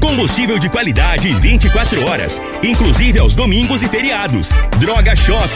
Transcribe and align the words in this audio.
Combustível 0.00 0.58
de 0.58 0.68
qualidade 0.68 1.32
24 1.34 2.08
horas, 2.08 2.40
inclusive 2.62 3.18
aos 3.18 3.34
domingos 3.34 3.82
e 3.82 3.88
feriados. 3.88 4.50
Droga 4.78 5.14
Shop. 5.14 5.50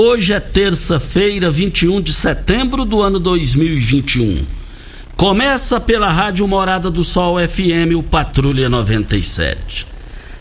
Hoje 0.00 0.32
é 0.32 0.38
terça-feira, 0.38 1.50
21 1.50 2.00
de 2.00 2.12
setembro 2.12 2.84
do 2.84 3.02
ano 3.02 3.18
2021. 3.18 4.46
Começa 5.16 5.80
pela 5.80 6.08
Rádio 6.12 6.46
Morada 6.46 6.88
do 6.88 7.02
Sol 7.02 7.36
FM, 7.36 7.96
o 7.96 8.02
Patrulha 8.04 8.68
97. 8.68 9.88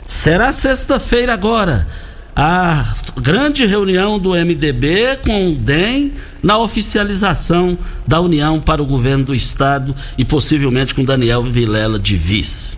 Será 0.07 0.51
sexta-feira 0.51 1.33
agora 1.33 1.87
a 2.35 2.85
grande 3.19 3.65
reunião 3.65 4.19
do 4.19 4.33
MDB 4.35 5.17
com 5.25 5.49
o 5.49 5.55
DEM 5.55 6.13
na 6.43 6.59
oficialização 6.59 7.75
da 8.05 8.21
União 8.21 8.59
para 8.59 8.83
o 8.83 8.85
Governo 8.85 9.25
do 9.25 9.33
Estado 9.33 9.95
e 10.19 10.23
possivelmente 10.23 10.93
com 10.93 11.03
Daniel 11.03 11.41
Vilela 11.41 11.97
de 11.97 12.15
vice. 12.15 12.76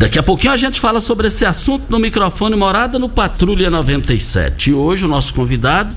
Daqui 0.00 0.18
a 0.18 0.22
pouquinho 0.22 0.54
a 0.54 0.56
gente 0.56 0.80
fala 0.80 0.98
sobre 0.98 1.26
esse 1.26 1.44
assunto 1.44 1.84
no 1.90 1.98
microfone 1.98 2.56
Morada 2.56 2.98
no 2.98 3.06
Patrulha 3.06 3.68
97. 3.68 4.70
E 4.70 4.72
hoje 4.72 5.04
o 5.04 5.08
nosso 5.08 5.34
convidado 5.34 5.94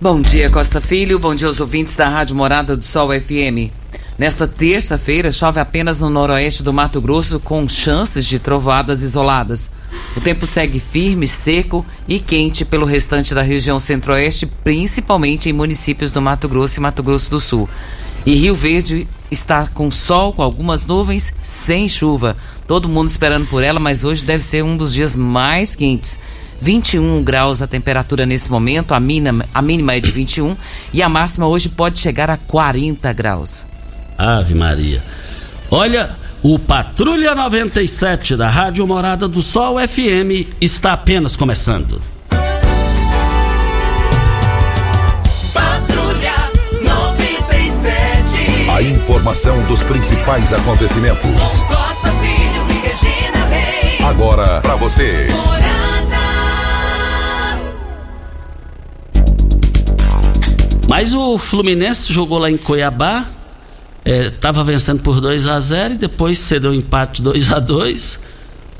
Bom 0.00 0.20
dia, 0.20 0.50
Costa 0.50 0.80
Filho. 0.80 1.18
Bom 1.18 1.34
dia 1.34 1.46
aos 1.46 1.60
ouvintes 1.60 1.94
da 1.94 2.08
Rádio 2.08 2.34
Morada 2.34 2.74
do 2.76 2.84
Sol 2.84 3.10
FM. 3.10 3.79
Nesta 4.20 4.46
terça-feira, 4.46 5.32
chove 5.32 5.58
apenas 5.60 6.02
no 6.02 6.10
noroeste 6.10 6.62
do 6.62 6.74
Mato 6.74 7.00
Grosso, 7.00 7.40
com 7.40 7.66
chances 7.66 8.26
de 8.26 8.38
trovoadas 8.38 9.02
isoladas. 9.02 9.70
O 10.14 10.20
tempo 10.20 10.44
segue 10.44 10.78
firme, 10.78 11.26
seco 11.26 11.86
e 12.06 12.20
quente 12.20 12.62
pelo 12.62 12.84
restante 12.84 13.34
da 13.34 13.40
região 13.40 13.80
centro-oeste, 13.80 14.44
principalmente 14.44 15.48
em 15.48 15.54
municípios 15.54 16.12
do 16.12 16.20
Mato 16.20 16.50
Grosso 16.50 16.78
e 16.78 16.82
Mato 16.82 17.02
Grosso 17.02 17.30
do 17.30 17.40
Sul. 17.40 17.66
E 18.26 18.34
Rio 18.34 18.54
Verde 18.54 19.08
está 19.30 19.66
com 19.68 19.90
sol, 19.90 20.34
com 20.34 20.42
algumas 20.42 20.84
nuvens, 20.84 21.32
sem 21.42 21.88
chuva. 21.88 22.36
Todo 22.66 22.90
mundo 22.90 23.08
esperando 23.08 23.46
por 23.46 23.62
ela, 23.62 23.80
mas 23.80 24.04
hoje 24.04 24.22
deve 24.22 24.44
ser 24.44 24.62
um 24.62 24.76
dos 24.76 24.92
dias 24.92 25.16
mais 25.16 25.74
quentes. 25.74 26.18
21 26.60 27.24
graus 27.24 27.62
a 27.62 27.66
temperatura 27.66 28.26
nesse 28.26 28.50
momento, 28.50 28.92
a 28.92 29.00
mínima, 29.00 29.46
a 29.54 29.62
mínima 29.62 29.94
é 29.94 30.00
de 30.00 30.10
21 30.10 30.54
e 30.92 31.02
a 31.02 31.08
máxima 31.08 31.48
hoje 31.48 31.70
pode 31.70 31.98
chegar 31.98 32.28
a 32.28 32.36
40 32.36 33.10
graus. 33.14 33.69
Ave 34.20 34.54
Maria. 34.54 35.02
Olha, 35.70 36.10
o 36.42 36.58
Patrulha 36.58 37.34
97 37.34 38.36
da 38.36 38.48
Rádio 38.48 38.86
Morada 38.86 39.26
do 39.28 39.40
Sol 39.42 39.76
FM 39.78 40.48
está 40.60 40.92
apenas 40.92 41.36
começando. 41.36 42.00
Patrulha 45.52 46.34
97. 46.82 48.70
A 48.70 48.82
informação 48.82 49.62
dos 49.66 49.82
principais 49.84 50.52
acontecimentos. 50.52 51.62
Costa 51.62 52.10
Filho 52.12 52.66
e 52.70 52.74
Regina 52.86 53.44
Reis. 53.46 54.00
Agora 54.02 54.60
para 54.60 54.76
você. 54.76 55.28
Mas 60.90 61.14
o 61.14 61.38
Fluminense 61.38 62.12
jogou 62.12 62.38
lá 62.38 62.50
em 62.50 62.56
Cuiabá, 62.56 63.24
estava 64.04 64.60
é, 64.60 64.64
vencendo 64.64 65.02
por 65.02 65.20
2 65.20 65.46
a 65.46 65.60
0 65.60 65.94
e 65.94 65.98
depois 65.98 66.38
cedeu 66.38 66.72
empate 66.72 67.22
2 67.22 67.52
a 67.52 67.58
2 67.58 68.30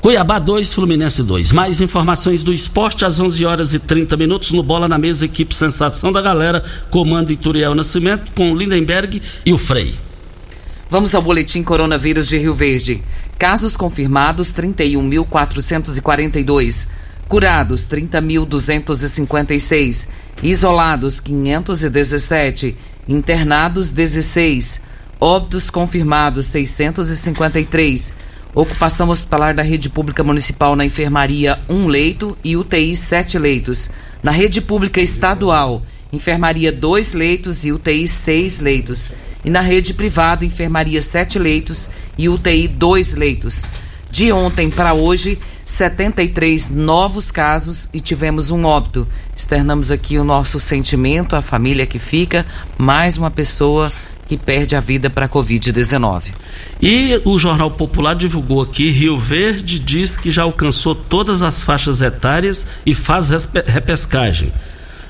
Cuiabá 0.01 0.39
2, 0.39 0.73
Fluminense 0.73 1.21
2. 1.21 1.51
Mais 1.51 1.79
informações 1.79 2.41
do 2.41 2.51
esporte 2.51 3.05
às 3.05 3.19
11 3.19 3.45
horas 3.45 3.75
e 3.75 3.79
30 3.79 4.17
minutos 4.17 4.49
no 4.49 4.63
Bola 4.63 4.87
na 4.87 4.97
Mesa, 4.97 5.25
equipe 5.25 5.53
Sensação 5.53 6.11
da 6.11 6.23
Galera, 6.23 6.63
comando 6.89 7.31
Ituriel 7.31 7.75
Nascimento 7.75 8.31
com 8.31 8.55
Lindenberg 8.55 9.21
e 9.45 9.53
o 9.53 9.59
Frei. 9.59 9.93
Vamos 10.89 11.13
ao 11.13 11.21
boletim 11.21 11.61
coronavírus 11.61 12.27
de 12.27 12.39
Rio 12.39 12.55
Verde. 12.55 13.03
Casos 13.37 13.77
confirmados 13.77 14.51
31.442. 14.51 16.87
Curados 17.29 17.83
30.256. 17.83 20.09
Isolados 20.41 21.19
517. 21.19 22.75
Internados 23.07 23.91
16 23.91 24.89
Óbitos 25.23 25.69
confirmados 25.69 26.47
653. 26.47 28.13
Ocupação 28.55 29.07
hospitalar 29.09 29.53
da 29.53 29.61
rede 29.61 29.87
pública 29.87 30.23
municipal 30.23 30.75
na 30.75 30.83
enfermaria 30.83 31.59
1 31.69 31.85
leito 31.85 32.35
e 32.43 32.57
UTI 32.57 32.95
7 32.95 33.37
leitos. 33.37 33.91
Na 34.23 34.31
rede 34.31 34.59
pública 34.59 34.99
estadual, 34.99 35.83
enfermaria 36.11 36.71
2 36.71 37.13
leitos 37.13 37.63
e 37.63 37.71
UTI 37.71 38.07
6 38.07 38.59
leitos. 38.61 39.11
e 39.45 39.49
na 39.51 39.61
rede 39.61 39.93
privada, 39.93 40.43
enfermaria 40.43 41.01
7 41.01 41.37
leitos 41.37 41.87
e 42.17 42.27
UTI 42.27 42.67
2 42.67 43.13
leitos. 43.13 43.63
De 44.09 44.31
ontem 44.31 44.71
para 44.71 44.93
hoje, 44.93 45.37
73 45.63 46.71
novos 46.71 47.29
casos 47.29 47.89
e 47.93 48.01
tivemos 48.01 48.49
um 48.49 48.65
óbito. 48.65 49.07
Externamos 49.37 49.91
aqui 49.91 50.17
o 50.17 50.23
nosso 50.23 50.59
sentimento, 50.59 51.35
a 51.35 51.43
família 51.43 51.85
que 51.85 51.99
fica, 51.99 52.43
mais 52.77 53.17
uma 53.17 53.29
pessoa 53.29 53.91
que 54.31 54.37
perde 54.37 54.77
a 54.77 54.79
vida 54.79 55.09
para 55.09 55.25
a 55.25 55.29
Covid-19. 55.29 56.31
E 56.81 57.19
o 57.25 57.37
Jornal 57.37 57.69
Popular 57.69 58.15
divulgou 58.15 58.61
aqui: 58.61 58.89
Rio 58.89 59.17
Verde 59.17 59.77
diz 59.77 60.15
que 60.15 60.31
já 60.31 60.43
alcançou 60.43 60.95
todas 60.95 61.43
as 61.43 61.61
faixas 61.61 62.01
etárias 62.01 62.65
e 62.85 62.93
faz 62.93 63.29
repescagem. 63.67 64.53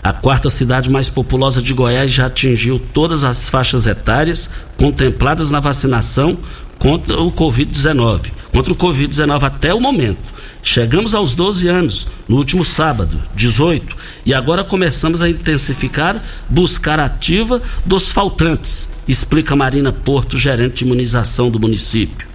A 0.01 0.11
quarta 0.11 0.49
cidade 0.49 0.89
mais 0.89 1.07
populosa 1.07 1.61
de 1.61 1.71
Goiás 1.71 2.11
já 2.11 2.25
atingiu 2.25 2.79
todas 2.79 3.23
as 3.23 3.47
faixas 3.47 3.85
etárias 3.85 4.49
contempladas 4.75 5.51
na 5.51 5.59
vacinação 5.59 6.35
contra 6.79 7.21
o 7.21 7.31
Covid-19. 7.31 8.21
Contra 8.51 8.73
o 8.73 8.75
Covid-19 8.75 9.43
até 9.43 9.71
o 9.71 9.79
momento. 9.79 10.31
Chegamos 10.63 11.13
aos 11.13 11.35
12 11.35 11.67
anos 11.67 12.07
no 12.27 12.37
último 12.37 12.65
sábado, 12.65 13.21
18, 13.35 13.95
e 14.25 14.33
agora 14.33 14.63
começamos 14.63 15.21
a 15.21 15.29
intensificar, 15.29 16.19
buscar 16.49 16.99
ativa 16.99 17.61
dos 17.85 18.11
faltantes, 18.11 18.89
explica 19.07 19.55
Marina 19.55 19.91
Porto, 19.91 20.37
gerente 20.37 20.79
de 20.79 20.85
imunização 20.85 21.49
do 21.49 21.59
município. 21.59 22.27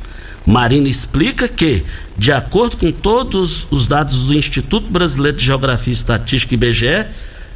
Marina 0.47 0.89
explica 0.89 1.49
que, 1.49 1.83
de 2.17 2.31
acordo 2.31 2.77
com 2.77 2.93
todos 2.93 3.67
os 3.71 3.87
dados 3.87 4.27
do 4.27 4.35
Instituto 4.35 4.89
Brasileiro 4.89 5.37
de 5.37 5.45
Geografia 5.45 5.93
e 5.93 5.97
Estatística 5.97 6.55
IBGE, 6.55 7.07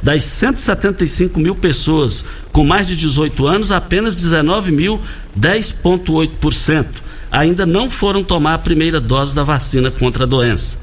das 0.03 0.23
175 0.23 1.39
mil 1.39 1.55
pessoas 1.55 2.25
com 2.51 2.65
mais 2.65 2.87
de 2.87 2.95
18 2.97 3.47
anos, 3.47 3.71
apenas 3.71 4.15
19 4.15 4.71
mil, 4.71 4.99
10,8%, 5.39 6.85
ainda 7.31 7.65
não 7.65 7.89
foram 7.89 8.23
tomar 8.23 8.55
a 8.55 8.59
primeira 8.59 8.99
dose 8.99 9.33
da 9.33 9.43
vacina 9.43 9.89
contra 9.89 10.25
a 10.25 10.27
doença, 10.27 10.79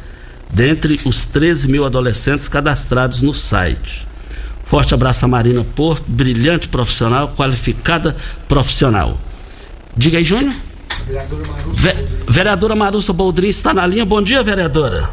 dentre 0.51 0.99
os 1.05 1.27
13 1.27 1.69
mil 1.69 1.85
adolescentes 1.85 2.49
cadastrados 2.49 3.21
no 3.21 3.35
site. 3.35 4.08
Forte 4.69 4.93
abraço 4.93 5.25
a 5.25 5.29
Marina 5.29 5.65
Porto, 5.75 6.05
brilhante 6.07 6.69
profissional, 6.69 7.29
qualificada 7.35 8.15
profissional. 8.47 9.17
Diga 9.97 10.19
aí, 10.19 10.25
Júnior. 10.25 10.53
Vereadora 11.07 11.47
Marussa, 11.47 11.81
Ve 11.81 11.93
vereadora 12.29 12.77
Marussa 12.77 13.13
Boldrin 13.15 13.49
está 13.49 13.73
na 13.73 13.87
linha. 13.87 14.05
Bom 14.05 14.21
dia, 14.21 14.43
vereadora. 14.43 15.09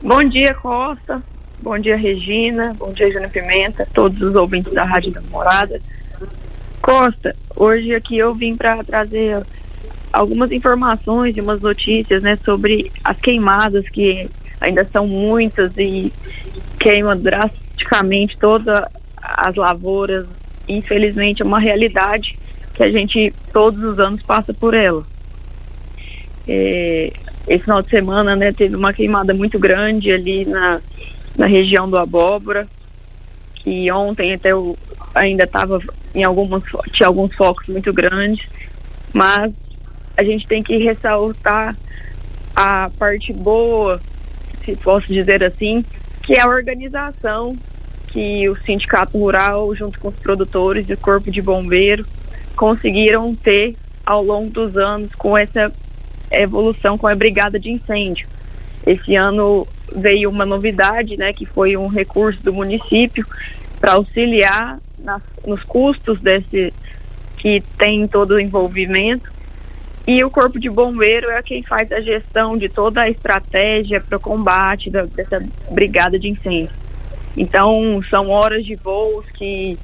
Bom 0.00 0.22
dia, 0.22 0.54
Costa. 0.54 1.20
Bom 1.60 1.76
dia, 1.80 1.96
Regina. 1.96 2.72
Bom 2.78 2.92
dia, 2.92 3.10
Júnior 3.12 3.28
Pimenta. 3.28 3.84
Todos 3.92 4.22
os 4.22 4.36
ouvintes 4.36 4.72
da 4.72 4.84
Rádio 4.84 5.10
da 5.10 5.20
Morada. 5.22 5.80
Costa, 6.80 7.34
hoje 7.56 7.92
aqui 7.92 8.18
eu 8.18 8.32
vim 8.32 8.56
para 8.56 8.84
trazer 8.84 9.44
algumas 10.12 10.52
informações 10.52 11.36
e 11.36 11.40
umas 11.40 11.60
notícias, 11.60 12.22
né, 12.22 12.38
sobre 12.44 12.88
as 13.02 13.18
queimadas 13.18 13.88
que 13.88 14.30
ainda 14.60 14.84
são 14.92 15.08
muitas 15.08 15.72
e 15.76 16.12
queimam 16.78 17.16
drasticamente 17.82 18.38
todas 18.38 18.84
as 19.20 19.54
lavouras. 19.54 20.26
Infelizmente 20.68 21.42
é 21.42 21.44
uma 21.44 21.58
realidade 21.58 22.38
que 22.74 22.82
a 22.82 22.90
gente 22.90 23.32
todos 23.52 23.82
os 23.82 23.98
anos 23.98 24.22
passa 24.22 24.54
por 24.54 24.74
ela. 24.74 25.04
É, 26.46 27.12
esse 27.48 27.64
final 27.64 27.82
de 27.82 27.90
semana, 27.90 28.34
né, 28.36 28.52
teve 28.52 28.76
uma 28.76 28.92
queimada 28.92 29.34
muito 29.34 29.58
grande 29.58 30.10
ali 30.10 30.44
na 30.44 30.80
na 31.36 31.46
região 31.46 31.88
do 31.88 31.96
Abóbora, 31.96 32.68
que 33.54 33.90
ontem 33.90 34.34
até 34.34 34.52
eu 34.52 34.76
ainda 35.14 35.44
estava 35.44 35.80
em 36.14 36.22
algumas 36.24 36.62
tinha 36.92 37.06
alguns 37.06 37.34
focos 37.34 37.66
muito 37.68 37.90
grandes, 37.90 38.46
mas 39.14 39.50
a 40.14 40.22
gente 40.22 40.46
tem 40.46 40.62
que 40.62 40.76
ressaltar 40.76 41.74
a 42.54 42.90
parte 42.98 43.32
boa, 43.32 43.98
se 44.62 44.76
posso 44.76 45.06
dizer 45.06 45.42
assim, 45.42 45.82
que 46.22 46.34
é 46.34 46.42
a 46.42 46.48
organização 46.48 47.56
que 48.12 48.48
o 48.48 48.56
sindicato 48.56 49.18
rural, 49.18 49.74
junto 49.74 49.98
com 49.98 50.08
os 50.08 50.16
produtores 50.16 50.88
e 50.88 50.92
o 50.92 50.98
corpo 50.98 51.30
de 51.30 51.40
bombeiro, 51.40 52.04
conseguiram 52.54 53.34
ter 53.34 53.74
ao 54.04 54.22
longo 54.22 54.50
dos 54.50 54.76
anos 54.76 55.14
com 55.14 55.36
essa 55.36 55.72
evolução 56.30 56.98
com 56.98 57.06
a 57.06 57.14
brigada 57.14 57.58
de 57.58 57.70
incêndio. 57.70 58.28
Esse 58.86 59.14
ano 59.14 59.66
veio 59.94 60.28
uma 60.28 60.44
novidade, 60.44 61.16
né, 61.16 61.32
que 61.32 61.46
foi 61.46 61.76
um 61.76 61.86
recurso 61.86 62.42
do 62.42 62.52
município 62.52 63.26
para 63.80 63.92
auxiliar 63.92 64.78
nas, 64.98 65.22
nos 65.46 65.62
custos 65.62 66.20
desse 66.20 66.72
que 67.38 67.60
tem 67.78 68.06
todo 68.06 68.32
o 68.32 68.40
envolvimento. 68.40 69.32
E 70.06 70.22
o 70.22 70.30
Corpo 70.30 70.58
de 70.58 70.68
Bombeiro 70.68 71.30
é 71.30 71.40
quem 71.42 71.62
faz 71.62 71.90
a 71.92 72.00
gestão 72.00 72.56
de 72.56 72.68
toda 72.68 73.02
a 73.02 73.10
estratégia 73.10 74.00
para 74.00 74.16
o 74.16 74.20
combate 74.20 74.90
da, 74.90 75.04
dessa 75.04 75.40
brigada 75.70 76.18
de 76.18 76.28
incêndio. 76.28 76.81
Então, 77.36 78.02
são 78.08 78.28
horas 78.28 78.64
de 78.64 78.74
voos 78.76 79.24
que 79.30 79.78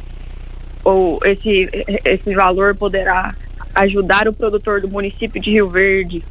ou 0.85 1.19
esse, 1.25 1.69
esse 2.05 2.35
valor 2.35 2.75
poderá 2.75 3.35
ajudar 3.75 4.27
o 4.29 4.33
produtor 4.33 4.81
do 4.81 4.89
município 4.89 5.41
de 5.41 5.51
Rio 5.51 5.69
Verde 5.69 6.23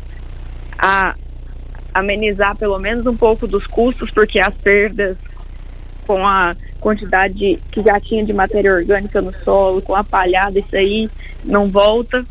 a 0.78 1.16
amenizar 1.94 2.56
pelo 2.56 2.80
menos 2.80 3.06
um 3.06 3.16
pouco 3.16 3.48
dos 3.48 3.66
custos, 3.66 4.12
porque 4.12 4.40
as 4.40 4.54
perdas 4.56 5.18
com 6.06 6.26
a 6.26 6.56
quantidade 6.80 7.60
que 7.72 7.84
já 7.84 8.00
tinha 8.00 8.24
de 8.24 8.32
matéria 8.34 8.74
orgânica 8.74 9.22
no 9.22 9.34
solo, 9.44 9.82
com 9.82 9.94
a 9.94 10.04
palhada, 10.04 10.58
isso 10.58 10.76
aí 10.76 11.10
não 11.44 11.70
volta. 11.70 12.24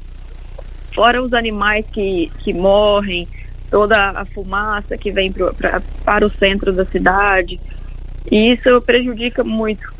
Fora 0.94 1.22
os 1.22 1.34
animais 1.34 1.84
que, 1.92 2.30
que 2.38 2.54
morrem, 2.54 3.28
toda 3.70 4.10
a 4.10 4.24
fumaça 4.24 4.96
que 4.96 5.12
vem 5.12 5.30
pro, 5.30 5.52
pra, 5.54 5.82
para 6.04 6.24
o 6.24 6.30
centro 6.30 6.72
da 6.72 6.86
cidade. 6.86 7.60
E 8.30 8.52
isso 8.52 8.80
prejudica 8.82 9.44
muito. 9.44 9.94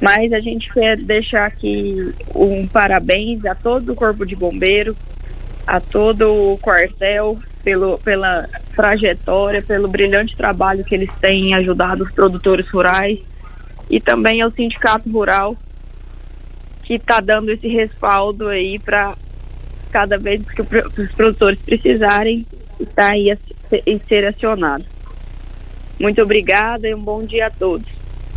Mas 0.00 0.32
a 0.32 0.40
gente 0.40 0.72
quer 0.72 0.96
deixar 0.96 1.46
aqui 1.46 2.12
um 2.34 2.66
parabéns 2.66 3.44
a 3.44 3.54
todo 3.54 3.92
o 3.92 3.96
Corpo 3.96 4.24
de 4.24 4.36
Bombeiro, 4.36 4.96
a 5.66 5.80
todo 5.80 6.52
o 6.52 6.58
quartel, 6.58 7.38
pelo, 7.62 7.98
pela 7.98 8.48
trajetória, 8.74 9.60
pelo 9.60 9.88
brilhante 9.88 10.36
trabalho 10.36 10.84
que 10.84 10.94
eles 10.94 11.10
têm 11.20 11.54
ajudado 11.54 12.04
os 12.04 12.12
produtores 12.12 12.68
rurais 12.68 13.18
e 13.90 14.00
também 14.00 14.40
ao 14.40 14.50
sindicato 14.50 15.10
rural 15.10 15.56
que 16.82 16.94
está 16.94 17.20
dando 17.20 17.50
esse 17.50 17.68
respaldo 17.68 18.48
aí 18.48 18.78
para 18.78 19.14
cada 19.90 20.16
vez 20.16 20.42
que 20.42 20.62
os 20.62 21.12
produtores 21.12 21.58
precisarem 21.60 22.46
estar 22.80 23.10
aí 23.10 23.36
e 23.86 24.00
ser 24.08 24.26
acionado. 24.26 24.84
Muito 26.00 26.22
obrigada 26.22 26.88
e 26.88 26.94
um 26.94 27.00
bom 27.00 27.24
dia 27.24 27.46
a 27.46 27.50
todos. 27.50 27.86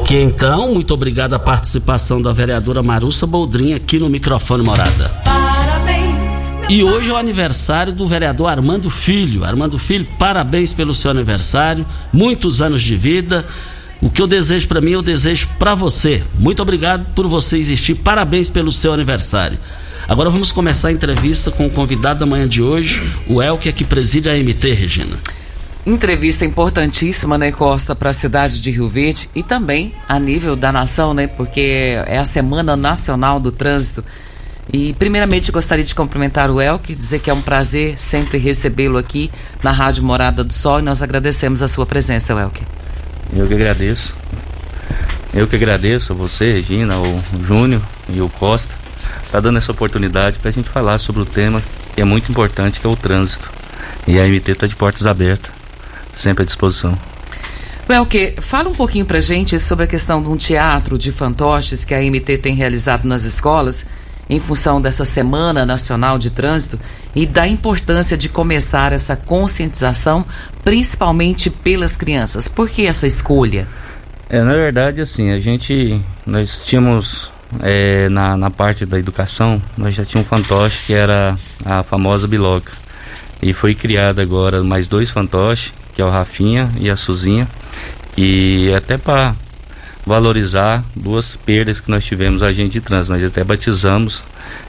Que 0.05 0.17
então, 0.19 0.73
muito 0.73 0.93
obrigado 0.93 1.33
a 1.33 1.39
participação 1.39 2.21
da 2.21 2.33
vereadora 2.33 2.81
Marussa 2.81 3.27
Boldrin 3.27 3.73
aqui 3.73 3.99
no 3.99 4.09
microfone 4.09 4.63
Morada. 4.63 5.11
E 6.69 6.83
hoje 6.83 7.09
é 7.09 7.13
o 7.13 7.17
aniversário 7.17 7.91
do 7.91 8.07
vereador 8.07 8.47
Armando 8.47 8.89
Filho. 8.89 9.43
Armando 9.43 9.77
Filho, 9.77 10.07
parabéns 10.17 10.73
pelo 10.73 10.93
seu 10.93 11.11
aniversário, 11.11 11.85
muitos 12.13 12.61
anos 12.61 12.81
de 12.81 12.95
vida. 12.95 13.45
O 14.01 14.09
que 14.09 14.21
eu 14.21 14.27
desejo 14.27 14.67
para 14.67 14.81
mim, 14.81 14.91
eu 14.91 15.01
desejo 15.01 15.47
para 15.59 15.75
você. 15.75 16.23
Muito 16.39 16.61
obrigado 16.61 17.05
por 17.13 17.27
você 17.27 17.57
existir. 17.57 17.95
Parabéns 17.95 18.49
pelo 18.49 18.71
seu 18.71 18.93
aniversário. 18.93 19.59
Agora 20.07 20.29
vamos 20.29 20.51
começar 20.51 20.87
a 20.87 20.91
entrevista 20.91 21.51
com 21.51 21.67
o 21.67 21.69
convidado 21.69 22.21
da 22.21 22.25
manhã 22.25 22.47
de 22.47 22.61
hoje, 22.61 23.01
o 23.27 23.41
Elker, 23.41 23.73
que 23.73 23.83
preside 23.83 24.29
a 24.29 24.33
MT, 24.33 24.73
Regina. 24.73 25.17
Entrevista 25.85 26.45
importantíssima, 26.45 27.39
né, 27.39 27.51
Costa, 27.51 27.95
para 27.95 28.11
a 28.11 28.13
cidade 28.13 28.61
de 28.61 28.69
Rio 28.69 28.87
Verde 28.87 29.27
e 29.33 29.41
também 29.41 29.93
a 30.07 30.19
nível 30.19 30.55
da 30.55 30.71
nação, 30.71 31.13
né, 31.13 31.25
porque 31.25 31.95
é 32.05 32.19
a 32.19 32.25
Semana 32.25 32.75
Nacional 32.75 33.39
do 33.39 33.51
Trânsito. 33.51 34.03
E 34.71 34.93
primeiramente 34.93 35.51
gostaria 35.51 35.83
de 35.83 35.95
cumprimentar 35.95 36.51
o 36.51 36.61
Elke, 36.61 36.93
dizer 36.93 37.19
que 37.19 37.29
é 37.29 37.33
um 37.33 37.41
prazer 37.41 37.99
sempre 37.99 38.37
recebê-lo 38.37 38.97
aqui 38.97 39.31
na 39.63 39.71
Rádio 39.71 40.03
Morada 40.03 40.43
do 40.43 40.53
Sol 40.53 40.79
e 40.79 40.83
nós 40.83 41.01
agradecemos 41.01 41.63
a 41.63 41.67
sua 41.67 41.85
presença, 41.85 42.33
Elke. 42.33 42.63
Eu 43.33 43.47
que 43.47 43.53
agradeço. 43.55 44.13
Eu 45.33 45.47
que 45.47 45.55
agradeço 45.55 46.13
a 46.13 46.15
você, 46.15 46.53
Regina, 46.53 46.99
o 46.99 47.23
Júnior 47.45 47.81
e 48.07 48.21
o 48.21 48.29
Costa, 48.29 48.73
tá 49.31 49.39
dando 49.39 49.57
essa 49.57 49.71
oportunidade 49.71 50.37
para 50.37 50.49
a 50.49 50.53
gente 50.53 50.69
falar 50.69 50.99
sobre 50.99 51.21
o 51.21 51.25
tema 51.25 51.61
que 51.95 52.01
é 52.01 52.03
muito 52.03 52.29
importante, 52.29 52.79
que 52.79 52.85
é 52.85 52.89
o 52.89 52.95
trânsito. 52.95 53.49
E 54.07 54.19
a 54.19 54.27
MT 54.27 54.51
está 54.51 54.67
de 54.67 54.75
portas 54.75 55.07
abertas, 55.07 55.51
sempre 56.15 56.43
à 56.43 56.45
disposição. 56.45 56.97
Elke, 57.89 58.35
fala 58.39 58.69
um 58.69 58.73
pouquinho 58.73 59.05
pra 59.05 59.19
gente 59.19 59.59
sobre 59.59 59.83
a 59.83 59.87
questão 59.87 60.21
de 60.21 60.29
um 60.29 60.37
teatro 60.37 60.97
de 60.97 61.11
fantoches 61.11 61.83
que 61.83 61.93
a 61.93 61.99
MT 61.99 62.37
tem 62.37 62.55
realizado 62.55 63.05
nas 63.05 63.23
escolas 63.23 63.85
em 64.29 64.39
função 64.39 64.81
dessa 64.81 65.03
Semana 65.03 65.65
Nacional 65.65 66.17
de 66.17 66.29
Trânsito 66.29 66.79
e 67.13 67.25
da 67.25 67.45
importância 67.45 68.17
de 68.17 68.29
começar 68.29 68.93
essa 68.93 69.17
conscientização, 69.17 70.25
principalmente 70.63 71.49
pelas 71.49 71.97
crianças. 71.97 72.47
Por 72.47 72.69
que 72.69 72.85
essa 72.85 73.05
escolha? 73.05 73.67
É, 74.29 74.41
na 74.41 74.53
verdade, 74.53 75.01
assim, 75.01 75.31
a 75.31 75.39
gente, 75.39 76.01
nós 76.25 76.61
tínhamos 76.63 77.29
é, 77.61 78.07
na, 78.07 78.37
na 78.37 78.49
parte 78.49 78.85
da 78.85 78.97
educação, 78.97 79.61
nós 79.77 79.93
já 79.93 80.05
tínhamos 80.05 80.31
um 80.31 80.37
fantoche 80.37 80.85
que 80.85 80.93
era 80.93 81.35
a 81.65 81.83
famosa 81.83 82.25
biloca. 82.25 82.71
E 83.41 83.53
foi 83.53 83.73
criado 83.73 84.19
agora 84.21 84.63
mais 84.63 84.87
dois 84.87 85.09
fantoches, 85.09 85.73
que 85.93 86.01
é 86.01 86.05
o 86.05 86.09
Rafinha 86.09 86.69
e 86.79 86.89
a 86.89 86.95
Suzinha. 86.95 87.47
E 88.15 88.71
até 88.75 88.97
para 88.97 89.35
valorizar 90.05 90.83
duas 90.95 91.35
perdas 91.35 91.79
que 91.79 91.89
nós 91.89 92.03
tivemos 92.03 92.43
agente 92.43 92.73
de 92.73 92.81
trânsito. 92.81 93.13
Nós 93.13 93.23
até 93.23 93.43
batizamos 93.43 94.23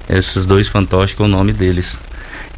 esses 0.08 0.44
dois 0.46 0.68
fantoches 0.68 1.16
com 1.16 1.24
o 1.24 1.28
nome 1.28 1.52
deles. 1.52 1.98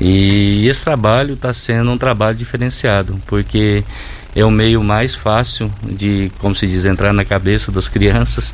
E 0.00 0.66
esse 0.66 0.84
trabalho 0.84 1.34
está 1.34 1.52
sendo 1.52 1.90
um 1.90 1.98
trabalho 1.98 2.36
diferenciado, 2.36 3.16
porque 3.26 3.84
é 4.34 4.44
o 4.44 4.50
meio 4.50 4.82
mais 4.82 5.14
fácil 5.14 5.72
de, 5.82 6.30
como 6.38 6.54
se 6.54 6.66
diz, 6.66 6.84
entrar 6.84 7.12
na 7.12 7.24
cabeça 7.24 7.70
das 7.70 7.86
crianças 7.86 8.52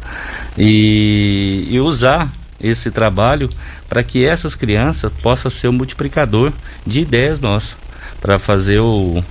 e, 0.57 1.67
e 1.71 1.81
usar 1.81 2.31
esse 2.63 2.91
trabalho 2.91 3.49
para 3.89 4.03
que 4.03 4.25
essas 4.25 4.55
crianças 4.55 5.13
possam 5.23 5.51
ser 5.51 5.69
o 5.69 5.73
multiplicador 5.73 6.53
de 6.87 7.01
ideias 7.01 7.41
nossas 7.41 7.77
para 8.21 8.39
fazer 8.39 8.81
o, 8.81 9.25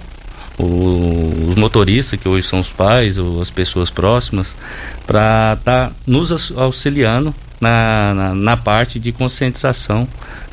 o, 0.57 1.49
os 1.49 1.55
motoristas, 1.55 2.19
que 2.19 2.27
hoje 2.27 2.47
são 2.47 2.59
os 2.59 2.69
pais 2.69 3.17
ou 3.17 3.41
as 3.41 3.49
pessoas 3.49 3.89
próximas, 3.89 4.55
para 5.05 5.53
estar 5.57 5.89
tá 5.89 5.91
nos 6.07 6.51
auxiliando 6.57 7.33
na, 7.61 8.13
na, 8.13 8.35
na, 8.35 8.57
parte 8.57 8.99
de 8.99 9.11
conscientização 9.11 10.07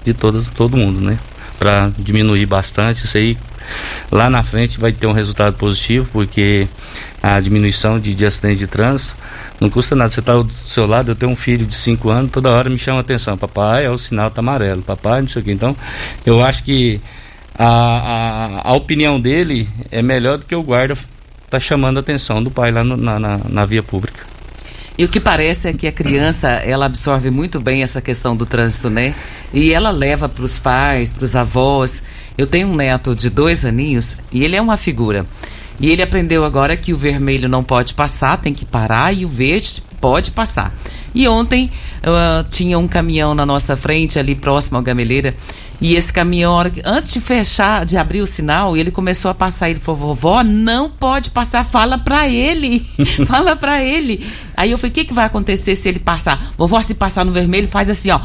de 0.05 0.13
todo, 0.13 0.45
todo 0.55 0.77
mundo, 0.77 1.01
né? 1.01 1.19
Para 1.59 1.91
diminuir 1.99 2.45
bastante 2.45 3.07
isso 3.07 3.17
aí 3.17 3.39
Lá 4.11 4.31
na 4.31 4.43
frente 4.43 4.79
vai 4.79 4.93
ter 4.93 5.07
um 5.07 5.13
resultado 5.13 5.57
positivo, 5.57 6.09
porque 6.13 6.69
a 7.23 7.41
diminuição 7.41 7.99
de, 7.99 8.15
de 8.15 8.25
acidente 8.25 8.59
de 8.59 8.67
trânsito 8.67 9.15
não 9.61 9.71
custa 9.71 9.95
nada. 9.95 10.11
Você 10.11 10.21
está 10.21 10.35
do 10.35 10.53
seu 10.53 10.87
lado, 10.87 11.11
eu 11.11 11.17
tenho 11.17 11.33
um 11.33 11.37
filho 11.37 11.67
de 11.67 11.75
5 11.75 12.11
anos, 12.11 12.31
toda 12.31 12.51
hora 12.51 12.69
me 12.69 12.79
chama 12.79 13.01
atenção. 13.01 13.37
Papai, 13.37 13.87
é 13.87 13.91
o 13.91 13.99
sinal 13.99 14.31
tá 14.31 14.41
amarelo. 14.41 14.83
Papai, 14.83 15.21
não 15.21 15.29
sei 15.29 15.43
o 15.43 15.45
quê. 15.45 15.53
Então, 15.53 15.77
eu 16.25 16.45
acho 16.45 16.63
que 16.65 17.01
a, 17.59 17.67
a, 17.67 18.71
a 18.71 18.75
opinião 18.75 19.21
dele 19.21 19.69
é 19.91 20.03
melhor 20.03 20.39
do 20.39 20.45
que 20.45 20.55
o 20.55 20.63
guarda 20.63 20.97
tá 21.49 21.59
chamando 21.59 21.97
a 21.99 22.01
atenção 22.01 22.43
do 22.43 22.51
pai 22.51 22.71
lá 22.71 22.85
no, 22.85 22.97
na, 22.97 23.19
na, 23.19 23.41
na 23.49 23.65
via 23.65 23.83
pública. 23.83 24.27
E 24.99 25.05
o 25.05 25.09
que 25.09 25.21
parece 25.21 25.69
é 25.69 25.73
que 25.75 25.87
a 25.87 25.93
criança, 25.93 26.49
ela 26.49 26.87
absorve 26.87 27.31
muito 27.31 27.61
bem 27.61 27.83
essa 27.83 28.01
questão 28.01 28.35
do 28.35 28.47
trânsito, 28.47 28.89
né? 28.89 29.15
E 29.53 29.71
ela 29.73 29.91
leva 29.91 30.27
para 30.27 30.45
os 30.45 30.59
pais, 30.59 31.13
para 31.13 31.25
os 31.25 31.37
avós. 31.37 32.03
Eu 32.37 32.47
tenho 32.47 32.69
um 32.69 32.75
neto 32.75 33.15
de 33.15 33.29
dois 33.29 33.65
aninhos 33.65 34.17
e 34.33 34.43
ele 34.43 34.57
é 34.57 34.61
uma 34.61 34.79
figura. 34.79 35.27
E 35.79 35.91
ele 35.91 36.03
aprendeu 36.03 36.45
agora 36.45 36.77
que 36.77 36.93
o 36.93 36.97
vermelho 36.97 37.49
não 37.49 37.63
pode 37.63 37.95
passar, 37.95 38.41
tem 38.41 38.55
que 38.55 38.65
parar, 38.65 39.13
e 39.13 39.25
o 39.25 39.29
verde 39.29 39.83
pode 40.01 40.31
passar. 40.31 40.75
E 41.15 41.27
ontem 41.27 41.71
uh, 42.03 42.45
tinha 42.51 42.79
um 42.79 42.87
caminhão 42.87 43.35
na 43.35 43.47
nossa 43.47 43.77
frente, 43.77 44.19
ali 44.19 44.35
próximo 44.35 44.79
à 44.79 44.83
gameleira, 44.83 45.35
e 45.81 45.95
esse 45.95 46.13
caminhão, 46.13 46.57
antes 46.85 47.13
de 47.13 47.21
fechar, 47.21 47.85
de 47.85 47.99
abrir 47.99 48.23
o 48.23 48.27
sinal, 48.27 48.77
ele 48.77 48.91
começou 48.91 49.31
a 49.31 49.35
passar. 49.35 49.69
Ele 49.69 49.79
falou: 49.79 50.15
vovó, 50.15 50.43
não 50.43 50.91
pode 50.91 51.31
passar, 51.31 51.65
fala 51.65 51.99
pra 51.99 52.29
ele. 52.29 52.87
fala 53.27 53.55
pra 53.55 53.83
ele. 53.83 54.27
Aí 54.57 54.71
eu 54.71 54.79
falei: 54.79 54.91
o 54.91 54.95
que, 54.95 55.05
que 55.05 55.15
vai 55.15 55.27
acontecer 55.27 55.77
se 55.77 55.89
ele 55.89 55.99
passar? 55.99 56.53
Vovó, 56.57 56.81
se 56.81 56.95
passar 56.95 57.25
no 57.25 57.33
vermelho, 57.33 57.69
faz 57.69 57.91
assim, 57.91 58.11
ó. 58.11 58.21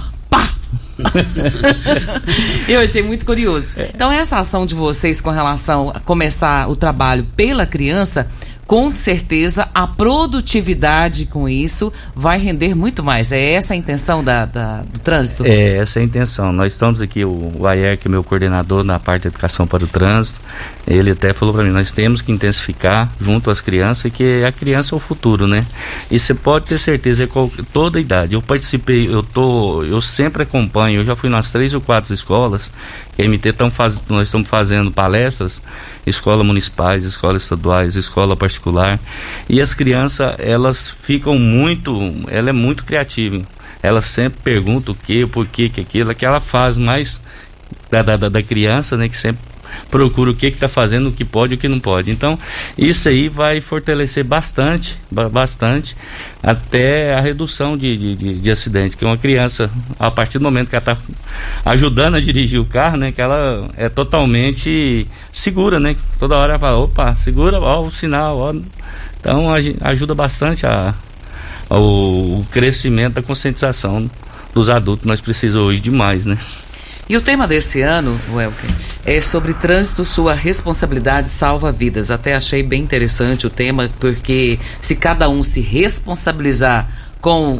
Eu 2.67 2.79
achei 2.81 3.01
muito 3.01 3.25
curioso. 3.25 3.73
É. 3.77 3.89
Então, 3.93 4.11
essa 4.11 4.39
ação 4.39 4.65
de 4.65 4.75
vocês 4.75 5.19
com 5.19 5.29
relação 5.29 5.89
a 5.89 5.99
começar 5.99 6.69
o 6.69 6.75
trabalho 6.75 7.25
pela 7.35 7.65
criança 7.65 8.29
com 8.71 8.89
certeza 8.89 9.67
a 9.75 9.85
produtividade 9.85 11.25
com 11.25 11.49
isso 11.49 11.91
vai 12.15 12.39
render 12.39 12.73
muito 12.73 13.03
mais. 13.03 13.33
É 13.33 13.51
essa 13.51 13.73
a 13.73 13.75
intenção 13.75 14.23
da, 14.23 14.45
da 14.45 14.83
do 14.83 14.97
trânsito? 14.97 15.45
É 15.45 15.75
essa 15.75 15.99
é 15.99 16.01
a 16.01 16.05
intenção. 16.05 16.53
Nós 16.53 16.71
estamos 16.71 17.01
aqui, 17.01 17.25
o, 17.25 17.51
o 17.59 17.67
é 17.67 17.97
meu 18.07 18.23
coordenador 18.23 18.85
na 18.85 18.97
parte 18.97 19.23
de 19.23 19.27
educação 19.27 19.67
para 19.67 19.83
o 19.83 19.87
trânsito, 19.87 20.39
ele 20.87 21.11
até 21.11 21.33
falou 21.33 21.53
para 21.53 21.65
mim, 21.65 21.71
nós 21.71 21.91
temos 21.91 22.21
que 22.21 22.31
intensificar 22.31 23.11
junto 23.19 23.51
às 23.51 23.59
crianças, 23.59 24.09
que 24.09 24.41
a 24.45 24.53
criança 24.53 24.95
é 24.95 24.97
o 24.97 24.99
futuro, 25.01 25.47
né? 25.47 25.65
E 26.09 26.17
você 26.17 26.33
pode 26.33 26.67
ter 26.67 26.77
certeza, 26.77 27.25
é 27.25 27.27
toda 27.73 27.97
a 27.97 28.01
idade. 28.01 28.35
Eu 28.35 28.41
participei, 28.41 29.13
eu 29.13 29.21
tô, 29.21 29.83
eu 29.83 30.01
sempre 30.01 30.43
acompanho, 30.43 31.01
eu 31.01 31.05
já 31.05 31.13
fui 31.13 31.29
nas 31.29 31.51
três 31.51 31.73
ou 31.73 31.81
quatro 31.81 32.13
escolas 32.13 32.71
que 33.13 33.21
a 33.21 33.27
MT 33.27 33.53
tão 33.53 33.69
faz, 33.69 34.01
nós 34.07 34.27
estamos 34.27 34.47
fazendo 34.47 34.91
palestras, 34.91 35.61
escola 36.05 36.43
municipais, 36.43 37.03
escolas 37.03 37.43
estaduais, 37.43 37.95
escola 37.95 38.35
particular, 38.35 38.99
e 39.49 39.59
as 39.61 39.73
crianças 39.73 40.35
elas 40.39 40.89
ficam 40.89 41.37
muito, 41.37 41.91
ela 42.27 42.49
é 42.49 42.53
muito 42.53 42.83
criativa. 42.83 43.41
Ela 43.83 44.01
sempre 44.01 44.39
pergunta 44.43 44.91
o 44.91 44.95
que, 44.95 45.23
o 45.23 45.27
porquê, 45.27 45.67
que 45.67 45.81
aquilo, 45.81 46.13
que 46.13 46.25
ela 46.25 46.39
faz 46.39 46.77
mais 46.77 47.19
da, 47.89 48.01
da, 48.01 48.29
da 48.29 48.43
criança, 48.43 48.95
né, 48.95 49.09
que 49.09 49.17
sempre 49.17 49.50
procura 49.89 50.31
o 50.31 50.35
que 50.35 50.47
está 50.47 50.67
fazendo, 50.67 51.09
o 51.09 51.11
que 51.11 51.25
pode 51.25 51.53
e 51.53 51.55
o 51.55 51.59
que 51.59 51.67
não 51.67 51.79
pode. 51.79 52.11
Então, 52.11 52.37
isso 52.77 53.07
aí 53.07 53.29
vai 53.29 53.61
fortalecer 53.61 54.23
bastante, 54.23 54.97
bastante, 55.31 55.95
até 56.41 57.13
a 57.13 57.21
redução 57.21 57.77
de, 57.77 57.95
de, 57.97 58.15
de, 58.15 58.39
de 58.39 58.51
acidente. 58.51 58.97
Que 58.97 59.05
uma 59.05 59.17
criança, 59.17 59.69
a 59.99 60.09
partir 60.09 60.37
do 60.37 60.43
momento 60.43 60.69
que 60.69 60.75
ela 60.75 60.91
está 60.91 60.97
ajudando 61.65 62.15
a 62.15 62.19
dirigir 62.21 62.59
o 62.59 62.65
carro, 62.65 62.97
né, 62.97 63.11
que 63.11 63.21
ela 63.21 63.69
é 63.77 63.89
totalmente 63.89 65.07
segura, 65.31 65.79
né? 65.79 65.95
Toda 66.19 66.35
hora 66.35 66.53
ela 66.53 66.59
fala, 66.59 66.77
opa, 66.77 67.15
segura, 67.15 67.59
ó, 67.59 67.81
o 67.81 67.91
sinal, 67.91 68.37
ó. 68.37 68.53
Então 69.19 69.47
ajuda 69.81 70.15
bastante 70.15 70.65
a, 70.65 70.95
o 71.69 72.43
crescimento 72.51 73.13
da 73.13 73.21
conscientização 73.21 74.09
dos 74.53 74.69
adultos. 74.69 75.05
Nós 75.05 75.21
precisamos 75.21 75.67
hoje 75.67 75.79
demais, 75.79 76.25
né? 76.25 76.37
E 77.09 77.17
o 77.17 77.21
tema 77.21 77.47
desse 77.47 77.81
ano, 77.81 78.19
Welker, 78.29 78.69
é 79.05 79.19
sobre 79.19 79.53
trânsito, 79.53 80.05
sua 80.05 80.33
responsabilidade 80.33 81.27
salva 81.27 81.71
vidas. 81.71 82.11
Até 82.11 82.35
achei 82.35 82.63
bem 82.63 82.81
interessante 82.81 83.45
o 83.45 83.49
tema, 83.49 83.89
porque 83.99 84.59
se 84.79 84.95
cada 84.95 85.27
um 85.27 85.43
se 85.43 85.59
responsabilizar 85.61 86.87
com 87.21 87.59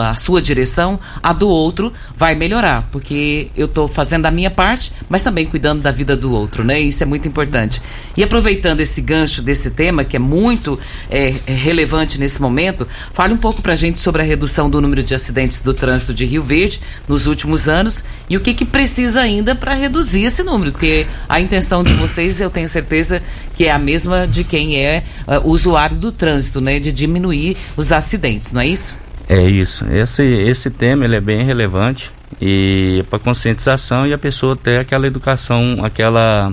a 0.00 0.16
sua 0.16 0.40
direção, 0.40 0.98
a 1.22 1.32
do 1.32 1.48
outro 1.48 1.92
vai 2.16 2.34
melhorar, 2.34 2.88
porque 2.90 3.48
eu 3.54 3.66
estou 3.66 3.86
fazendo 3.86 4.26
a 4.26 4.30
minha 4.30 4.50
parte, 4.50 4.92
mas 5.08 5.22
também 5.22 5.46
cuidando 5.46 5.82
da 5.82 5.92
vida 5.92 6.16
do 6.16 6.32
outro, 6.32 6.64
né? 6.64 6.80
Isso 6.80 7.02
é 7.02 7.06
muito 7.06 7.28
importante. 7.28 7.82
E 8.16 8.22
aproveitando 8.22 8.80
esse 8.80 9.02
gancho 9.02 9.42
desse 9.42 9.72
tema, 9.72 10.02
que 10.02 10.16
é 10.16 10.18
muito 10.18 10.80
é, 11.10 11.34
é 11.46 11.52
relevante 11.52 12.18
nesse 12.18 12.40
momento, 12.40 12.88
fale 13.12 13.34
um 13.34 13.36
pouco 13.36 13.60
para 13.60 13.74
a 13.74 13.76
gente 13.76 14.00
sobre 14.00 14.22
a 14.22 14.24
redução 14.24 14.70
do 14.70 14.80
número 14.80 15.02
de 15.02 15.14
acidentes 15.14 15.62
do 15.62 15.74
trânsito 15.74 16.14
de 16.14 16.24
Rio 16.24 16.42
Verde 16.42 16.80
nos 17.06 17.26
últimos 17.26 17.68
anos 17.68 18.02
e 18.30 18.36
o 18.36 18.40
que, 18.40 18.54
que 18.54 18.64
precisa 18.64 19.20
ainda 19.20 19.54
para 19.54 19.74
reduzir 19.74 20.24
esse 20.24 20.42
número, 20.42 20.72
porque 20.72 21.06
a 21.28 21.38
intenção 21.38 21.84
de 21.84 21.92
vocês, 21.92 22.40
eu 22.40 22.48
tenho 22.48 22.68
certeza 22.68 23.22
que 23.54 23.66
é 23.66 23.70
a 23.70 23.78
mesma 23.78 24.26
de 24.26 24.42
quem 24.42 24.78
é 24.78 25.02
uh, 25.26 25.48
usuário 25.48 25.96
do 25.96 26.10
trânsito, 26.10 26.60
né? 26.60 26.80
De 26.80 26.90
diminuir 26.90 27.56
os 27.76 27.92
acidentes, 27.92 28.52
não 28.52 28.62
é 28.62 28.66
isso? 28.66 29.01
É 29.28 29.42
isso. 29.42 29.84
Esse, 29.90 30.22
esse 30.22 30.70
tema 30.70 31.04
ele 31.04 31.16
é 31.16 31.20
bem 31.20 31.42
relevante 31.42 32.10
e 32.40 33.04
para 33.08 33.18
conscientização 33.18 34.06
e 34.06 34.12
a 34.12 34.18
pessoa 34.18 34.56
ter 34.56 34.78
aquela 34.78 35.06
educação, 35.06 35.84
aquela 35.84 36.52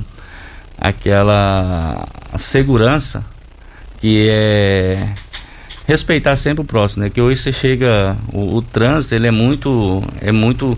aquela 0.78 2.08
segurança 2.38 3.26
que 4.00 4.28
é 4.30 5.10
respeitar 5.86 6.36
sempre 6.36 6.62
o 6.62 6.66
próximo, 6.66 7.04
né? 7.04 7.10
Que 7.10 7.20
hoje 7.20 7.42
você 7.42 7.52
chega 7.52 8.16
o, 8.32 8.58
o 8.58 8.62
trânsito 8.62 9.16
ele 9.16 9.28
é 9.28 9.32
muito 9.32 10.04
é 10.22 10.32
muito 10.32 10.78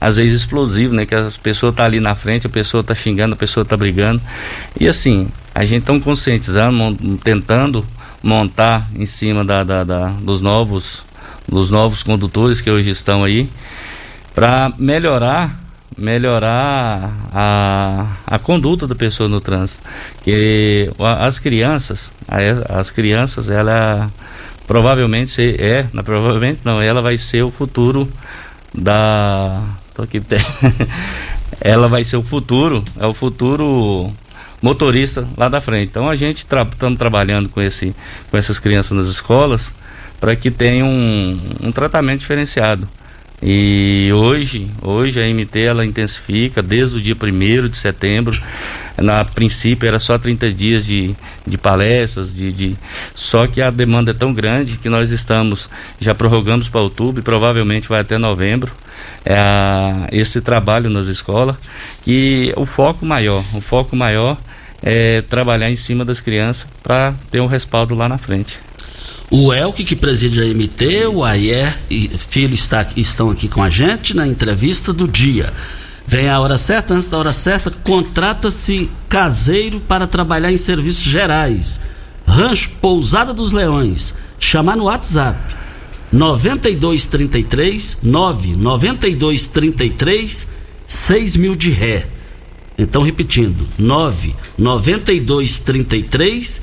às 0.00 0.16
vezes 0.16 0.42
explosivo, 0.42 0.94
né? 0.94 1.04
Que 1.04 1.14
as 1.14 1.36
pessoas 1.36 1.74
tá 1.74 1.84
ali 1.84 2.00
na 2.00 2.14
frente, 2.14 2.46
a 2.46 2.50
pessoa 2.50 2.82
tá 2.82 2.94
xingando, 2.94 3.34
a 3.34 3.36
pessoa 3.36 3.64
tá 3.64 3.76
brigando. 3.76 4.20
E 4.78 4.86
assim, 4.86 5.28
a 5.54 5.64
gente 5.64 5.84
tão 5.84 5.98
conscientizando, 5.98 6.96
tentando 7.24 7.84
montar 8.22 8.88
em 8.94 9.06
cima 9.06 9.44
da, 9.44 9.64
da, 9.64 9.84
da 9.84 10.06
dos 10.08 10.40
novos 10.40 11.04
dos 11.48 11.70
novos 11.70 12.02
condutores 12.02 12.60
que 12.60 12.70
hoje 12.70 12.90
estão 12.90 13.24
aí, 13.24 13.48
para 14.34 14.72
melhorar 14.78 15.66
melhorar 15.96 17.10
a, 17.32 18.06
a 18.26 18.38
conduta 18.38 18.86
da 18.86 18.94
pessoa 18.94 19.28
no 19.28 19.40
trânsito. 19.40 19.80
Que 20.22 20.90
as 20.98 21.38
crianças, 21.38 22.12
as 22.68 22.90
crianças, 22.90 23.48
ela 23.48 24.10
provavelmente 24.66 25.56
é, 25.58 25.86
não, 25.92 26.02
provavelmente 26.02 26.60
não, 26.64 26.82
ela 26.82 27.00
vai 27.00 27.16
ser 27.16 27.42
o 27.42 27.50
futuro 27.50 28.08
da. 28.74 29.62
Tô 29.94 30.02
aqui, 30.02 30.20
ela 31.60 31.88
vai 31.88 32.04
ser 32.04 32.16
o 32.16 32.22
futuro, 32.22 32.84
é 32.98 33.06
o 33.06 33.14
futuro 33.14 34.12
motorista 34.60 35.26
lá 35.36 35.48
da 35.48 35.60
frente. 35.60 35.88
Então 35.90 36.08
a 36.08 36.14
gente 36.14 36.38
estamos 36.38 36.74
tra 36.76 36.96
trabalhando 36.96 37.48
com, 37.48 37.62
esse, 37.62 37.94
com 38.30 38.36
essas 38.36 38.58
crianças 38.58 38.96
nas 38.96 39.06
escolas 39.06 39.72
para 40.20 40.34
que 40.36 40.50
tenha 40.50 40.84
um, 40.84 41.40
um 41.62 41.72
tratamento 41.72 42.20
diferenciado. 42.20 42.88
E 43.42 44.10
hoje, 44.14 44.70
hoje 44.82 45.20
a 45.20 45.26
MT 45.28 45.60
ela 45.60 45.84
intensifica 45.84 46.62
desde 46.62 46.96
o 46.96 47.00
dia 47.00 47.14
1 47.14 47.68
de 47.68 47.76
setembro. 47.76 48.36
Na 48.96 49.24
princípio 49.26 49.86
era 49.86 49.98
só 49.98 50.16
30 50.16 50.50
dias 50.52 50.86
de, 50.86 51.14
de 51.46 51.58
palestras, 51.58 52.34
de, 52.34 52.50
de, 52.50 52.76
só 53.14 53.46
que 53.46 53.60
a 53.60 53.68
demanda 53.68 54.12
é 54.12 54.14
tão 54.14 54.32
grande 54.32 54.78
que 54.78 54.88
nós 54.88 55.10
estamos, 55.10 55.68
já 56.00 56.14
prorrogamos 56.14 56.70
para 56.70 56.80
outubro 56.80 57.20
e 57.20 57.22
provavelmente 57.22 57.88
vai 57.88 58.00
até 58.00 58.16
novembro. 58.16 58.72
É, 59.22 59.36
esse 60.12 60.40
trabalho 60.40 60.88
nas 60.88 61.08
escolas 61.08 61.56
e 62.06 62.54
o 62.56 62.64
foco 62.64 63.04
maior, 63.04 63.44
o 63.52 63.60
foco 63.60 63.94
maior 63.94 64.38
é 64.82 65.20
trabalhar 65.20 65.70
em 65.70 65.76
cima 65.76 66.04
das 66.04 66.20
crianças 66.20 66.66
para 66.82 67.12
ter 67.30 67.40
um 67.40 67.46
respaldo 67.46 67.94
lá 67.94 68.08
na 68.08 68.16
frente. 68.16 68.58
O 69.30 69.52
Elke, 69.52 69.84
que 69.84 69.94
preside 69.96 70.40
a 70.40 70.44
MT, 70.44 71.08
o 71.08 71.24
Ayer 71.24 71.76
e 71.90 72.08
filho 72.08 72.54
está, 72.54 72.86
estão 72.96 73.30
aqui 73.30 73.48
com 73.48 73.62
a 73.62 73.68
gente 73.68 74.14
na 74.14 74.26
entrevista 74.26 74.90
do 74.92 75.06
dia. 75.08 75.52
Vem 76.06 76.28
a 76.28 76.38
hora 76.38 76.56
certa, 76.56 76.94
antes 76.94 77.08
da 77.08 77.18
hora 77.18 77.32
certa, 77.32 77.68
contrata-se 77.70 78.88
caseiro 79.08 79.80
para 79.80 80.06
trabalhar 80.06 80.52
em 80.52 80.56
serviços 80.56 81.02
gerais. 81.02 81.80
Rancho 82.26 82.70
Pousada 82.80 83.34
dos 83.34 83.52
Leões. 83.52 84.14
Chamar 84.38 84.76
no 84.76 84.84
WhatsApp 84.84 85.36
9233 86.12 87.98
99233 88.02 90.48
6 90.86 91.36
mil 91.36 91.56
de 91.56 91.70
ré. 91.70 92.06
Então, 92.78 93.02
repetindo, 93.02 93.66
99233 93.78 96.62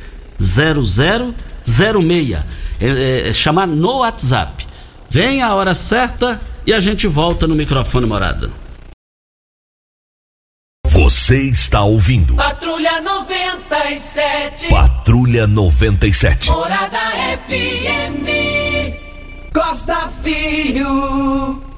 0006. 1.65 2.37
É, 2.79 3.29
é, 3.29 3.33
chamar 3.33 3.67
no 3.67 3.99
WhatsApp. 3.99 4.67
Vem 5.09 5.41
a 5.41 5.53
hora 5.53 5.75
certa 5.75 6.41
e 6.65 6.73
a 6.73 6.79
gente 6.79 7.07
volta 7.07 7.47
no 7.47 7.55
microfone 7.55 8.05
morada. 8.05 8.51
Você 10.87 11.41
está 11.49 11.83
ouvindo. 11.83 12.35
Patrulha 12.35 13.01
97. 13.01 14.69
Patrulha 14.69 15.47
97. 15.47 16.49
Morada 16.49 16.99
FM. 17.47 18.27
Costa 19.53 20.09
Filho. 20.23 21.72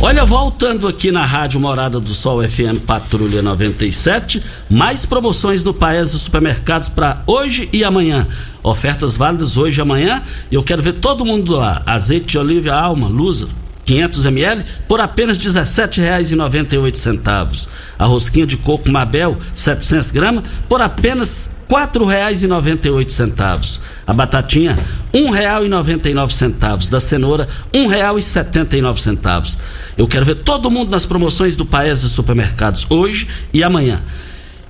Olha, 0.00 0.24
voltando 0.24 0.86
aqui 0.86 1.10
na 1.10 1.24
Rádio 1.24 1.58
Morada 1.58 1.98
do 1.98 2.14
Sol 2.14 2.40
FM 2.48 2.78
Patrulha 2.86 3.42
97, 3.42 4.40
mais 4.70 5.04
promoções 5.04 5.60
do 5.60 5.74
Paes 5.74 6.14
e 6.14 6.18
Supermercados 6.20 6.88
para 6.88 7.20
hoje 7.26 7.68
e 7.72 7.82
amanhã. 7.82 8.24
Ofertas 8.62 9.16
válidas 9.16 9.56
hoje 9.56 9.80
e 9.80 9.82
amanhã. 9.82 10.22
E 10.52 10.54
eu 10.54 10.62
quero 10.62 10.84
ver 10.84 10.94
todo 10.94 11.24
mundo 11.24 11.56
lá. 11.56 11.82
Azeite 11.84 12.26
de 12.26 12.38
oliva 12.38 12.72
Alma, 12.72 13.08
Lusa, 13.08 13.48
500 13.88 14.26
ml 14.26 14.62
por 14.86 15.00
apenas 15.00 15.38
R$ 15.38 15.44
17,98. 15.44 17.68
A 17.98 18.04
rosquinha 18.04 18.46
de 18.46 18.58
coco 18.58 18.92
Mabel, 18.92 19.38
700 19.54 20.10
gramas, 20.10 20.44
por 20.68 20.82
apenas 20.82 21.48
R$ 21.70 21.74
4,98. 21.74 23.80
A 24.06 24.12
batatinha, 24.12 24.78
R$ 25.10 25.20
1,99. 25.20 26.90
Da 26.90 27.00
cenoura, 27.00 27.48
R$ 27.72 27.80
1,79. 27.80 29.56
Eu 29.96 30.06
quero 30.06 30.26
ver 30.26 30.34
todo 30.34 30.70
mundo 30.70 30.90
nas 30.90 31.06
promoções 31.06 31.56
do 31.56 31.64
Paes 31.64 32.02
e 32.02 32.10
Supermercados 32.10 32.84
hoje 32.90 33.26
e 33.54 33.64
amanhã. 33.64 34.02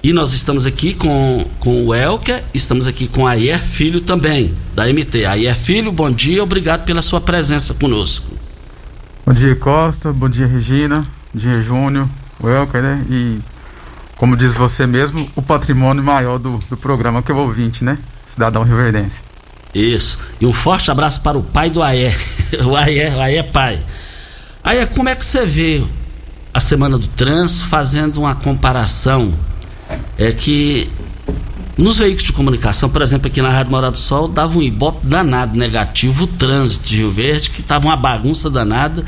E 0.01 0.13
nós 0.13 0.33
estamos 0.33 0.65
aqui 0.65 0.95
com, 0.95 1.45
com 1.59 1.87
o 1.87 1.93
Elker, 1.93 2.41
estamos 2.55 2.87
aqui 2.87 3.09
com 3.09 3.27
a 3.27 3.33
Ayer 3.33 3.59
Filho 3.59 4.01
também, 4.01 4.55
da 4.77 4.87
MT. 4.87 5.25
Ayer 5.25 5.57
Filho, 5.57 5.91
bom 5.91 6.09
dia, 6.09 6.41
obrigado 6.41 6.85
pela 6.85 7.03
sua 7.03 7.21
presença 7.21 7.75
conosco. 7.75 8.39
Bom 9.29 9.35
dia, 9.35 9.55
Costa. 9.55 10.11
Bom 10.11 10.27
dia, 10.27 10.47
Regina. 10.47 11.05
Bom 11.35 11.39
dia, 11.39 11.61
Júnior. 11.61 12.09
Welker, 12.43 12.81
né? 12.81 13.05
E, 13.11 13.39
como 14.17 14.35
diz 14.35 14.53
você 14.53 14.87
mesmo, 14.87 15.31
o 15.37 15.43
patrimônio 15.43 16.03
maior 16.03 16.39
do, 16.39 16.57
do 16.57 16.79
programa 16.79 17.23
que 17.23 17.31
é 17.31 17.35
o 17.35 17.37
ouvinte, 17.37 17.85
né? 17.85 17.99
Cidadão 18.33 18.63
Riverdense. 18.63 19.17
Isso. 19.75 20.19
E 20.41 20.47
um 20.47 20.53
forte 20.55 20.91
abraço 20.91 21.21
para 21.21 21.37
o 21.37 21.43
pai 21.43 21.69
do 21.69 21.83
Aé. 21.83 22.11
o 22.65 22.75
Aé, 22.75 23.15
o 23.15 23.21
Aé 23.21 23.43
pai. 23.43 23.85
Aé, 24.65 24.87
como 24.87 25.11
é 25.11 25.15
que 25.15 25.27
você 25.27 25.45
vê 25.45 25.85
a 26.55 26.59
Semana 26.59 26.97
do 26.97 27.07
Trânsito 27.09 27.67
fazendo 27.67 28.21
uma 28.21 28.35
comparação? 28.35 29.35
É 30.17 30.33
que 30.33 30.91
nos 31.79 31.97
veículos 31.97 32.25
de 32.25 32.33
comunicação, 32.33 32.91
por 32.91 33.03
exemplo, 33.03 33.29
aqui 33.29 33.41
na 33.41 33.53
Rádio 33.53 33.71
Morada 33.71 33.93
do 33.93 33.99
Sol, 33.99 34.27
dava 34.27 34.59
um 34.59 34.63
ibope 34.63 35.07
danado 35.07 35.57
negativo 35.57 36.25
o 36.25 36.27
trânsito 36.27 36.89
de 36.89 36.97
Rio 36.97 37.11
Verde, 37.13 37.51
que 37.51 37.61
estava 37.61 37.87
uma 37.87 37.97
bagunça 37.97 38.51
danada, 38.51 39.05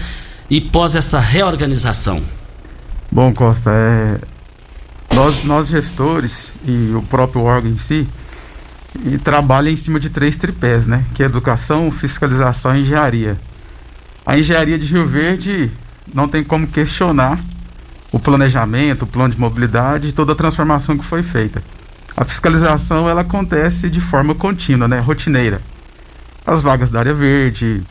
e 0.49 0.61
pós 0.61 0.95
essa 0.95 1.19
reorganização. 1.19 2.23
Bom, 3.11 3.35
Costa, 3.35 3.71
é... 3.73 4.21
nós, 5.13 5.43
nós 5.43 5.67
gestores 5.67 6.53
e 6.65 6.93
o 6.95 7.03
próprio 7.03 7.43
órgão 7.43 7.73
em 7.73 7.79
si, 7.79 8.07
e 9.05 9.19
trabalha 9.19 9.69
em 9.69 9.77
cima 9.77 9.99
de 9.99 10.09
três 10.09 10.37
tripés, 10.37 10.87
né? 10.87 11.05
Que 11.15 11.25
é 11.25 11.27
educação, 11.27 11.91
fiscalização 11.91 12.77
e 12.77 12.83
engenharia. 12.83 13.37
A 14.25 14.39
engenharia 14.39 14.79
de 14.79 14.87
Rio 14.87 15.07
Verde 15.07 15.73
não 16.15 16.29
tem 16.29 16.45
como 16.45 16.69
questionar 16.69 17.37
o 18.13 18.21
planejamento, 18.21 19.03
o 19.03 19.07
plano 19.09 19.35
de 19.35 19.41
mobilidade 19.41 20.09
e 20.09 20.13
toda 20.13 20.33
a 20.33 20.37
transformação 20.37 20.97
que 20.97 21.05
foi 21.05 21.25
feita. 21.25 21.61
A 22.21 22.25
fiscalização 22.27 23.09
ela 23.09 23.23
acontece 23.23 23.89
de 23.89 23.99
forma 23.99 24.35
contínua, 24.35 24.87
né, 24.87 25.01
rotineira. 25.01 25.59
As 26.47 26.61
vagas 26.61 26.91
da 26.91 26.99
área 26.99 27.15
verde, 27.15 27.83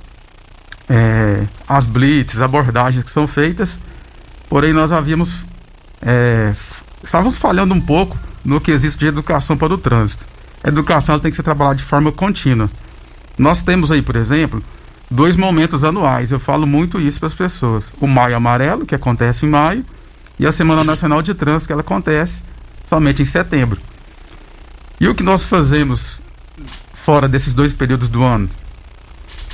é, 0.88 1.48
as 1.68 1.88
blitz, 1.88 2.40
abordagens 2.40 3.04
que 3.04 3.10
são 3.10 3.26
feitas, 3.26 3.80
porém 4.48 4.72
nós 4.72 4.92
havíamos 4.92 5.44
é, 6.04 6.54
estávamos 7.04 7.40
falhando 7.40 7.74
um 7.74 7.82
pouco 7.82 8.16
no 8.46 8.62
quesito 8.62 9.00
de 9.00 9.08
educação 9.08 9.58
para 9.58 9.74
o 9.74 9.80
trânsito. 9.80 10.24
A 10.64 10.68
educação 10.68 11.20
tem 11.20 11.32
que 11.32 11.38
ser 11.38 11.42
trabalhada 11.42 11.78
de 11.78 11.84
forma 11.84 12.12
contínua. 12.12 12.70
Nós 13.36 13.64
temos 13.64 13.92
aí, 13.92 14.04
por 14.04 14.16
exemplo, 14.16 14.62
dois 15.10 15.36
momentos 15.36 15.84
anuais. 15.84 16.30
Eu 16.30 16.40
falo 16.40 16.68
muito 16.68 17.00
isso 17.00 17.18
para 17.18 17.28
as 17.28 17.34
pessoas. 17.34 17.92
O 18.00 18.06
Maio 18.06 18.36
Amarelo, 18.36 18.86
que 18.86 18.94
acontece 18.94 19.48
em 19.48 19.50
maio, 19.50 19.84
e 20.38 20.46
a 20.46 20.52
Semana 20.52 20.84
Nacional 20.84 21.24
de 21.24 21.34
Trânsito, 21.34 21.66
que 21.66 21.74
ela 21.74 21.82
acontece 21.82 22.44
somente 22.88 23.24
em 23.24 23.26
setembro. 23.26 23.89
E 25.00 25.08
o 25.08 25.16
que 25.16 25.24
nós 25.24 25.44
fazemos 25.44 26.20
fora 27.06 27.28
desses 27.28 27.54
dois 27.54 27.72
períodos 27.72 28.10
do 28.10 28.22
ano? 28.22 28.50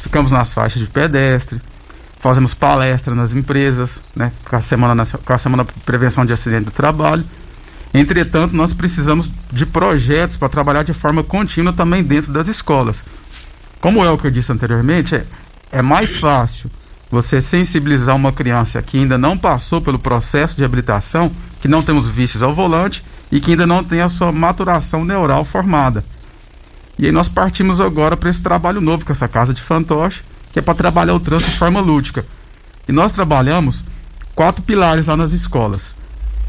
Ficamos 0.02 0.32
nas 0.32 0.52
faixas 0.52 0.82
de 0.82 0.88
pedestre, 0.88 1.62
fazemos 2.20 2.56
palestra 2.56 3.14
nas 3.14 3.32
empresas, 3.32 4.02
né, 4.16 4.32
com 4.50 4.56
a 4.56 4.62
semana, 4.62 5.06
com 5.06 5.34
a 5.34 5.38
semana 5.38 5.64
de 5.64 5.72
prevenção 5.82 6.26
de 6.26 6.34
acidente 6.34 6.66
do 6.66 6.72
trabalho. 6.72 7.24
Entretanto, 7.94 8.56
nós 8.56 8.74
precisamos 8.74 9.32
de 9.52 9.66
projetos 9.68 10.36
para 10.36 10.50
trabalhar 10.50 10.84
de 10.84 10.94
forma 10.94 11.24
contínua 11.24 11.72
também 11.72 12.02
dentro 12.02 12.34
das 12.34 12.48
escolas. 12.48 13.02
Como 13.80 14.04
é 14.04 14.10
o 14.10 14.18
que 14.18 14.26
eu 14.26 14.32
disse 14.32 14.52
anteriormente, 14.52 15.14
é, 15.14 15.26
é 15.72 15.82
mais 15.84 16.18
fácil 16.18 16.72
você 17.12 17.40
sensibilizar 17.40 18.16
uma 18.16 18.34
criança 18.34 18.82
que 18.82 18.98
ainda 18.98 19.16
não 19.16 19.38
passou 19.38 19.80
pelo 19.80 20.00
processo 20.00 20.58
de 20.58 20.64
habilitação, 20.64 21.32
que 21.62 21.68
não 21.68 21.84
temos 21.84 22.08
vícios 22.08 22.42
ao 22.42 22.54
volante, 22.54 23.04
e 23.32 23.40
que 23.40 23.52
ainda 23.52 23.68
não 23.68 23.84
tem 23.84 24.02
a 24.02 24.10
sua 24.10 24.32
maturação 24.32 25.04
neural 25.04 25.44
formada. 25.44 26.04
E 26.98 27.06
aí 27.06 27.12
nós 27.12 27.28
partimos 27.28 27.82
agora 27.82 28.16
para 28.16 28.30
esse 28.30 28.42
trabalho 28.42 28.80
novo 28.80 29.06
com 29.06 29.12
essa 29.12 29.28
casa 29.28 29.54
de 29.54 29.62
fantoche, 29.62 30.24
que 30.54 30.60
é 30.60 30.62
para 30.62 30.74
trabalhar 30.74 31.14
o 31.14 31.20
trânsito 31.20 31.52
de 31.52 31.58
forma 31.58 31.82
lúdica. 31.82 32.26
E 32.88 32.92
nós 32.92 33.12
trabalhamos 33.12 33.84
quatro 34.34 34.62
pilares 34.62 35.08
lá 35.08 35.18
nas 35.18 35.32
escolas. 35.32 35.96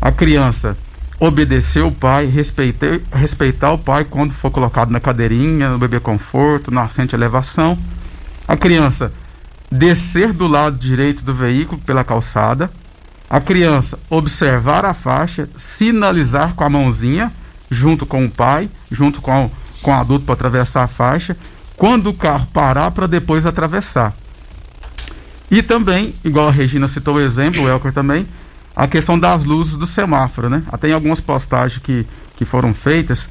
A 0.01 0.13
criança 0.13 0.77
obedecer 1.19 1.83
o 1.83 1.91
pai, 1.91 2.27
respeitar, 2.27 3.01
respeitar 3.13 3.73
o 3.73 3.79
pai 3.79 4.05
quando 4.05 4.35
for 4.35 4.51
colocado 4.51 4.91
na 4.91 5.01
cadeirinha, 5.01 5.71
no 5.71 5.79
bebê 5.79 5.99
conforto, 5.99 6.71
na 6.71 6.83
assente 6.83 7.15
elevação. 7.15 7.77
A 8.47 8.57
criança 8.57 9.13
descer 9.71 10.33
do 10.33 10.47
lado 10.47 10.79
direito 10.79 11.25
do 11.25 11.35
veículo 11.35 11.81
pela 11.81 12.05
calçada 12.05 12.71
a 13.29 13.41
criança 13.41 13.99
observar 14.09 14.85
a 14.85 14.95
faixa, 14.95 15.49
sinalizar 15.57 16.55
com 16.55 16.65
a 16.65 16.71
mãozinha, 16.71 17.33
junto 17.71 18.07
com 18.07 18.25
o 18.25 18.31
pai, 18.31 18.71
junto 18.91 19.21
com, 19.21 19.51
com 19.83 19.91
o 19.91 19.95
adulto 19.95 20.25
para 20.25 20.35
atravessar 20.35 20.85
a 20.85 20.89
faixa, 20.89 21.37
quando 21.77 22.11
o 22.11 22.15
carro 22.15 22.47
parar 22.53 22.91
para 22.93 23.07
depois 23.07 23.45
atravessar. 23.45 24.15
E 25.51 25.63
também, 25.63 26.15
igual 26.25 26.49
a 26.49 26.53
Regina 26.53 26.89
citou 26.89 27.17
o 27.17 27.21
exemplo, 27.21 27.63
o 27.63 27.69
Elker 27.69 27.93
também, 27.93 28.27
a 28.75 28.87
questão 28.87 29.19
das 29.19 29.45
luzes 29.45 29.75
do 29.75 29.87
semáforo, 29.87 30.51
né? 30.51 30.63
Até 30.71 30.89
em 30.89 30.93
algumas 30.93 31.21
postagens 31.21 31.81
que, 31.83 32.07
que 32.37 32.45
foram 32.45 32.75
feitas, 32.75 33.29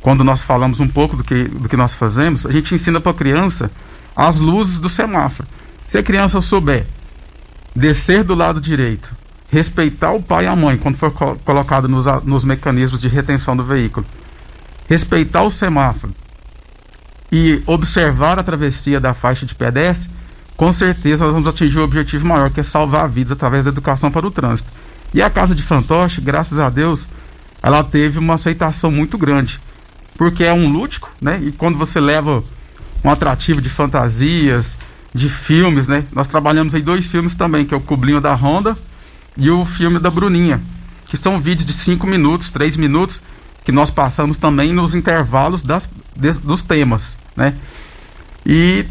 quando 0.00 0.24
nós 0.24 0.42
falamos 0.42 0.80
um 0.80 0.88
pouco 0.88 1.16
do 1.16 1.24
que, 1.24 1.44
do 1.44 1.68
que 1.68 1.76
nós 1.76 1.94
fazemos, 1.94 2.46
a 2.46 2.52
gente 2.52 2.74
ensina 2.74 3.00
para 3.00 3.12
a 3.12 3.14
criança 3.14 3.70
as 4.16 4.40
luzes 4.40 4.78
do 4.78 4.88
semáforo. 4.88 5.48
Se 5.86 5.98
a 5.98 6.02
criança 6.02 6.40
souber 6.40 6.86
descer 7.74 8.24
do 8.24 8.34
lado 8.34 8.60
direito, 8.60 9.19
respeitar 9.50 10.12
o 10.12 10.22
pai 10.22 10.44
e 10.44 10.48
a 10.48 10.54
mãe 10.54 10.76
quando 10.76 10.96
for 10.96 11.10
co 11.10 11.36
colocado 11.44 11.88
nos, 11.88 12.06
nos 12.24 12.44
mecanismos 12.44 13.00
de 13.00 13.08
retenção 13.08 13.56
do 13.56 13.64
veículo, 13.64 14.06
respeitar 14.88 15.42
o 15.42 15.50
semáforo 15.50 16.12
e 17.32 17.62
observar 17.66 18.38
a 18.38 18.42
travessia 18.42 19.00
da 19.00 19.14
faixa 19.14 19.44
de 19.44 19.54
pedestre, 19.54 20.10
com 20.56 20.72
certeza 20.72 21.24
nós 21.24 21.32
vamos 21.32 21.48
atingir 21.48 21.78
o 21.78 21.84
objetivo 21.84 22.26
maior, 22.26 22.50
que 22.50 22.60
é 22.60 22.62
salvar 22.62 23.08
vidas 23.08 23.32
através 23.32 23.64
da 23.64 23.70
educação 23.70 24.10
para 24.10 24.26
o 24.26 24.30
trânsito. 24.30 24.70
E 25.12 25.20
a 25.22 25.30
Casa 25.30 25.54
de 25.54 25.62
Fantoche, 25.62 26.20
graças 26.20 26.58
a 26.58 26.68
Deus, 26.68 27.06
ela 27.62 27.82
teve 27.82 28.18
uma 28.18 28.34
aceitação 28.34 28.90
muito 28.90 29.18
grande. 29.18 29.58
Porque 30.16 30.44
é 30.44 30.52
um 30.52 30.70
lúdico, 30.70 31.10
né? 31.20 31.40
E 31.42 31.50
quando 31.50 31.78
você 31.78 31.98
leva 31.98 32.44
um 33.02 33.10
atrativo 33.10 33.60
de 33.60 33.68
fantasias, 33.68 34.76
de 35.14 35.28
filmes, 35.28 35.88
né? 35.88 36.04
Nós 36.12 36.28
trabalhamos 36.28 36.74
em 36.74 36.80
dois 36.80 37.06
filmes 37.06 37.34
também, 37.34 37.64
que 37.64 37.72
é 37.72 37.76
o 37.76 37.80
Cublinho 37.80 38.20
da 38.20 38.34
Honda 38.34 38.76
e 39.36 39.50
o 39.50 39.64
filme 39.64 39.98
da 39.98 40.10
Bruninha, 40.10 40.60
que 41.08 41.16
são 41.16 41.40
vídeos 41.40 41.66
de 41.66 41.72
5 41.72 42.06
minutos, 42.06 42.50
3 42.50 42.76
minutos, 42.76 43.20
que 43.64 43.72
nós 43.72 43.90
passamos 43.90 44.36
também 44.36 44.72
nos 44.72 44.94
intervalos 44.94 45.62
das, 45.62 45.88
des, 46.16 46.38
dos 46.38 46.62
temas, 46.62 47.16
né? 47.36 47.54
E, 48.44 48.84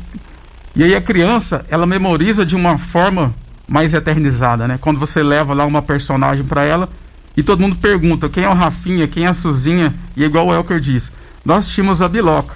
e 0.76 0.84
aí 0.84 0.96
a 0.96 1.02
criança, 1.02 1.66
ela 1.70 1.86
memoriza 1.86 2.46
de 2.46 2.56
uma 2.56 2.78
forma 2.78 3.34
mais 3.68 3.94
eternizada, 3.94 4.68
né? 4.68 4.78
Quando 4.80 5.00
você 5.00 5.22
leva 5.22 5.54
lá 5.54 5.66
uma 5.66 5.82
personagem 5.82 6.46
para 6.46 6.64
ela 6.64 6.90
e 7.36 7.44
todo 7.44 7.62
mundo 7.62 7.76
pergunta 7.76 8.30
quem 8.30 8.44
é 8.44 8.50
o 8.50 8.54
Rafinha, 8.54 9.08
quem 9.08 9.26
é 9.26 9.28
a 9.28 9.34
Suzinha, 9.34 9.94
e 10.16 10.24
é 10.24 10.26
igual 10.26 10.48
o 10.48 10.54
Elker 10.54 10.80
diz, 10.80 11.12
nós 11.46 11.68
tínhamos 11.70 12.02
a 12.02 12.10
Biloca. 12.10 12.56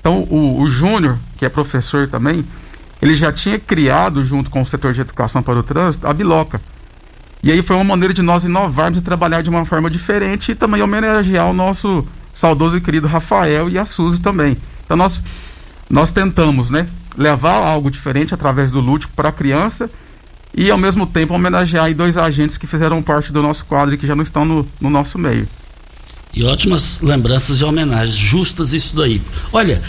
Então 0.00 0.22
o, 0.22 0.60
o 0.60 0.70
Júnior, 0.70 1.18
que 1.36 1.44
é 1.44 1.48
professor 1.48 2.08
também, 2.08 2.44
ele 3.00 3.14
já 3.14 3.32
tinha 3.32 3.58
criado, 3.58 4.24
junto 4.24 4.50
com 4.50 4.62
o 4.62 4.66
setor 4.66 4.92
de 4.92 5.00
educação 5.00 5.42
para 5.42 5.58
o 5.58 5.62
trânsito, 5.62 6.06
a 6.06 6.12
Biloca. 6.12 6.60
E 7.42 7.52
aí 7.52 7.62
foi 7.62 7.76
uma 7.76 7.84
maneira 7.84 8.12
de 8.12 8.22
nós 8.22 8.44
inovarmos 8.44 9.00
e 9.00 9.04
trabalhar 9.04 9.42
de 9.42 9.50
uma 9.50 9.64
forma 9.64 9.90
diferente 9.90 10.52
e 10.52 10.54
também 10.54 10.82
homenagear 10.82 11.48
o 11.48 11.52
nosso 11.52 12.06
saudoso 12.34 12.76
e 12.76 12.80
querido 12.80 13.06
Rafael 13.06 13.68
e 13.68 13.78
a 13.78 13.84
Suzy 13.84 14.20
também. 14.20 14.56
Então 14.84 14.96
nós, 14.96 15.20
nós 15.88 16.12
tentamos, 16.12 16.70
né, 16.70 16.88
levar 17.16 17.54
algo 17.54 17.90
diferente 17.90 18.34
através 18.34 18.70
do 18.70 18.80
lúdico 18.80 19.12
para 19.14 19.28
a 19.28 19.32
criança 19.32 19.90
e 20.54 20.70
ao 20.70 20.78
mesmo 20.78 21.06
tempo 21.06 21.34
homenagear 21.34 21.92
dois 21.94 22.16
agentes 22.16 22.56
que 22.56 22.66
fizeram 22.66 23.02
parte 23.02 23.32
do 23.32 23.42
nosso 23.42 23.64
quadro 23.64 23.94
e 23.94 23.98
que 23.98 24.06
já 24.06 24.16
não 24.16 24.24
estão 24.24 24.44
no, 24.44 24.66
no 24.80 24.90
nosso 24.90 25.18
meio. 25.18 25.46
E 26.34 26.44
ótimas 26.44 27.00
lembranças 27.00 27.60
e 27.60 27.64
homenagens, 27.64 28.16
justas 28.16 28.72
isso 28.72 28.94
daí. 28.96 29.22
Olha, 29.52 29.80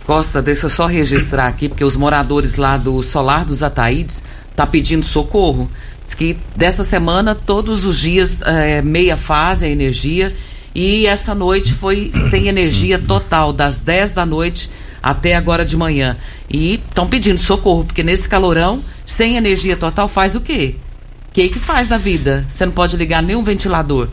Costa, 0.05 0.41
deixa 0.41 0.65
eu 0.65 0.69
só 0.69 0.85
registrar 0.85 1.47
aqui, 1.47 1.69
porque 1.69 1.83
os 1.83 1.95
moradores 1.95 2.55
lá 2.55 2.75
do 2.77 3.01
Solar 3.01 3.45
dos 3.45 3.63
Ataídes 3.63 4.21
tá 4.55 4.67
pedindo 4.67 5.05
socorro. 5.05 5.71
Diz 6.03 6.13
que 6.13 6.37
dessa 6.55 6.83
semana, 6.83 7.33
todos 7.33 7.85
os 7.85 7.99
dias, 7.99 8.41
é, 8.41 8.81
meia 8.81 9.15
fase 9.15 9.65
a 9.65 9.69
energia. 9.69 10.33
E 10.75 11.05
essa 11.05 11.33
noite 11.33 11.73
foi 11.73 12.11
sem 12.13 12.47
energia 12.47 12.99
total, 12.99 13.53
das 13.53 13.79
10 13.79 14.11
da 14.11 14.25
noite 14.25 14.69
até 15.01 15.35
agora 15.35 15.63
de 15.63 15.77
manhã. 15.77 16.17
E 16.49 16.75
estão 16.75 17.07
pedindo 17.07 17.37
socorro, 17.37 17.85
porque 17.85 18.03
nesse 18.03 18.27
calorão, 18.27 18.83
sem 19.05 19.37
energia 19.37 19.77
total, 19.77 20.07
faz 20.07 20.35
o 20.35 20.41
quê? 20.41 20.75
O 21.29 21.33
que, 21.33 21.49
que 21.49 21.59
faz 21.59 21.89
na 21.89 21.97
vida? 21.97 22.45
Você 22.51 22.65
não 22.65 22.73
pode 22.73 22.95
ligar 22.97 23.21
nenhum 23.21 23.43
ventilador. 23.43 24.07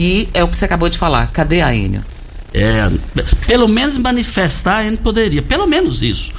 E 0.00 0.28
é 0.32 0.42
o 0.42 0.48
que 0.48 0.56
você 0.56 0.64
acabou 0.64 0.88
de 0.88 0.96
falar. 0.96 1.30
Cadê 1.30 1.60
a 1.60 1.76
Enio? 1.76 2.02
É, 2.54 2.90
pelo 3.46 3.68
menos 3.68 3.98
manifestar 3.98 4.78
a 4.78 4.86
Enio 4.86 4.98
poderia. 4.98 5.42
Pelo 5.42 5.66
menos 5.66 6.00
isso. 6.00 6.32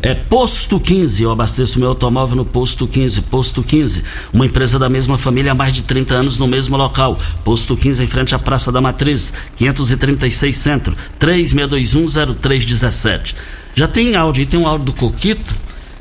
É 0.00 0.14
Posto 0.14 0.78
15, 0.78 1.24
eu 1.24 1.32
abasteço 1.32 1.80
meu 1.80 1.88
automóvel 1.88 2.36
no 2.36 2.44
Posto 2.44 2.86
15. 2.86 3.22
Posto 3.22 3.64
15, 3.64 4.04
uma 4.32 4.46
empresa 4.46 4.78
da 4.78 4.88
mesma 4.88 5.18
família 5.18 5.50
há 5.50 5.54
mais 5.54 5.72
de 5.72 5.82
30 5.82 6.14
anos 6.14 6.38
no 6.38 6.46
mesmo 6.46 6.76
local. 6.76 7.18
Posto 7.42 7.76
15 7.76 8.04
em 8.04 8.06
frente 8.06 8.36
à 8.36 8.38
Praça 8.38 8.70
da 8.70 8.80
Matriz, 8.80 9.32
536 9.56 10.56
Centro, 10.56 10.96
36210317. 11.18 13.34
Já 13.74 13.88
tem 13.88 14.14
áudio, 14.14 14.46
tem 14.46 14.60
um 14.60 14.68
áudio 14.68 14.86
do 14.86 14.92
Coquito, 14.92 15.56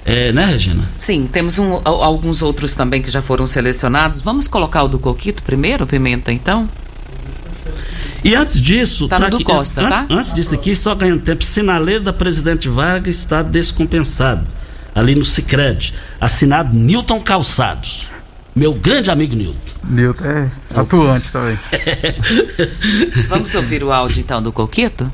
é, 0.06 0.32
né, 0.32 0.46
Regina? 0.46 0.88
Sim, 1.00 1.28
temos 1.32 1.58
um, 1.58 1.82
alguns 1.84 2.44
outros 2.44 2.76
também 2.76 3.02
que 3.02 3.10
já 3.10 3.24
foram 3.24 3.48
selecionados. 3.48 4.22
Vamos 4.22 4.48
colocar 4.48 4.84
o 4.84 4.88
do 4.88 5.00
Coquito 5.00 5.42
primeiro, 5.42 5.88
Pimenta, 5.88 6.32
então? 6.32 6.70
E 8.24 8.36
antes 8.36 8.62
disso, 8.62 9.08
tá, 9.08 9.18
tá 9.18 9.28
aqui, 9.28 9.44
Costa, 9.44 9.82
antes, 9.82 9.98
tá? 9.98 10.08
antes 10.10 10.34
disso 10.34 10.56
aqui, 10.56 10.76
só 10.76 10.96
ganhando 10.96 11.22
tempo, 11.22 11.44
sinaleiro 11.44 12.04
da 12.04 12.14
Presidente 12.14 12.68
Vargas 12.68 13.16
está 13.16 13.42
descompensado. 13.42 14.46
Ali 14.94 15.14
no 15.14 15.24
Cicred. 15.24 15.94
Assinado 16.20 16.76
Newton 16.76 17.22
Calçados. 17.22 18.10
Meu 18.56 18.74
grande 18.74 19.12
amigo 19.12 19.36
Newton. 19.36 19.60
Newton 19.84 20.26
é 20.26 20.52
atuante 20.76 21.32
também. 21.32 21.60
Vamos 23.30 23.54
ouvir 23.54 23.84
o 23.84 23.94
áudio 23.94 24.20
então 24.20 24.42
do 24.42 24.52
Coquito? 24.52 25.12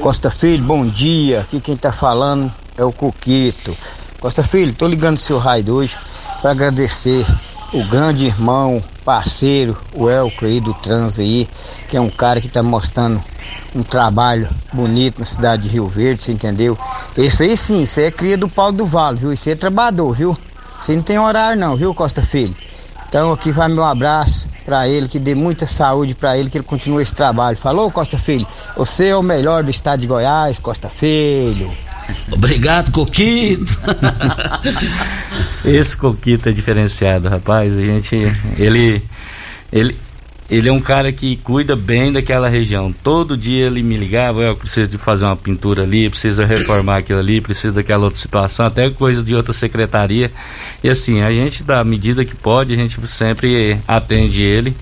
Costa 0.00 0.30
Filho, 0.30 0.64
bom 0.64 0.84
dia. 0.84 1.40
Aqui 1.42 1.60
quem 1.60 1.76
tá 1.76 1.92
falando 1.92 2.52
é 2.76 2.82
o 2.82 2.90
Coquito. 2.90 3.76
Costa 4.18 4.42
Filho, 4.42 4.74
tô 4.74 4.88
ligando 4.88 5.18
seu 5.18 5.38
raio 5.38 5.72
hoje 5.72 5.94
para 6.42 6.50
agradecer 6.50 7.24
o 7.72 7.84
grande 7.84 8.24
irmão, 8.24 8.82
parceiro, 9.04 9.76
o 9.94 10.08
Elco 10.08 10.44
aí 10.44 10.60
do 10.60 10.74
trans 10.74 11.18
aí, 11.18 11.48
que 11.88 11.96
é 11.96 12.00
um 12.00 12.10
cara 12.10 12.40
que 12.40 12.46
está 12.46 12.62
mostrando 12.62 13.22
um 13.74 13.82
trabalho 13.82 14.48
bonito 14.72 15.20
na 15.20 15.26
cidade 15.26 15.62
de 15.62 15.68
Rio 15.68 15.86
Verde, 15.86 16.22
você 16.22 16.32
entendeu? 16.32 16.76
Esse 17.16 17.44
aí 17.44 17.56
sim, 17.56 17.84
aí 17.96 18.04
é 18.04 18.10
cria 18.10 18.36
do 18.36 18.48
Paulo 18.48 18.72
do 18.72 18.86
Vale, 18.86 19.18
viu? 19.18 19.32
Isso 19.32 19.48
aí 19.48 19.54
é 19.54 19.56
trabalhador, 19.56 20.12
viu? 20.12 20.36
Você 20.80 20.94
não 20.96 21.02
tem 21.02 21.18
horário 21.18 21.60
não, 21.60 21.76
viu, 21.76 21.94
Costa 21.94 22.22
Filho? 22.22 22.54
Então 23.08 23.32
aqui 23.32 23.50
vai 23.52 23.68
meu 23.68 23.84
abraço 23.84 24.48
para 24.64 24.88
ele, 24.88 25.08
que 25.08 25.18
dê 25.18 25.34
muita 25.34 25.66
saúde 25.66 26.14
para 26.14 26.38
ele, 26.38 26.48
que 26.48 26.58
ele 26.58 26.64
continue 26.64 27.02
esse 27.02 27.14
trabalho. 27.14 27.56
Falou, 27.56 27.90
Costa 27.90 28.18
Filho? 28.18 28.46
Você 28.76 29.08
é 29.08 29.16
o 29.16 29.22
melhor 29.22 29.62
do 29.62 29.70
estado 29.70 30.00
de 30.00 30.06
Goiás, 30.06 30.58
Costa 30.58 30.88
Filho. 30.88 31.70
Obrigado, 32.32 32.90
Coquito. 32.92 33.76
Esse 35.64 35.96
Coquito 35.96 36.48
é 36.48 36.52
diferenciado, 36.52 37.28
rapaz. 37.28 37.76
A 37.76 37.82
gente, 37.82 38.16
ele, 38.58 39.02
ele, 39.70 39.96
ele 40.48 40.68
é 40.68 40.72
um 40.72 40.80
cara 40.80 41.12
que 41.12 41.36
cuida 41.36 41.76
bem 41.76 42.12
daquela 42.12 42.48
região. 42.48 42.92
Todo 42.92 43.36
dia 43.36 43.66
ele 43.66 43.82
me 43.82 43.96
ligava, 43.96 44.42
eu 44.42 44.56
preciso 44.56 44.90
de 44.90 44.98
fazer 44.98 45.26
uma 45.26 45.36
pintura 45.36 45.82
ali, 45.82 46.08
preciso 46.08 46.42
reformar 46.44 46.98
aquilo 46.98 47.18
ali, 47.18 47.40
preciso 47.40 47.74
daquela 47.74 48.04
outra 48.04 48.18
situação, 48.18 48.66
até 48.66 48.88
coisa 48.90 49.22
de 49.22 49.34
outra 49.34 49.52
secretaria. 49.52 50.30
E 50.82 50.88
assim, 50.88 51.22
a 51.22 51.30
gente, 51.30 51.62
da 51.62 51.84
medida 51.84 52.24
que 52.24 52.34
pode, 52.34 52.72
a 52.72 52.76
gente 52.76 52.98
sempre 53.06 53.78
atende 53.86 54.42
ele. 54.42 54.74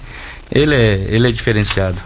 Ele 0.50 0.74
é, 0.74 1.06
ele 1.10 1.28
é 1.28 1.32
diferenciado. 1.32 1.98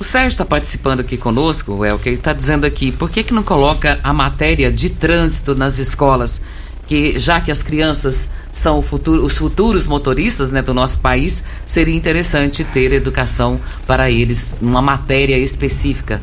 O 0.00 0.04
Sérgio 0.04 0.28
está 0.28 0.44
participando 0.44 1.00
aqui 1.00 1.16
conosco, 1.16 1.84
é 1.84 1.92
o 1.92 1.98
que 1.98 2.08
ele 2.08 2.16
está 2.16 2.32
dizendo 2.32 2.64
aqui. 2.64 2.92
Por 2.92 3.10
que, 3.10 3.24
que 3.24 3.34
não 3.34 3.42
coloca 3.42 3.98
a 4.02 4.12
matéria 4.12 4.70
de 4.70 4.90
trânsito 4.90 5.54
nas 5.54 5.78
escolas? 5.78 6.42
Que 6.88 7.18
já 7.18 7.40
que 7.40 7.52
as 7.52 7.62
crianças 7.62 8.32
são 8.50 8.82
futuro, 8.82 9.24
os 9.24 9.38
futuros 9.38 9.86
motoristas 9.86 10.50
né, 10.50 10.62
do 10.62 10.74
nosso 10.74 10.98
país, 10.98 11.44
seria 11.66 11.94
interessante 11.94 12.64
ter 12.64 12.92
educação 12.92 13.60
para 13.86 14.10
eles, 14.10 14.56
uma 14.60 14.82
matéria 14.82 15.38
específica. 15.38 16.20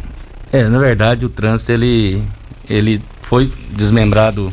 É, 0.52 0.68
na 0.68 0.80
verdade, 0.80 1.26
o 1.26 1.30
trânsito 1.30 1.72
ele, 1.72 2.24
ele 2.68 3.02
foi 3.22 3.52
desmembrado 3.72 4.52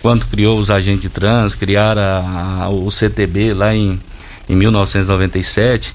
quando 0.00 0.26
criou 0.26 0.58
os 0.58 0.70
agentes 0.70 1.02
de 1.02 1.08
trânsito, 1.08 1.60
criaram 1.60 2.02
a, 2.02 2.64
a, 2.64 2.68
o 2.70 2.90
CTB 2.90 3.54
lá 3.54 3.74
em, 3.74 4.00
em 4.48 4.56
1997 4.56 5.94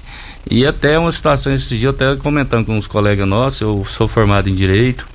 e 0.50 0.66
até 0.66 0.98
uma 0.98 1.12
situação 1.12 1.54
esse 1.54 1.76
dia, 1.76 1.90
até 1.90 2.16
comentando 2.16 2.64
com 2.64 2.76
uns 2.76 2.86
colegas 2.86 3.28
nossos, 3.28 3.60
eu 3.60 3.86
sou 3.90 4.08
formado 4.08 4.48
em 4.48 4.54
Direito, 4.54 5.06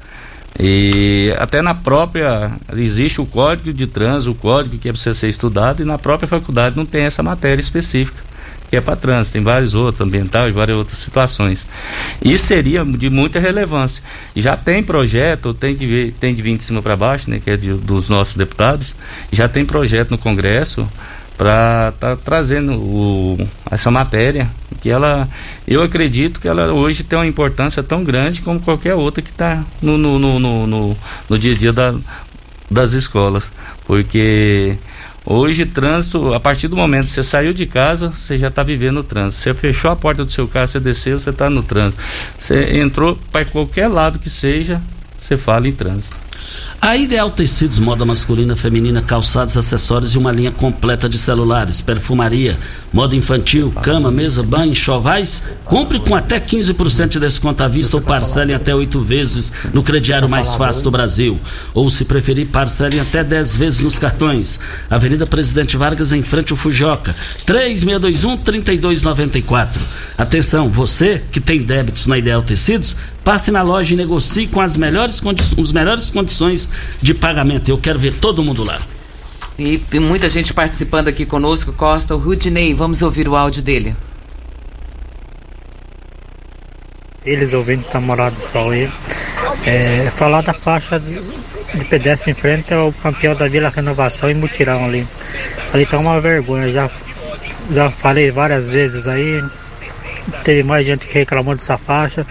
e 0.59 1.33
até 1.39 1.61
na 1.61 1.73
própria, 1.73 2.51
existe 2.75 3.19
o 3.19 3.25
código 3.25 3.73
de 3.73 3.87
trânsito, 3.87 4.31
o 4.31 4.35
código 4.35 4.77
que 4.77 4.87
é 4.87 4.91
precisa 4.91 5.15
ser 5.15 5.29
estudado, 5.29 5.81
e 5.81 5.85
na 5.85 5.97
própria 5.97 6.27
faculdade 6.27 6.77
não 6.77 6.85
tem 6.85 7.03
essa 7.03 7.23
matéria 7.23 7.61
específica, 7.61 8.21
que 8.69 8.77
é 8.77 8.81
para 8.81 8.95
trânsito, 8.95 9.33
tem 9.33 9.43
vários 9.43 9.75
outros, 9.75 10.01
ambientais, 10.01 10.53
várias 10.53 10.77
outras 10.77 10.97
situações. 10.97 11.65
E 12.23 12.37
seria 12.37 12.83
de 12.83 13.09
muita 13.09 13.39
relevância. 13.39 14.01
Já 14.35 14.55
tem 14.57 14.83
projeto, 14.83 15.53
tem 15.53 15.75
de, 15.75 16.13
tem 16.19 16.33
de 16.33 16.41
vir 16.41 16.57
de 16.57 16.63
cima 16.63 16.81
para 16.81 16.95
baixo, 16.95 17.29
né, 17.29 17.39
que 17.43 17.51
é 17.51 17.57
de, 17.57 17.73
dos 17.73 18.09
nossos 18.09 18.35
deputados, 18.35 18.93
já 19.31 19.49
tem 19.49 19.65
projeto 19.65 20.11
no 20.11 20.17
Congresso 20.17 20.87
para 21.37 21.91
estar 21.93 22.15
tá 22.15 22.21
trazendo 22.23 22.73
o, 22.73 23.47
essa 23.71 23.89
matéria 23.89 24.49
que 24.83 24.89
ela, 24.89 25.29
eu 25.65 25.81
acredito 25.81 26.41
que 26.41 26.47
ela 26.47 26.73
hoje 26.73 27.05
tem 27.05 27.17
uma 27.17 27.25
importância 27.25 27.81
tão 27.81 28.03
grande 28.03 28.41
como 28.41 28.59
qualquer 28.59 28.95
outra 28.95 29.21
que 29.21 29.29
está 29.29 29.63
no, 29.81 29.97
no, 29.97 30.19
no, 30.19 30.67
no, 30.67 30.97
no 31.29 31.39
dia 31.39 31.53
a 31.53 31.57
dia 31.57 31.71
da, 31.71 31.95
das 32.69 32.91
escolas, 32.91 33.49
porque 33.87 34.77
Hoje, 35.25 35.65
trânsito, 35.65 36.33
a 36.33 36.39
partir 36.39 36.67
do 36.67 36.75
momento 36.75 37.05
que 37.05 37.11
você 37.11 37.23
saiu 37.23 37.53
de 37.53 37.65
casa, 37.65 38.09
você 38.09 38.37
já 38.37 38.49
está 38.49 38.61
vivendo 38.61 38.97
o 38.97 39.03
trânsito. 39.05 39.41
Você 39.41 39.53
fechou 39.53 39.89
a 39.89 39.95
porta 39.95 40.25
do 40.25 40.29
seu 40.29 40.49
carro, 40.49 40.67
você 40.67 40.81
desceu, 40.81 41.17
você 41.17 41.29
está 41.29 41.49
no 41.49 41.63
trânsito. 41.63 42.03
Você 42.37 42.77
entrou 42.77 43.17
para 43.31 43.45
qualquer 43.45 43.87
lado 43.87 44.19
que 44.19 44.29
seja, 44.29 44.81
você 45.33 45.37
fala 45.37 45.67
em 45.67 45.71
trânsito. 45.71 46.15
A 46.81 46.97
Ideal 46.97 47.29
Tecidos, 47.31 47.79
moda 47.79 48.03
masculina, 48.03 48.57
feminina, 48.57 49.01
calçados, 49.01 49.55
acessórios 49.55 50.15
e 50.15 50.17
uma 50.17 50.33
linha 50.33 50.51
completa 50.51 51.07
de 51.07 51.17
celulares, 51.17 51.79
perfumaria, 51.79 52.59
moda 52.91 53.15
infantil, 53.15 53.71
cama, 53.81 54.11
mesa, 54.11 54.43
banho, 54.43 54.75
chovais. 54.75 55.43
Compre 55.63 55.97
com 55.97 56.13
até 56.13 56.41
15% 56.41 57.07
de 57.07 57.21
desconto 57.21 57.63
à 57.63 57.69
vista 57.69 57.95
ou 57.95 58.03
parcele 58.03 58.53
até 58.53 58.75
oito 58.75 58.99
vezes 58.99 59.53
no 59.71 59.81
crediário 59.81 60.27
mais 60.27 60.55
fácil 60.55 60.83
do 60.83 60.91
Brasil. 60.91 61.39
Ou, 61.73 61.89
se 61.89 62.03
preferir, 62.03 62.47
parcele 62.47 62.99
até 62.99 63.23
10 63.23 63.55
vezes 63.55 63.79
nos 63.79 63.97
cartões. 63.97 64.59
Avenida 64.89 65.25
Presidente 65.25 65.77
Vargas, 65.77 66.11
em 66.11 66.21
frente 66.21 66.51
ao 66.51 66.57
Fujoca. 66.57 67.15
3621-3294. 67.47 69.79
Atenção, 70.17 70.67
você 70.67 71.23
que 71.31 71.39
tem 71.39 71.63
débitos 71.63 72.07
na 72.07 72.17
Ideal 72.17 72.41
Tecidos, 72.41 72.97
passe 73.23 73.51
na 73.51 73.61
loja 73.61 73.93
e 73.93 73.97
negocie 73.97 74.47
com 74.47 74.59
as 74.61 74.75
melhores, 74.75 75.21
as 75.59 75.71
melhores 75.71 76.09
condições 76.09 76.67
de 77.01 77.13
pagamento. 77.13 77.69
Eu 77.69 77.77
quero 77.77 77.97
ver 77.97 78.13
todo 78.13 78.43
mundo 78.43 78.63
lá. 78.63 78.79
E, 79.57 79.81
e 79.91 79.99
muita 79.99 80.27
gente 80.29 80.53
participando 80.53 81.07
aqui 81.07 81.25
conosco, 81.25 81.73
Costa, 81.73 82.15
o 82.15 82.17
Rudinei, 82.17 82.73
vamos 82.73 83.01
ouvir 83.01 83.27
o 83.27 83.35
áudio 83.35 83.61
dele. 83.61 83.95
Eles 87.25 87.53
ouvindo 87.53 87.83
tá 87.85 88.01
morado 88.01 88.35
do 88.35 88.41
sol 88.41 88.71
aí. 88.71 88.91
É, 89.65 90.11
falar 90.17 90.41
da 90.41 90.53
faixa 90.53 90.99
de, 90.99 91.19
de 91.73 91.85
pedestre 91.85 92.31
em 92.31 92.33
frente 92.33 92.73
ao 92.73 92.91
campeão 92.91 93.35
da 93.35 93.47
Vila 93.47 93.69
Renovação 93.69 94.29
e 94.29 94.33
Mutirão 94.33 94.85
ali. 94.85 95.07
Ali 95.71 95.85
tá 95.85 95.99
uma 95.99 96.19
vergonha, 96.19 96.69
já, 96.69 96.89
já 97.71 97.89
falei 97.89 98.29
várias 98.31 98.69
vezes 98.69 99.07
aí. 99.07 99.41
Teve 100.43 100.63
mais 100.63 100.85
gente 100.85 101.07
que 101.07 101.13
reclamou 101.13 101.55
dessa 101.55 101.77
faixa. 101.77 102.25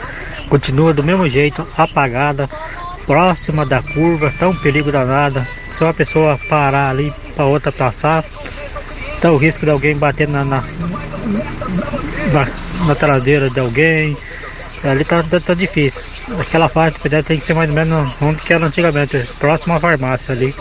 Continua 0.52 0.92
do 0.92 1.02
mesmo 1.02 1.26
jeito, 1.26 1.66
apagada, 1.78 2.46
próxima 3.06 3.64
da 3.64 3.80
curva, 3.80 4.30
tá 4.38 4.50
um 4.50 4.54
perigo 4.54 4.92
danado. 4.92 5.42
Só 5.78 5.88
a 5.88 5.94
pessoa 5.94 6.38
parar 6.46 6.90
ali 6.90 7.10
para 7.34 7.46
outra 7.46 7.72
passar, 7.72 8.22
tá 9.18 9.32
o 9.32 9.38
risco 9.38 9.64
de 9.64 9.70
alguém 9.70 9.96
bater 9.96 10.28
na, 10.28 10.44
na, 10.44 10.62
na, 12.34 12.84
na 12.84 12.94
traseira 12.94 13.48
de 13.48 13.60
alguém. 13.60 14.14
Ali 14.84 15.06
tá, 15.06 15.22
tá, 15.22 15.40
tá 15.40 15.54
difícil. 15.54 16.04
Aquela 16.38 16.68
faixa 16.68 16.98
de 17.08 17.22
tem 17.22 17.38
que 17.38 17.46
ser 17.46 17.54
mais 17.54 17.70
ou 17.70 17.74
menos 17.74 18.12
onde 18.20 18.42
que 18.42 18.52
era 18.52 18.66
antigamente, 18.66 19.26
próximo 19.38 19.72
à 19.72 19.80
farmácia 19.80 20.34
ali. 20.34 20.54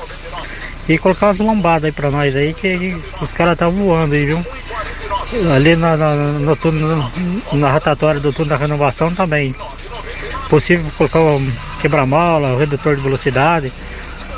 E 0.88 0.98
colocar 0.98 1.28
umas 1.28 1.40
lombadas 1.40 1.84
aí 1.84 1.92
pra 1.92 2.10
nós 2.10 2.34
aí, 2.34 2.54
que, 2.54 2.98
os 3.22 3.32
caras 3.32 3.58
tá 3.58 3.68
voando 3.68 4.16
aí, 4.16 4.26
viu? 4.26 4.42
Ali 5.54 5.76
na, 5.76 5.98
na, 5.98 6.16
no, 6.16 6.56
no, 6.56 7.12
na 7.58 7.70
ratatória 7.70 8.22
do 8.22 8.32
túnel 8.32 8.52
da 8.52 8.56
renovação 8.56 9.14
também 9.14 9.54
possível 10.52 10.86
colocar 10.98 11.22
um 11.22 11.50
quebra-mola, 11.82 12.50
um 12.50 12.58
redutor 12.58 12.98
de 12.98 13.02
velocidade. 13.02 13.72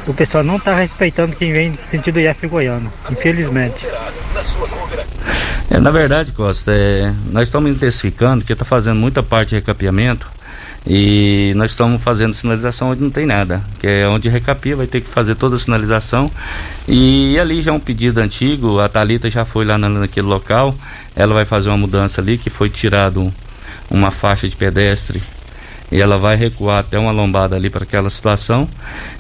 O 0.06 0.14
pessoal 0.14 0.44
não 0.44 0.58
está 0.58 0.76
respeitando 0.76 1.36
quem 1.36 1.52
vem 1.52 1.76
sentido 1.76 2.20
IF 2.20 2.48
Goiano, 2.48 2.94
infelizmente. 3.12 3.88
É, 5.72 5.80
na 5.80 5.90
verdade, 5.90 6.32
Costa, 6.32 6.72
é, 6.72 7.12
nós 7.32 7.48
estamos 7.48 7.72
intensificando, 7.72 8.42
porque 8.42 8.54
está 8.54 8.64
fazendo 8.64 9.00
muita 9.00 9.24
parte 9.24 9.50
de 9.50 9.56
recapeamento 9.56 10.28
e 10.86 11.52
nós 11.56 11.72
estamos 11.72 12.00
fazendo 12.04 12.36
sinalização 12.36 12.92
onde 12.92 13.02
não 13.02 13.10
tem 13.10 13.26
nada, 13.26 13.64
que 13.80 13.88
é 13.88 14.08
onde 14.08 14.30
recapia, 14.30 14.76
vai 14.76 14.86
ter 14.86 15.02
que 15.02 15.10
fazer 15.10 15.34
toda 15.34 15.56
a 15.56 15.60
sinalização. 15.60 16.30
E 16.88 17.40
ali 17.40 17.60
já 17.64 17.72
é 17.72 17.74
um 17.74 17.80
pedido 17.80 18.20
antigo, 18.20 18.80
a 18.80 18.88
Talita 18.88 19.32
já 19.32 19.46
foi 19.46 19.66
lá 19.66 19.80
na, 19.80 19.90
naquele 19.90 20.28
local, 20.28 20.76
ela 21.16 21.34
vai 21.34 21.46
fazer 21.46 21.70
uma 21.70 21.78
mudança 21.78 22.22
ali, 22.22 22.38
que 22.38 22.52
foi 22.52 22.70
tirado 22.70 23.34
uma 23.90 24.12
faixa 24.12 24.48
de 24.48 24.56
pedestre 24.56 25.20
e 25.94 26.02
ela 26.02 26.18
vai 26.18 26.36
recuar 26.36 26.80
até 26.80 26.98
uma 26.98 27.12
lombada 27.12 27.56
ali 27.56 27.70
para 27.70 27.84
aquela 27.84 28.10
situação. 28.10 28.68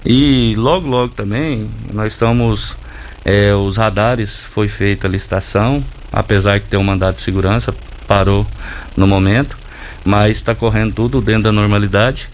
E 0.03 0.55
logo, 0.57 0.89
logo 0.89 1.13
também 1.13 1.69
nós 1.93 2.13
estamos. 2.13 2.75
É, 3.23 3.53
os 3.53 3.77
radares 3.77 4.39
foi 4.39 4.67
feita 4.67 5.07
a 5.07 5.09
licitação, 5.09 5.81
apesar 6.11 6.59
de 6.59 6.65
ter 6.65 6.75
um 6.75 6.83
mandado 6.83 7.15
de 7.15 7.21
segurança, 7.21 7.73
parou 8.05 8.45
no 8.97 9.07
momento, 9.07 9.55
mas 10.03 10.35
está 10.35 10.53
correndo 10.53 10.93
tudo 10.93 11.21
dentro 11.21 11.43
da 11.43 11.51
normalidade. 11.51 12.27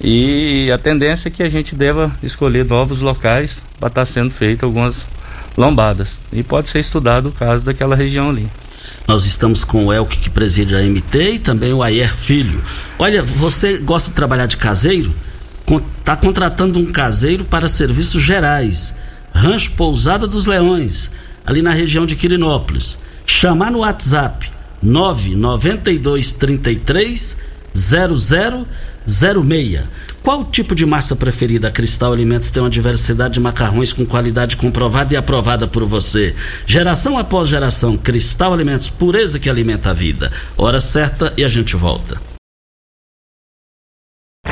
E 0.00 0.70
a 0.70 0.76
tendência 0.76 1.28
é 1.28 1.30
que 1.30 1.42
a 1.42 1.48
gente 1.48 1.74
deva 1.74 2.12
escolher 2.22 2.66
novos 2.66 3.00
locais 3.00 3.62
para 3.78 3.86
estar 3.88 4.00
tá 4.02 4.06
sendo 4.06 4.30
feito 4.30 4.66
algumas 4.66 5.06
lombadas. 5.56 6.18
E 6.32 6.42
pode 6.42 6.68
ser 6.68 6.80
estudado 6.80 7.28
o 7.28 7.32
caso 7.32 7.64
daquela 7.64 7.96
região 7.96 8.28
ali. 8.28 8.46
Nós 9.06 9.24
estamos 9.24 9.62
com 9.62 9.86
o 9.86 9.92
Elke, 9.92 10.18
que 10.18 10.28
preside 10.28 10.74
a 10.74 10.82
MT, 10.82 11.34
e 11.34 11.38
também 11.38 11.72
o 11.72 11.80
Ayer 11.82 12.12
Filho. 12.12 12.60
Olha, 12.98 13.22
você 13.22 13.78
gosta 13.78 14.10
de 14.10 14.16
trabalhar 14.16 14.46
de 14.46 14.56
caseiro? 14.56 15.14
Está 15.98 16.16
contratando 16.16 16.80
um 16.80 16.86
caseiro 16.86 17.44
para 17.44 17.68
serviços 17.68 18.20
gerais. 18.22 18.96
Rancho 19.32 19.70
Pousada 19.72 20.26
dos 20.26 20.46
Leões, 20.46 21.10
ali 21.44 21.60
na 21.62 21.72
região 21.72 22.04
de 22.04 22.16
Quirinópolis. 22.16 22.98
Chamar 23.24 23.70
no 23.70 23.78
WhatsApp 23.80 24.50
99233 24.82 27.36
0006. 27.74 29.80
Qual 30.26 30.40
o 30.40 30.44
tipo 30.44 30.74
de 30.74 30.84
massa 30.84 31.14
preferida? 31.14 31.68
A 31.68 31.70
Cristal 31.70 32.12
Alimentos 32.12 32.50
tem 32.50 32.60
uma 32.60 32.68
diversidade 32.68 33.34
de 33.34 33.40
macarrões 33.40 33.92
com 33.92 34.04
qualidade 34.04 34.56
comprovada 34.56 35.14
e 35.14 35.16
aprovada 35.16 35.68
por 35.68 35.84
você. 35.84 36.34
Geração 36.66 37.16
após 37.16 37.46
geração, 37.46 37.96
Cristal 37.96 38.52
Alimentos, 38.52 38.88
pureza 38.88 39.38
que 39.38 39.48
alimenta 39.48 39.90
a 39.90 39.92
vida. 39.92 40.32
Hora 40.58 40.80
certa 40.80 41.32
e 41.36 41.44
a 41.44 41.48
gente 41.48 41.76
volta. 41.76 42.20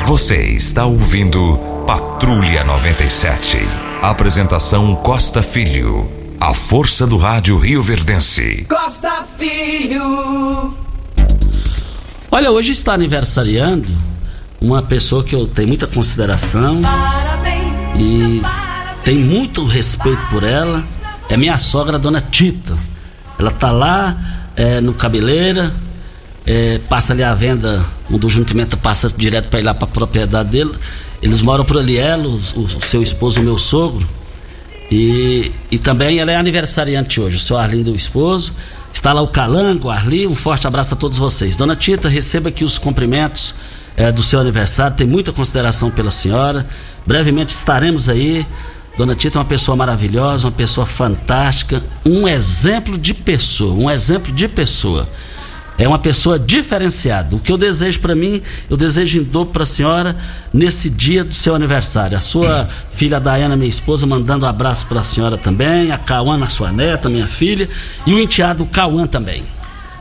Você 0.05 0.45
está 0.51 0.85
ouvindo 0.85 1.57
Patrulha 1.85 2.63
97. 2.63 3.57
Apresentação 4.01 4.95
Costa 4.95 5.43
Filho. 5.43 6.09
A 6.39 6.53
força 6.53 7.05
do 7.05 7.17
rádio 7.17 7.57
Rio 7.57 7.83
Verdense. 7.83 8.65
Costa 8.69 9.25
Filho. 9.37 10.73
Olha, 12.31 12.49
hoje 12.49 12.71
está 12.71 12.93
aniversariando 12.93 14.14
uma 14.65 14.81
pessoa 14.81 15.23
que 15.23 15.35
eu 15.35 15.45
tenho 15.45 15.67
muita 15.67 15.85
consideração 15.85 16.81
e 17.97 18.41
tenho 19.03 19.21
muito 19.21 19.63
respeito 19.63 20.21
por 20.29 20.43
ela. 20.43 20.83
É 21.29 21.37
minha 21.37 21.57
sogra, 21.57 21.97
a 21.97 21.99
dona 21.99 22.19
Tita. 22.19 22.75
Ela 23.37 23.51
tá 23.51 23.71
lá 23.71 24.17
é, 24.55 24.81
no 24.81 24.93
Cabeleira, 24.93 25.71
é, 26.45 26.79
passa 26.89 27.13
ali 27.13 27.23
a 27.23 27.33
venda, 27.33 27.85
um 28.09 28.17
do 28.17 28.27
juntamento 28.27 28.75
passa 28.77 29.07
direto 29.15 29.49
para 29.49 29.59
ir 29.59 29.63
lá 29.63 29.73
para 29.73 29.87
a 29.87 29.91
propriedade 29.91 30.49
dele. 30.49 30.71
Eles 31.21 31.41
moram 31.41 31.63
por 31.63 31.77
ali, 31.77 31.97
ela, 31.97 32.27
o, 32.27 32.35
o, 32.35 32.81
seu 32.81 33.03
esposo, 33.03 33.41
o 33.41 33.43
meu 33.43 33.57
sogro. 33.57 34.07
E, 34.91 35.51
e 35.71 35.77
também 35.77 36.19
ela 36.19 36.31
é 36.31 36.35
aniversariante 36.35 37.19
hoje, 37.19 37.37
o 37.37 37.39
seu 37.39 37.57
Arlindo, 37.57 37.91
o 37.91 37.95
esposo. 37.95 38.53
Está 38.91 39.13
lá 39.13 39.21
o 39.21 39.27
Calango, 39.27 39.89
o 39.89 39.91
Arli, 39.91 40.25
um 40.25 40.35
forte 40.35 40.65
abraço 40.65 40.93
a 40.93 40.97
todos 40.97 41.17
vocês. 41.17 41.55
Dona 41.55 41.75
Tita, 41.75 42.09
receba 42.09 42.49
aqui 42.49 42.63
os 42.63 42.77
cumprimentos 42.77 43.53
é, 43.97 44.11
do 44.11 44.21
seu 44.21 44.39
aniversário, 44.39 44.97
tem 44.97 45.07
muita 45.07 45.31
consideração 45.31 45.89
pela 45.89 46.11
senhora. 46.11 46.65
Brevemente 47.05 47.49
estaremos 47.49 48.09
aí. 48.09 48.45
Dona 48.97 49.15
Tita 49.15 49.37
é 49.37 49.39
uma 49.39 49.45
pessoa 49.45 49.75
maravilhosa, 49.75 50.47
uma 50.47 50.53
pessoa 50.53 50.85
fantástica, 50.85 51.83
um 52.05 52.27
exemplo 52.27 52.97
de 52.97 53.13
pessoa, 53.13 53.73
um 53.73 53.91
exemplo 53.91 54.33
de 54.33 54.47
pessoa. 54.47 55.07
É 55.77 55.85
uma 55.85 55.99
pessoa 55.99 56.39
diferenciada. 56.39 57.35
O 57.35 57.39
que 57.39 57.51
eu 57.51 57.57
desejo 57.57 57.99
para 57.99 58.15
mim, 58.15 58.41
eu 58.69 58.77
desejo 58.77 59.19
em 59.19 59.23
dobro 59.23 59.51
para 59.51 59.63
a 59.63 59.65
senhora 59.65 60.15
nesse 60.53 60.89
dia 60.89 61.21
do 61.21 61.33
seu 61.33 61.53
aniversário. 61.53 62.17
A 62.17 62.21
sua 62.21 62.63
hum. 62.63 62.67
filha 62.93 63.19
Dayana, 63.19 63.57
minha 63.57 63.69
esposa, 63.69 64.07
mandando 64.07 64.45
um 64.45 64.49
abraço 64.49 64.87
para 64.87 65.01
a 65.01 65.03
senhora 65.03 65.37
também. 65.37 65.91
A 65.91 65.97
Cauã, 65.97 66.47
sua 66.47 66.71
neta, 66.71 67.09
minha 67.09 67.27
filha. 67.27 67.67
E 68.07 68.13
o 68.13 68.19
enteado 68.19 68.65
Cauã 68.65 69.05
também. 69.05 69.43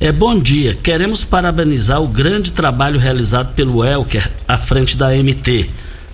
É 0.00 0.12
bom 0.12 0.38
dia. 0.38 0.74
Queremos 0.74 1.24
parabenizar 1.24 2.00
o 2.00 2.06
grande 2.06 2.52
trabalho 2.52 3.00
realizado 3.00 3.52
pelo 3.54 3.84
Elker 3.84 4.30
à 4.46 4.56
frente 4.56 4.96
da 4.96 5.08
MT. 5.08 5.68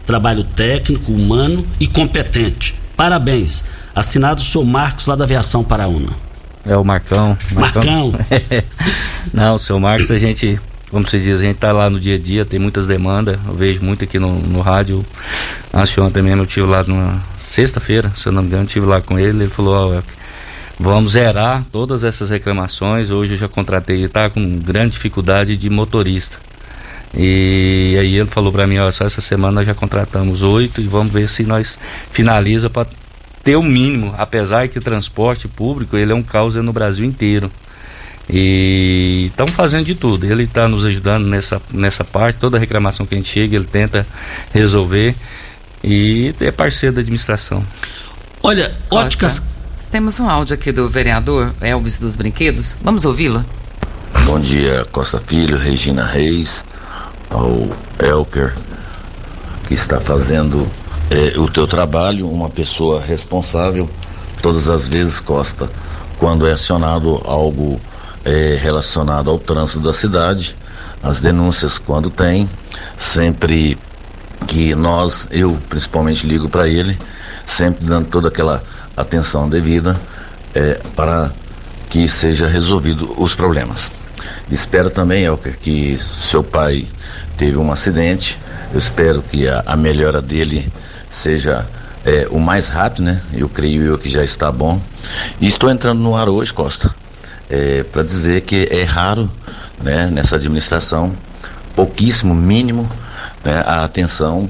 Trabalho 0.07 0.43
técnico, 0.43 1.13
humano 1.13 1.67
e 1.79 1.87
competente. 1.87 2.75
Parabéns. 2.97 3.65
Assinado 3.95 4.41
o 4.41 4.45
seu 4.45 4.65
Marcos 4.65 5.07
lá 5.07 5.15
da 5.15 5.25
Aviação 5.25 5.63
Paraúna. 5.63 6.09
É 6.65 6.75
o 6.75 6.83
Marcão. 6.83 7.37
Marcão. 7.53 8.13
Marcão. 8.13 8.27
Não, 9.35 9.57
o 9.57 9.59
seu 9.59 9.79
Marcos, 9.79 10.11
a 10.11 10.19
gente, 10.19 10.59
como 10.91 11.07
você 11.07 11.19
diz, 11.19 11.39
a 11.39 11.43
gente 11.43 11.57
tá 11.57 11.71
lá 11.71 11.91
no 11.91 12.01
dia 12.01 12.15
a 12.15 12.19
dia, 12.19 12.47
tem 12.47 12.59
muitas 12.59 12.87
demandas. 12.87 13.39
Eu 13.47 13.53
vejo 13.53 13.85
muito 13.85 14.03
aqui 14.03 14.19
no, 14.19 14.33
no 14.33 14.63
rádio. 14.63 15.05
Antes 15.75 15.93
de 15.93 16.01
ontem 16.01 16.23
mesmo 16.23 16.41
eu 16.41 16.47
tive 16.47 16.67
lá 16.67 16.83
numa 16.85 17.23
sexta-feira, 17.39 18.11
se 18.17 18.27
eu 18.27 18.33
não 18.33 18.41
me 18.41 18.49
engano, 18.49 18.65
tive 18.65 18.87
lá 18.87 19.03
com 19.03 19.19
ele. 19.19 19.43
Ele 19.43 19.51
falou: 19.51 19.95
Ó, 19.95 20.03
Vamos 20.79 21.13
zerar 21.13 21.65
todas 21.71 22.03
essas 22.03 22.31
reclamações. 22.31 23.11
Hoje 23.11 23.35
eu 23.35 23.39
já 23.39 23.49
contratei, 23.49 23.97
ele 23.97 24.07
está 24.07 24.29
com 24.29 24.59
grande 24.59 24.93
dificuldade 24.93 25.57
de 25.57 25.71
motorista. 25.71 26.39
E 27.17 27.97
aí 27.99 28.17
ele 28.17 28.29
falou 28.29 28.53
para 28.53 28.67
mim, 28.67 28.79
ó, 28.79 28.91
só 28.91 29.05
essa 29.05 29.21
semana 29.21 29.53
nós 29.53 29.67
já 29.67 29.75
contratamos 29.75 30.43
oito 30.43 30.81
e 30.81 30.85
vamos 30.85 31.13
ver 31.13 31.29
se 31.29 31.45
nós 31.45 31.79
finaliza 32.11 32.69
para 32.69 32.89
ter 33.45 33.55
o 33.55 33.63
mínimo, 33.63 34.15
apesar 34.19 34.69
que 34.69 34.79
o 34.79 34.83
transporte 34.83 35.47
público 35.47 35.97
ele 35.97 36.11
é 36.11 36.15
um 36.15 36.23
caos 36.23 36.57
no 36.57 36.73
Brasil 36.73 37.05
inteiro. 37.05 37.51
E 38.29 39.27
estão 39.29 39.47
fazendo 39.47 39.85
de 39.85 39.95
tudo. 39.95 40.25
Ele 40.25 40.45
está 40.45 40.67
nos 40.67 40.85
ajudando 40.85 41.27
nessa, 41.27 41.61
nessa 41.71 42.03
parte, 42.03 42.39
toda 42.39 42.59
reclamação 42.59 43.07
que 43.07 43.15
a 43.15 43.19
gente 43.19 43.29
chega, 43.29 43.55
ele 43.55 43.67
tenta 43.67 44.05
resolver 44.53 45.15
e 45.85 46.35
é 46.41 46.51
parceiro 46.51 46.95
da 46.95 47.01
administração. 47.03 47.65
Olha, 48.43 48.73
óticas 48.91 49.43
temos 49.95 50.19
um 50.19 50.29
áudio 50.29 50.55
aqui 50.55 50.73
do 50.73 50.89
vereador 50.89 51.55
Elvis 51.61 52.01
dos 52.01 52.17
Brinquedos. 52.17 52.75
Vamos 52.83 53.05
ouvi-lo? 53.05 53.45
Bom 54.27 54.41
dia, 54.41 54.85
Costa 54.91 55.23
Filho, 55.25 55.57
Regina 55.57 56.05
Reis, 56.05 56.65
ao 57.31 57.69
Elker, 58.01 58.57
que 59.69 59.75
está 59.75 60.01
fazendo 60.01 60.69
é, 61.09 61.39
o 61.39 61.49
teu 61.49 61.69
trabalho, 61.69 62.29
uma 62.29 62.51
pessoa 62.51 63.01
responsável, 63.01 63.89
todas 64.43 64.69
as 64.69 64.89
vezes, 64.89 65.21
Costa, 65.21 65.71
quando 66.19 66.45
é 66.45 66.51
acionado 66.51 67.23
algo 67.25 67.81
é, 68.25 68.59
relacionado 68.61 69.31
ao 69.31 69.39
trânsito 69.39 69.79
da 69.79 69.93
cidade, 69.93 70.57
as 71.05 71.21
denúncias 71.21 71.79
quando 71.79 72.11
tem, 72.11 72.51
sempre 72.99 73.79
que 74.49 74.75
nós, 74.75 75.29
eu 75.31 75.57
principalmente 75.69 76.27
ligo 76.27 76.49
para 76.49 76.67
ele, 76.67 76.99
sempre 77.47 77.87
dando 77.87 78.09
toda 78.09 78.27
aquela 78.27 78.61
atenção 78.97 79.49
devida 79.49 80.01
é, 80.55 80.81
para 80.95 81.31
que 81.89 82.09
seja 82.09 82.47
resolvido 82.47 83.15
os 83.21 83.35
problemas. 83.35 83.91
Espero 84.51 84.91
também, 84.91 85.25
Elker, 85.25 85.59
que 85.59 85.99
seu 86.23 86.43
pai 86.43 86.87
teve 87.37 87.57
um 87.57 87.71
acidente. 87.73 88.39
Eu 88.73 88.79
espero 88.79 89.23
que 89.23 89.49
a, 89.49 89.63
a 89.67 89.77
melhora 89.77 90.21
dele 90.21 90.71
seja 91.11 91.67
é, 92.05 92.27
o 92.31 92.39
mais 92.39 92.69
rápido, 92.69 93.05
né? 93.05 93.21
Eu 93.33 93.49
creio 93.49 93.83
eu 93.83 93.99
que 93.99 94.09
já 94.09 94.25
está 94.25 94.51
bom. 94.51 94.81
E 95.41 95.47
estou 95.47 95.71
entrando 95.71 96.01
no 96.01 96.17
ar 96.17 96.29
hoje, 96.29 96.53
Costa, 96.53 96.95
é, 97.49 97.83
para 97.85 98.03
dizer 98.03 98.43
que 98.43 98.69
é 98.71 98.83
raro, 98.83 99.31
né, 99.83 100.09
nessa 100.11 100.37
administração, 100.37 101.13
pouquíssimo, 101.75 102.35
mínimo, 102.35 102.91
né, 103.45 103.63
a 103.67 103.85
atenção 103.85 104.49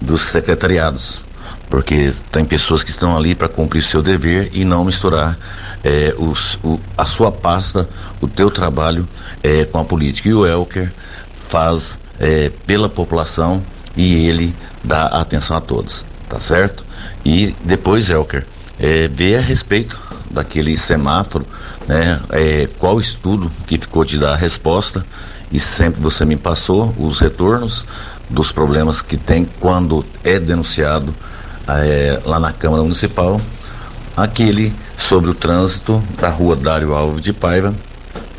dos 0.00 0.22
secretariados 0.22 1.23
porque 1.68 2.12
tem 2.30 2.44
pessoas 2.44 2.84
que 2.84 2.90
estão 2.90 3.16
ali 3.16 3.34
para 3.34 3.48
cumprir 3.48 3.82
seu 3.82 4.02
dever 4.02 4.50
e 4.52 4.64
não 4.64 4.84
misturar 4.84 5.38
é, 5.82 6.14
os, 6.18 6.58
o, 6.62 6.78
a 6.96 7.06
sua 7.06 7.32
pasta, 7.32 7.88
o 8.20 8.28
teu 8.28 8.50
trabalho 8.50 9.08
é, 9.42 9.64
com 9.64 9.78
a 9.78 9.84
política. 9.84 10.28
E 10.28 10.34
o 10.34 10.46
Elker 10.46 10.92
faz 11.48 11.98
é, 12.18 12.50
pela 12.66 12.88
população 12.88 13.62
e 13.96 14.26
ele 14.26 14.54
dá 14.82 15.06
atenção 15.06 15.56
a 15.56 15.60
todos, 15.60 16.04
tá 16.28 16.40
certo? 16.40 16.84
E 17.24 17.54
depois, 17.64 18.10
Elker, 18.10 18.46
é, 18.78 19.08
vê 19.08 19.36
a 19.36 19.40
respeito 19.40 19.98
daquele 20.30 20.76
semáforo, 20.76 21.46
né? 21.86 22.20
É, 22.30 22.68
qual 22.78 22.98
estudo 22.98 23.50
que 23.66 23.78
ficou 23.78 24.04
de 24.04 24.18
dar 24.18 24.32
a 24.32 24.36
resposta 24.36 25.04
e 25.52 25.60
sempre 25.60 26.00
você 26.00 26.24
me 26.24 26.36
passou 26.36 26.94
os 26.98 27.20
retornos 27.20 27.86
dos 28.28 28.50
problemas 28.50 29.02
que 29.02 29.16
tem 29.16 29.46
quando 29.60 30.04
é 30.24 30.38
denunciado 30.38 31.14
é, 31.68 32.20
lá 32.24 32.38
na 32.38 32.52
Câmara 32.52 32.82
Municipal, 32.82 33.40
aquele 34.16 34.72
sobre 34.98 35.30
o 35.30 35.34
trânsito 35.34 36.02
da 36.18 36.28
rua 36.28 36.56
Dário 36.56 36.94
Alves 36.94 37.20
de 37.20 37.32
Paiva, 37.32 37.74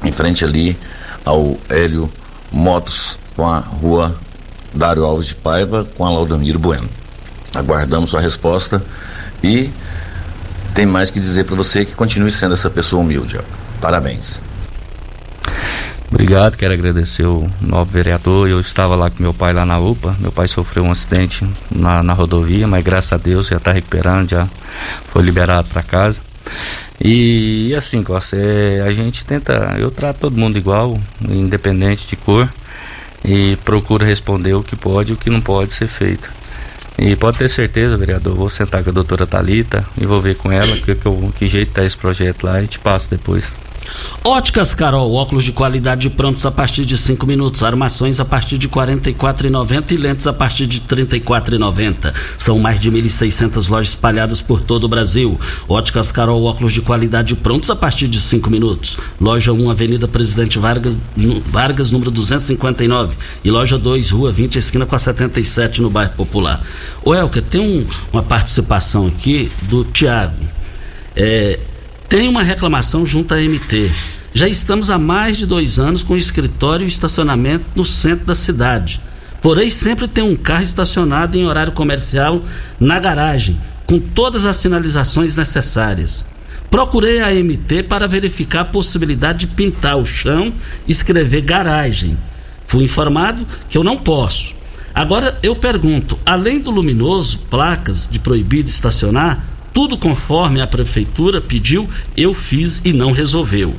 em 0.04 0.12
frente 0.12 0.44
ali 0.44 0.78
ao 1.24 1.58
Hélio 1.70 2.10
Motos, 2.52 3.18
com 3.36 3.48
a 3.48 3.60
rua 3.60 4.16
Dário 4.74 5.04
Alves 5.04 5.28
de 5.28 5.36
Paiva, 5.36 5.86
com 5.96 6.06
a 6.06 6.10
Laudamiro 6.10 6.60
Bueno. 6.60 6.88
Aguardamos 7.54 8.10
sua 8.10 8.22
resposta 8.22 8.84
e 9.44 9.70
tem 10.74 10.86
mais 10.86 11.10
que 11.10 11.20
dizer 11.20 11.46
para 11.46 11.56
você 11.56 11.86
que 11.86 11.96
continue 11.96 12.32
sendo 12.32 12.54
essa 12.54 12.70
pessoa 12.70 13.02
humilde. 13.02 13.40
Parabéns. 13.80 14.42
Obrigado, 16.10 16.56
quero 16.56 16.74
agradecer 16.74 17.26
o 17.26 17.50
novo 17.60 17.92
vereador. 17.92 18.48
Eu 18.48 18.60
estava 18.60 18.96
lá 18.96 19.10
com 19.10 19.22
meu 19.22 19.34
pai 19.34 19.54
lá 19.54 19.66
na 19.66 19.80
UPA. 19.80 20.16
Meu 20.20 20.32
pai 20.32 20.48
sofreu 20.48 20.84
um 20.84 20.92
acidente 20.92 21.46
na, 21.70 22.04
na 22.04 22.14
rodovia, 22.14 22.68
mas 22.68 22.84
graças 22.84 23.14
a 23.14 23.18
Deus 23.18 23.48
já 23.48 23.58
está 23.58 23.72
recuperando, 23.72 24.30
já 24.30 24.48
foi 25.08 25.24
liberado 25.24 25.68
para 25.70 25.84
casa. 25.84 26.20
E, 27.04 27.74
assim, 27.76 28.02
Costa, 28.04 28.38
é, 28.38 28.82
a 28.82 28.92
gente 28.92 29.26
tenta, 29.26 29.76
eu 29.78 29.92
trato 29.92 30.20
todo 30.20 30.38
mundo 30.38 30.58
igual, 30.58 31.00
independente 31.28 32.08
de 32.08 32.16
cor, 32.16 32.50
e 33.24 33.58
procuro 33.58 34.06
responder 34.06 34.54
o 34.54 34.64
que 34.64 34.76
pode 34.76 35.12
e 35.12 35.14
o 35.14 35.18
que 35.18 35.30
não 35.30 35.42
pode 35.42 35.74
ser 35.74 35.88
feito. 35.88 36.30
E 36.98 37.16
pode 37.16 37.38
ter 37.38 37.50
certeza, 37.50 37.98
vereador, 37.98 38.36
vou 38.36 38.50
sentar 38.50 38.82
com 38.84 38.90
a 38.90 38.94
doutora 38.94 39.28
Talita 39.28 39.86
e 40.00 40.06
vou 40.06 40.22
ver 40.22 40.36
com 40.36 40.50
ela 40.50 40.78
que, 40.78 40.96
que, 40.96 41.32
que 41.38 41.48
jeito 41.48 41.70
está 41.70 41.84
esse 41.84 41.98
projeto 41.98 42.46
lá 42.46 42.62
e 42.62 42.68
te 42.68 42.80
passo 42.80 43.10
depois. 43.10 43.44
Óticas 44.24 44.74
Carol, 44.74 45.14
óculos 45.14 45.44
de 45.44 45.52
qualidade 45.52 46.10
prontos 46.10 46.46
a 46.46 46.52
partir 46.52 46.86
de 46.86 46.98
5 46.98 47.28
minutos, 47.28 47.64
armações 47.64 48.20
a 48.20 48.26
partir 48.26 48.58
de 48.58 48.68
R$ 48.68 48.74
44,90 48.74 49.92
e 49.92 49.98
lentes 49.98 50.26
a 50.26 50.34
partir 50.34 50.66
de 50.66 50.80
R$ 50.80 51.06
34,90. 51.06 52.14
São 52.38 52.58
mais 52.58 52.80
de 52.80 52.92
1.600 52.92 53.70
lojas 53.70 53.90
espalhadas 53.90 54.42
por 54.42 54.62
todo 54.62 54.86
o 54.86 54.88
Brasil. 54.88 55.40
Óticas 55.70 56.12
Carol, 56.12 56.44
óculos 56.44 56.74
de 56.74 56.82
qualidade 56.82 57.36
prontos 57.36 57.70
a 57.70 57.76
partir 57.76 58.08
de 58.08 58.20
5 58.20 58.50
minutos. 58.50 58.98
Loja 59.22 59.54
1, 59.54 59.70
Avenida 59.70 60.08
Presidente 60.08 60.58
Vargas, 60.58 60.98
Vargas, 61.48 61.92
número 61.92 62.10
259. 62.10 63.16
E 63.44 63.52
loja 63.52 63.78
2, 63.78 64.10
Rua 64.10 64.32
20, 64.32 64.56
esquina 64.58 64.86
com 64.86 64.96
a 64.96 65.00
77, 65.00 65.82
no 65.82 65.90
bairro 65.90 66.14
Popular. 66.14 66.62
O 67.04 67.14
Elker, 67.14 67.44
tem 67.44 67.62
um, 67.62 67.86
uma 68.12 68.24
participação 68.24 69.08
aqui 69.08 69.52
do 69.64 69.84
Tiago. 69.84 70.36
É, 71.16 71.60
tem 72.08 72.28
uma 72.28 72.44
reclamação 72.44 73.06
junto 73.06 73.34
à 73.34 73.38
MT. 73.38 73.90
Já 74.34 74.48
estamos 74.48 74.90
há 74.90 74.98
mais 74.98 75.38
de 75.38 75.46
dois 75.46 75.80
anos 75.80 76.04
com 76.04 76.16
escritório 76.16 76.84
e 76.84 76.88
estacionamento 76.88 77.66
no 77.76 77.86
centro 77.86 78.26
da 78.26 78.36
cidade. 78.36 79.02
Porém, 79.42 79.70
sempre 79.70 80.08
tem 80.08 80.24
um 80.24 80.36
carro 80.36 80.64
estacionado 80.64 81.38
em 81.38 81.46
horário 81.46 81.72
comercial 81.72 82.42
na 82.80 83.00
garagem, 83.00 83.58
com 83.86 84.00
todas 84.00 84.46
as 84.46 84.58
sinalizações 84.58 85.36
necessárias. 85.36 86.26
Procurei 86.70 87.22
a 87.22 87.32
MT 87.32 87.84
para 87.84 88.08
verificar 88.08 88.62
a 88.62 88.66
possibilidade 88.66 89.40
de 89.40 89.48
pintar 89.48 89.98
o 89.98 90.06
chão 90.06 90.52
e 90.88 90.92
escrever 90.92 91.42
garagem. 91.42 92.18
Fui 92.68 92.84
informado 92.84 93.46
que 93.70 93.78
eu 93.78 93.84
não 93.84 93.98
posso. 93.98 94.54
Agora 94.94 95.38
eu 95.44 95.56
pergunto: 95.56 96.18
além 96.26 96.60
do 96.60 96.72
luminoso, 96.72 97.40
placas 97.50 98.10
de 98.12 98.20
proibido 98.20 98.70
estacionar, 98.70 99.44
tudo 99.76 99.98
conforme 99.98 100.62
a 100.62 100.68
prefeitura 100.68 101.42
pediu, 101.42 101.90
eu 102.16 102.34
fiz 102.34 102.80
e 102.86 102.94
não 102.94 103.12
resolveu. 103.12 103.76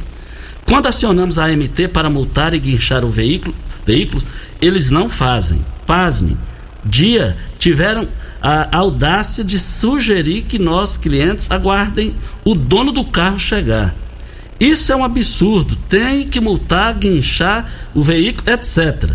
Quando 0.67 0.89
acionamos 0.89 1.39
a 1.39 1.47
AMT 1.47 1.89
para 1.91 2.11
multar 2.11 2.53
e 2.53 2.59
guinchar 2.59 3.03
o 3.03 3.09
veículo, 3.09 3.55
veículo 3.87 4.23
eles 4.61 4.91
não 4.91 5.09
fazem. 5.09 5.65
Pasme. 5.87 6.37
Dia 6.85 7.35
tiveram 7.59 8.07
a 8.43 8.77
audácia 8.77 9.43
de 9.43 9.59
sugerir 9.59 10.43
que 10.43 10.59
nós, 10.59 10.99
clientes, 10.99 11.51
aguardem 11.51 12.15
o 12.45 12.55
dono 12.55 12.93
do 12.93 13.03
carro 13.03 13.41
chegar. 13.41 13.95
Isso 14.61 14.93
é 14.93 14.97
um 14.97 15.03
absurdo. 15.03 15.77
Tem 15.89 16.29
que 16.29 16.41
multar, 16.41 16.93
guinchar 16.93 17.73
o 17.95 18.03
veículo, 18.03 18.51
etc. 18.51 19.13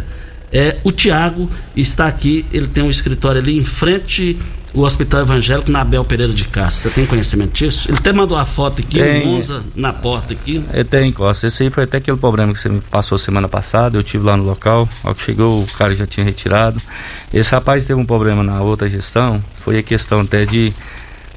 É, 0.51 0.79
o 0.83 0.91
Tiago 0.91 1.47
está 1.75 2.07
aqui, 2.07 2.43
ele 2.51 2.67
tem 2.67 2.83
um 2.83 2.89
escritório 2.89 3.39
ali 3.39 3.59
em 3.59 3.63
frente 3.63 4.35
o 4.73 4.81
Hospital 4.81 5.21
Evangélico 5.21 5.69
na 5.69 5.81
Abel 5.81 6.03
Pereira 6.03 6.33
de 6.33 6.45
Castro. 6.45 6.83
Você 6.83 6.89
tem 6.89 7.05
conhecimento 7.05 7.51
disso? 7.51 7.89
Ele 7.89 7.97
até 7.97 8.13
mandou 8.13 8.37
a 8.37 8.45
foto 8.45 8.81
aqui, 8.81 8.99
tem, 8.99 9.23
o 9.23 9.27
Monza 9.27 9.63
na 9.75 9.91
porta 9.91 10.33
aqui. 10.33 10.63
É, 10.71 10.83
tem, 10.83 11.11
Costa. 11.11 11.47
Esse 11.47 11.63
aí 11.63 11.69
foi 11.69 11.83
até 11.83 11.97
aquele 11.97 12.17
problema 12.17 12.53
que 12.53 12.59
você 12.59 12.69
me 12.69 12.81
passou 12.81 13.17
semana 13.17 13.49
passada. 13.49 13.97
Eu 13.97 14.03
tive 14.03 14.25
lá 14.25 14.37
no 14.37 14.43
local. 14.43 14.87
Ao 15.03 15.13
que 15.13 15.23
chegou, 15.23 15.61
o 15.61 15.67
cara 15.67 15.93
já 15.93 16.07
tinha 16.07 16.25
retirado. 16.25 16.81
Esse 17.33 17.51
rapaz 17.51 17.85
teve 17.85 17.99
um 17.99 18.05
problema 18.05 18.43
na 18.43 18.61
outra 18.61 18.87
gestão. 18.87 19.43
Foi 19.59 19.77
a 19.77 19.83
questão 19.83 20.21
até 20.21 20.45
de 20.45 20.73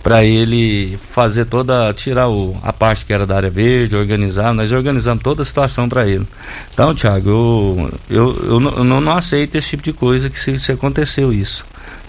para 0.05 0.22
ele 0.22 0.99
fazer 1.11 1.47
toda, 1.47 1.91
tirar 1.95 2.28
o, 2.28 2.55
a 2.62 2.74
parte 2.74 3.07
que 3.07 3.12
era 3.14 3.26
da 3.26 3.37
área 3.37 3.49
verde, 3.49 3.97
organizar, 3.97 4.53
nós 4.53 4.70
organizamos 4.70 5.22
toda 5.22 5.41
a 5.41 5.45
situação 5.47 5.89
para 5.89 6.07
ele. 6.07 6.26
Então, 6.74 6.95
Thiago, 6.95 7.30
eu, 7.30 7.91
eu, 8.11 8.45
eu, 8.51 8.61
não, 8.61 8.70
eu 8.72 8.85
não 8.85 9.12
aceito 9.16 9.55
esse 9.55 9.70
tipo 9.70 9.82
de 9.82 9.95
coisa 9.95 10.28
que 10.28 10.39
se, 10.39 10.61
se 10.61 10.70
aconteceu 10.70 11.32
isso. 11.32 11.64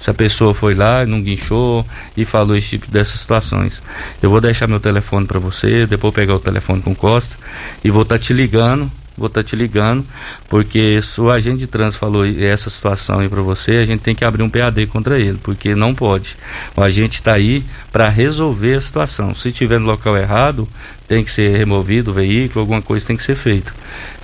Se 0.06 0.12
a 0.12 0.14
pessoa 0.14 0.54
foi 0.54 0.76
lá 0.76 1.04
não 1.04 1.20
guinchou 1.20 1.84
e 2.16 2.24
falou 2.26 2.56
esse 2.56 2.78
tipo 2.78 2.92
dessas 2.92 3.20
situações. 3.20 3.82
Eu 4.22 4.30
vou 4.30 4.40
deixar 4.40 4.68
meu 4.68 4.80
telefone 4.80 5.26
para 5.26 5.40
você, 5.40 5.88
depois 5.88 6.14
pegar 6.14 6.36
o 6.36 6.40
telefone 6.40 6.80
com 6.80 6.94
Costa 6.94 7.36
e 7.84 7.90
vou 7.90 8.04
estar 8.04 8.20
tá 8.20 8.24
te 8.24 8.32
ligando 8.32 8.92
vou 9.18 9.28
estar 9.28 9.42
tá 9.42 9.48
te 9.48 9.56
ligando, 9.56 10.06
porque 10.50 11.02
se 11.02 11.20
o 11.22 11.32
agente 11.32 11.60
de 11.60 11.68
trânsito 11.68 12.00
falou 12.00 12.26
essa 12.26 12.70
situação 12.70 13.20
aí 13.20 13.30
para 13.30 13.42
você, 13.42 13.78
a 13.78 13.86
gente 13.86 14.02
tem 14.02 14.14
que 14.14 14.26
abrir 14.26 14.44
um 14.44 14.50
PAD 14.50 14.86
contra 14.88 15.18
ele, 15.18 15.40
porque 15.42 15.74
não 15.74 15.96
pode. 15.96 16.36
O 16.76 16.84
agente 16.84 17.20
está 17.20 17.34
aí 17.34 17.64
para 17.92 18.10
resolver 18.10 18.76
a 18.76 18.82
situação. 18.82 19.34
Se 19.34 19.50
estiver 19.50 19.80
no 19.80 19.86
local 19.86 20.18
errado, 20.18 20.68
tem 21.08 21.24
que 21.24 21.32
ser 21.32 21.58
removido 21.58 22.12
o 22.12 22.14
veículo, 22.14 22.60
alguma 22.60 22.82
coisa 22.82 23.08
tem 23.08 23.16
que 23.16 23.24
ser 23.24 23.36
feito. 23.36 23.74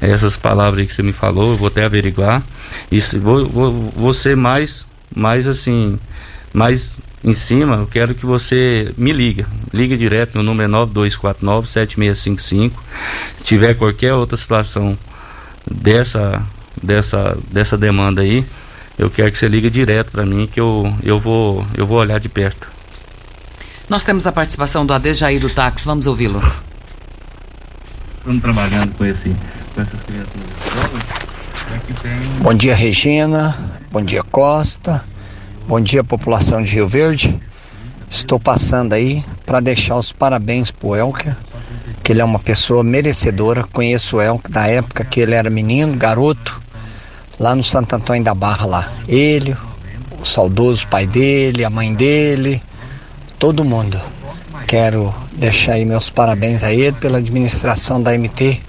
Essas 0.02 0.36
palavras 0.36 0.86
que 0.86 0.94
você 0.94 1.02
me 1.02 1.14
falou, 1.14 1.52
eu 1.52 1.58
vou 1.58 1.70
até 1.70 1.86
averiguar. 1.86 2.44
E 2.92 3.00
se, 3.00 3.18
vou, 3.18 3.48
vou, 3.48 3.72
vou 3.96 4.14
ser 4.14 4.36
mais, 4.36 4.86
mais 5.16 5.47
assim, 5.47 5.99
mais 6.53 6.99
em 7.24 7.34
cima, 7.34 7.76
eu 7.76 7.88
quero 7.88 8.16
que 8.16 8.26
você 8.26 8.93
me 8.97 9.14
liga. 9.14 9.45
Liga 9.74 9.95
direto, 9.95 10.34
meu 10.36 10.43
número 10.43 10.70
é 10.70 10.76
9249-7655. 10.86 12.72
Se 13.38 13.43
tiver 13.43 13.76
qualquer 13.76 14.14
outra 14.14 14.36
situação 14.36 14.97
dessa, 15.70 16.41
dessa, 16.82 17.38
dessa 17.51 17.78
demanda 17.78 18.22
aí, 18.22 18.43
eu 18.97 19.09
quero 19.09 19.32
que 19.32 19.38
você 19.38 19.47
ligue 19.47 19.70
direto 19.70 20.12
para 20.12 20.26
mim 20.26 20.47
que 20.51 20.59
eu, 20.59 20.93
eu, 21.03 21.20
vou, 21.20 21.66
eu 21.76 21.86
vou 21.86 21.97
olhar 21.99 22.20
de 22.20 22.28
perto. 22.30 22.68
Nós 23.88 24.03
temos 24.03 24.26
a 24.26 24.32
participação 24.32 24.86
do 24.86 24.93
Adejaí 24.93 25.38
do 25.38 25.49
Táxi, 25.49 25.86
vamos 25.86 26.07
ouvi-lo. 26.07 26.41
Estamos 28.18 28.41
trabalhando 28.41 28.95
com, 28.95 29.05
esse, 29.05 29.36
com 29.76 29.82
essas 29.82 30.01
criaturas. 30.01 31.41
Bom 32.42 32.54
dia, 32.54 32.76
Regina. 32.76 33.56
Bom 33.92 34.02
dia, 34.02 34.24
Costa. 34.24 35.04
Bom 35.68 35.80
dia, 35.80 36.04
população 36.04 36.64
de 36.64 36.74
Rio 36.74 36.88
Verde. 36.88 37.40
Estou 38.10 38.40
passando 38.40 38.94
aí 38.94 39.24
para 39.46 39.60
deixar 39.60 39.96
os 39.96 40.12
parabéns 40.12 40.72
pro 40.72 40.96
Elker, 40.96 41.36
que 42.04 42.12
ele 42.12 42.22
é 42.22 42.26
uma 42.26 42.40
pessoa 42.40 42.84
merecedora. 42.84 43.64
Conheço 43.64 44.18
o 44.18 44.22
Elker 44.22 44.52
da 44.52 44.68
época 44.68 45.06
que 45.06 45.20
ele 45.20 45.34
era 45.34 45.50
menino, 45.50 45.96
garoto, 45.96 46.62
lá 47.40 47.56
no 47.56 47.64
Santo 47.64 47.96
Antônio 47.96 48.24
da 48.24 48.36
Barra 48.36 48.66
lá. 48.66 48.92
Ele, 49.08 49.56
o 50.20 50.26
saudoso 50.26 50.88
pai 50.88 51.06
dele, 51.08 51.64
a 51.64 51.70
mãe 51.70 51.94
dele, 51.94 52.62
todo 53.40 53.64
mundo. 53.64 54.00
Quero 54.68 55.14
deixar 55.34 55.74
aí 55.74 55.86
meus 55.86 56.10
parabéns 56.10 56.64
a 56.64 56.74
ele 56.74 56.94
pela 56.94 57.20
administração 57.20 58.02
da 58.02 58.18
MT, 58.18 58.60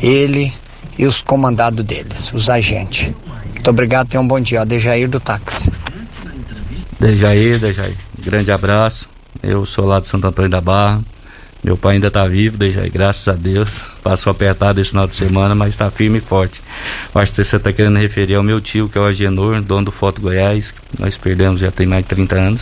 ele 0.00 0.52
e 0.98 1.06
os 1.06 1.22
comandados 1.22 1.84
deles, 1.84 2.32
os 2.32 2.48
agentes. 2.48 3.12
Muito 3.52 3.70
obrigado, 3.70 4.08
tenha 4.08 4.20
um 4.20 4.28
bom 4.28 4.40
dia. 4.40 4.64
Dejair 4.64 5.08
do 5.08 5.20
táxi. 5.20 5.70
Dejaí, 6.98 7.58
Dejaí, 7.58 7.94
grande 8.18 8.50
abraço. 8.50 9.08
Eu 9.42 9.66
sou 9.66 9.84
lá 9.84 10.00
de 10.00 10.08
Santo 10.08 10.26
Antônio 10.26 10.50
da 10.50 10.60
Barra. 10.60 11.00
Meu 11.62 11.76
pai 11.76 11.96
ainda 11.96 12.06
está 12.06 12.24
vivo, 12.26 12.56
Dejaí, 12.56 12.88
graças 12.88 13.26
a 13.26 13.32
Deus. 13.32 13.68
Passou 14.02 14.30
apertado 14.30 14.80
esse 14.80 14.90
final 14.90 15.06
de 15.06 15.16
semana, 15.16 15.54
mas 15.54 15.70
está 15.70 15.90
firme 15.90 16.18
e 16.18 16.20
forte. 16.20 16.62
acho 17.12 17.32
que 17.32 17.44
você 17.44 17.56
está 17.56 17.72
querendo 17.72 17.98
referir 17.98 18.36
ao 18.36 18.42
meu 18.42 18.60
tio, 18.60 18.88
que 18.88 18.96
é 18.96 19.00
o 19.00 19.04
Agenor, 19.04 19.60
dono 19.60 19.86
do 19.86 19.90
Foto 19.90 20.20
Goiás. 20.20 20.72
Nós 20.96 21.16
perdemos 21.16 21.60
já 21.60 21.72
tem 21.72 21.86
mais 21.86 22.04
de 22.04 22.10
30 22.10 22.36
anos. 22.36 22.60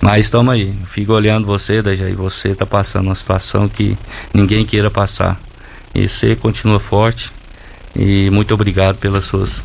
Mas 0.00 0.24
estamos 0.24 0.54
aí. 0.54 0.72
Fico 0.86 1.12
olhando 1.12 1.46
você, 1.46 1.82
Dejaí. 1.82 2.14
Você 2.14 2.48
está 2.48 2.64
passando 2.64 3.06
uma 3.06 3.14
situação 3.14 3.68
que 3.68 3.96
ninguém 4.32 4.64
queira 4.64 4.90
passar. 4.90 5.38
E 5.94 6.08
você 6.08 6.34
continua 6.34 6.80
forte. 6.80 7.30
E 7.96 8.30
muito 8.30 8.54
obrigado 8.54 8.96
pelas 8.96 9.24
suas, 9.24 9.64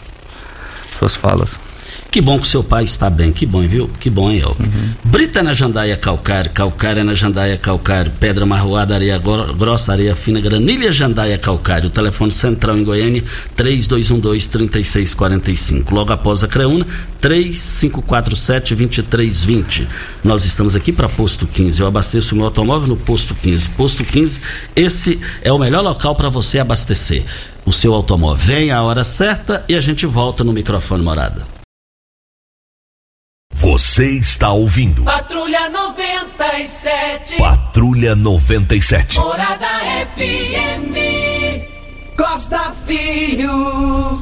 suas 0.98 1.16
falas. 1.16 1.69
Que 2.12 2.22
bom 2.22 2.40
que 2.40 2.48
seu 2.48 2.64
pai 2.64 2.86
está 2.86 3.08
bem, 3.08 3.32
que 3.32 3.46
bom, 3.46 3.62
viu? 3.62 3.88
Que 4.00 4.10
bom, 4.10 4.32
eu. 4.32 4.58
Uhum. 4.60 4.94
Brita 5.04 5.44
na 5.44 5.54
jandaia 5.54 5.96
calcário, 5.96 6.50
calcária 6.50 7.04
na 7.04 7.14
jandaia 7.14 7.56
calcário, 7.56 8.12
pedra 8.20 8.48
marroada, 8.48 8.96
areia 8.96 9.20
grossa, 9.20 9.92
areia 9.92 10.16
fina, 10.16 10.42
granilha 10.42 10.92
jandaia 10.92 11.38
calcário. 11.38 11.86
O 11.88 11.92
telefone 11.92 12.32
central 12.32 12.80
em 12.80 12.84
Goiânia, 12.84 13.24
3212-3645. 13.56 15.92
Logo 15.92 16.12
após 16.12 16.44
a 16.44 16.48
Creuna, 16.48 16.84
3547-2320. 17.22 19.86
Nós 20.24 20.46
estamos 20.46 20.76
aqui 20.76 20.92
para 20.92 21.08
Posto 21.08 21.46
15. 21.46 21.80
Eu 21.80 21.86
abasteço 21.86 22.36
meu 22.36 22.46
automóvel 22.46 22.88
no 22.88 22.98
Posto 22.98 23.36
15. 23.36 23.70
Posto 23.70 24.04
15, 24.04 24.42
esse 24.76 25.20
é 25.44 25.54
o 25.54 25.60
melhor 25.60 25.84
local 25.84 26.16
para 26.16 26.30
você 26.30 26.58
abastecer 26.58 27.24
o 27.68 27.72
seu 27.72 27.94
automóvel. 27.94 28.44
Vem 28.44 28.72
a 28.72 28.82
hora 28.82 29.04
certa 29.04 29.64
e 29.70 29.76
a 29.76 29.80
gente 29.80 30.08
volta 30.08 30.44
no 30.44 30.52
microfone 30.52 31.04
morada. 31.04 31.59
Você 33.80 34.10
está 34.12 34.52
ouvindo. 34.52 35.04
Patrulha 35.04 35.70
97. 35.70 37.38
Patrulha 37.38 38.14
97. 38.14 39.18
Morada 39.18 39.68
FM. 40.18 40.98
Costa 42.18 42.74
Filho. 42.86 44.22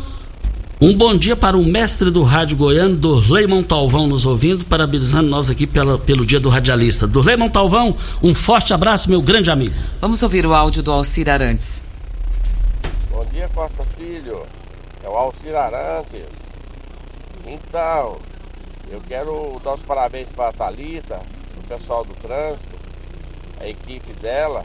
Um 0.79 0.95
bom 0.95 1.17
dia 1.17 1.35
para 1.35 1.57
o 1.57 1.65
mestre 1.65 2.11
do 2.11 2.21
rádio 2.21 2.55
goiano, 2.55 2.95
Dorley 2.95 3.47
Montalvão, 3.47 4.05
nos 4.05 4.27
ouvindo, 4.27 4.63
parabenizando 4.63 5.27
nós 5.27 5.49
aqui 5.49 5.65
pela, 5.65 5.97
pelo 5.97 6.23
dia 6.23 6.39
do 6.39 6.49
radialista. 6.49 7.07
Dorley 7.07 7.35
Montalvão, 7.35 7.95
um 8.21 8.35
forte 8.35 8.75
abraço, 8.75 9.09
meu 9.09 9.23
grande 9.23 9.49
amigo. 9.49 9.73
Vamos 9.99 10.21
ouvir 10.21 10.45
o 10.45 10.53
áudio 10.53 10.83
do 10.83 10.91
Alcir 10.91 11.27
Arantes. 11.27 11.81
Bom 13.09 13.25
dia, 13.33 13.49
Costa 13.55 13.83
Filho. 13.97 14.43
É 15.03 15.09
o 15.09 15.15
Alcir 15.15 15.55
Arantes. 15.55 16.27
Então, 17.43 18.17
eu 18.89 19.01
quero 19.01 19.59
dar 19.63 19.73
os 19.73 19.81
parabéns 19.81 20.27
para 20.29 20.49
a 20.49 20.53
Thalita, 20.53 21.19
o 21.57 21.67
pessoal 21.67 22.05
do 22.05 22.13
trânsito, 22.15 22.75
a 23.59 23.67
equipe 23.67 24.13
dela. 24.13 24.63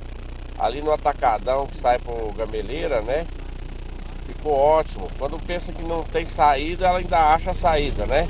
Ali 0.59 0.81
no 0.81 0.93
atacadão 0.93 1.67
que 1.67 1.77
sai 1.77 1.99
por 1.99 2.33
Gameleira, 2.35 3.03
né? 3.03 3.27
Ficou 4.27 4.53
ótimo. 4.53 5.09
Quando 5.19 5.39
pensa 5.45 5.73
que 5.73 5.83
não 5.83 6.05
tem 6.05 6.27
saída, 6.27 6.87
ela 6.87 6.99
ainda 6.99 7.19
acha 7.19 7.51
a 7.51 7.55
saída, 7.55 8.07
né? 8.07 8.29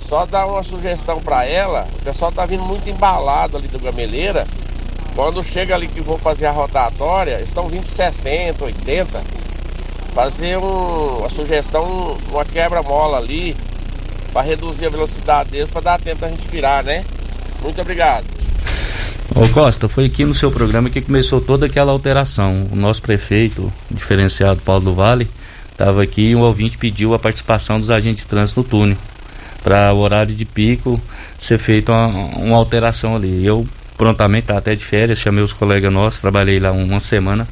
Só 0.00 0.24
dar 0.24 0.46
uma 0.46 0.62
sugestão 0.62 1.20
para 1.20 1.44
ela, 1.44 1.86
o 1.94 2.04
pessoal 2.04 2.32
tá 2.32 2.46
vindo 2.46 2.62
muito 2.62 2.88
embalado 2.88 3.56
ali 3.56 3.68
do 3.68 3.78
Gameleira. 3.78 4.46
Quando 5.14 5.44
chega 5.44 5.74
ali 5.74 5.88
que 5.88 6.00
vou 6.00 6.16
fazer 6.16 6.46
a 6.46 6.50
rotatória, 6.52 7.40
estão 7.42 7.68
vindo 7.68 7.86
60, 7.86 8.64
80. 8.64 9.22
Fazer 10.14 10.58
um, 10.58 11.18
uma 11.18 11.28
sugestão, 11.28 12.16
uma 12.30 12.44
quebra-mola 12.44 13.18
ali, 13.18 13.56
para 14.32 14.42
reduzir 14.42 14.86
a 14.86 14.90
velocidade 14.90 15.50
deles, 15.50 15.70
para 15.70 15.80
dar 15.80 16.00
tempo 16.00 16.24
a 16.24 16.28
gente 16.28 16.48
virar, 16.48 16.82
né? 16.82 17.04
Muito 17.62 17.80
obrigado. 17.80 18.24
Ô 19.34 19.48
Costa, 19.48 19.88
foi 19.88 20.06
aqui 20.06 20.24
no 20.24 20.34
seu 20.34 20.50
programa 20.50 20.90
que 20.90 21.00
começou 21.00 21.40
toda 21.40 21.66
aquela 21.66 21.92
alteração. 21.92 22.66
O 22.70 22.76
nosso 22.76 23.00
prefeito, 23.00 23.72
diferenciado 23.90 24.60
Paulo 24.60 24.84
do 24.84 24.94
Vale, 24.94 25.28
estava 25.70 26.02
aqui 26.02 26.30
e 26.30 26.36
um 26.36 26.40
ouvinte 26.40 26.76
pediu 26.76 27.14
a 27.14 27.18
participação 27.18 27.80
dos 27.80 27.90
agentes 27.90 28.24
de 28.24 28.28
trânsito 28.28 28.60
no 28.60 28.64
túnel. 28.64 28.96
Para 29.62 29.92
o 29.92 29.98
horário 29.98 30.34
de 30.34 30.44
pico 30.44 31.00
ser 31.38 31.58
feita 31.58 31.92
uma, 31.92 32.06
uma 32.38 32.56
alteração 32.56 33.16
ali. 33.16 33.46
Eu 33.46 33.66
prontamente, 33.96 34.48
tá 34.48 34.58
até 34.58 34.74
de 34.74 34.84
férias, 34.84 35.18
chamei 35.18 35.42
os 35.42 35.52
colegas 35.52 35.92
nossos, 35.92 36.20
trabalhei 36.20 36.58
lá 36.58 36.72
uma 36.72 37.00
semana 37.00 37.46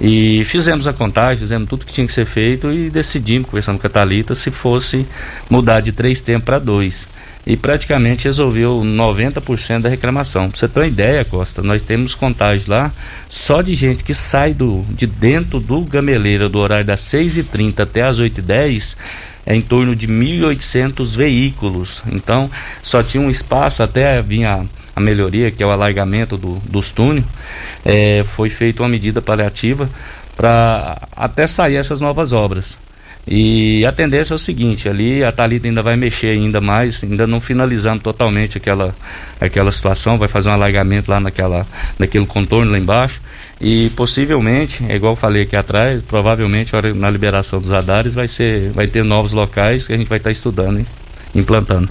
e 0.00 0.42
fizemos 0.46 0.86
a 0.86 0.92
contagem, 0.92 1.38
fizemos 1.38 1.68
tudo 1.68 1.84
que 1.84 1.92
tinha 1.92 2.06
que 2.06 2.12
ser 2.12 2.24
feito 2.24 2.72
e 2.72 2.88
decidimos, 2.88 3.50
conversando 3.50 3.78
com 3.78 3.86
a 3.86 3.90
Thalita, 3.90 4.34
se 4.34 4.50
fosse 4.50 5.06
mudar 5.50 5.80
de 5.80 5.92
três 5.92 6.20
tempos 6.22 6.44
para 6.44 6.58
dois. 6.58 7.06
E 7.46 7.56
praticamente 7.56 8.24
resolveu 8.24 8.82
90% 8.82 9.80
da 9.80 9.88
reclamação. 9.88 10.50
Pra 10.50 10.58
você 10.58 10.68
ter 10.68 10.80
uma 10.80 10.86
ideia, 10.86 11.24
Costa, 11.24 11.62
nós 11.62 11.82
temos 11.82 12.14
contagem 12.14 12.66
lá 12.68 12.92
só 13.28 13.60
de 13.60 13.74
gente 13.74 14.04
que 14.04 14.14
sai 14.14 14.54
do, 14.54 14.84
de 14.90 15.06
dentro 15.06 15.60
do 15.60 15.80
gameleira 15.82 16.48
do 16.48 16.58
horário 16.58 16.84
das 16.84 17.00
6h30 17.00 17.80
até 17.80 18.02
as 18.02 18.18
8h10 18.18 18.96
é 19.46 19.54
em 19.54 19.62
torno 19.62 19.96
de 19.96 20.06
1.800 20.06 21.16
veículos. 21.16 22.02
Então, 22.12 22.50
só 22.82 23.02
tinha 23.02 23.22
um 23.22 23.30
espaço 23.30 23.82
até 23.82 24.20
vinha 24.22 24.64
a 24.94 25.00
melhoria, 25.00 25.50
que 25.50 25.62
é 25.62 25.66
o 25.66 25.70
alargamento 25.70 26.36
do, 26.36 26.58
dos 26.68 26.90
túneis, 26.90 27.24
é, 27.84 28.24
foi 28.24 28.50
feita 28.50 28.82
uma 28.82 28.88
medida 28.88 29.22
paliativa 29.22 29.88
para 30.36 31.00
até 31.16 31.46
sair 31.46 31.76
essas 31.76 32.00
novas 32.00 32.32
obras. 32.32 32.78
E 33.28 33.84
a 33.84 33.92
tendência 33.92 34.32
é 34.32 34.36
o 34.36 34.38
seguinte, 34.38 34.88
ali 34.88 35.22
a 35.22 35.30
Thalita 35.30 35.68
ainda 35.68 35.82
vai 35.82 35.94
mexer 35.94 36.28
ainda 36.28 36.60
mais, 36.60 37.04
ainda 37.04 37.26
não 37.26 37.40
finalizando 37.40 38.02
totalmente 38.02 38.56
aquela, 38.56 38.94
aquela 39.40 39.70
situação, 39.70 40.16
vai 40.18 40.26
fazer 40.26 40.48
um 40.48 40.52
alargamento 40.52 41.10
lá 41.10 41.20
naquela, 41.20 41.66
naquele 41.98 42.26
contorno 42.26 42.72
lá 42.72 42.78
embaixo. 42.78 43.20
E 43.60 43.90
possivelmente, 43.90 44.84
é 44.88 44.96
igual 44.96 45.12
eu 45.12 45.16
falei 45.16 45.42
aqui 45.42 45.54
atrás, 45.54 46.02
provavelmente 46.02 46.72
na 46.96 47.10
liberação 47.10 47.60
dos 47.60 47.70
radares 47.70 48.14
vai 48.14 48.26
ser, 48.26 48.70
vai 48.70 48.86
ter 48.88 49.04
novos 49.04 49.32
locais 49.32 49.86
que 49.86 49.92
a 49.92 49.96
gente 49.96 50.08
vai 50.08 50.18
estar 50.18 50.30
estudando, 50.30 50.78
hein? 50.78 50.86
implantando. 51.34 51.88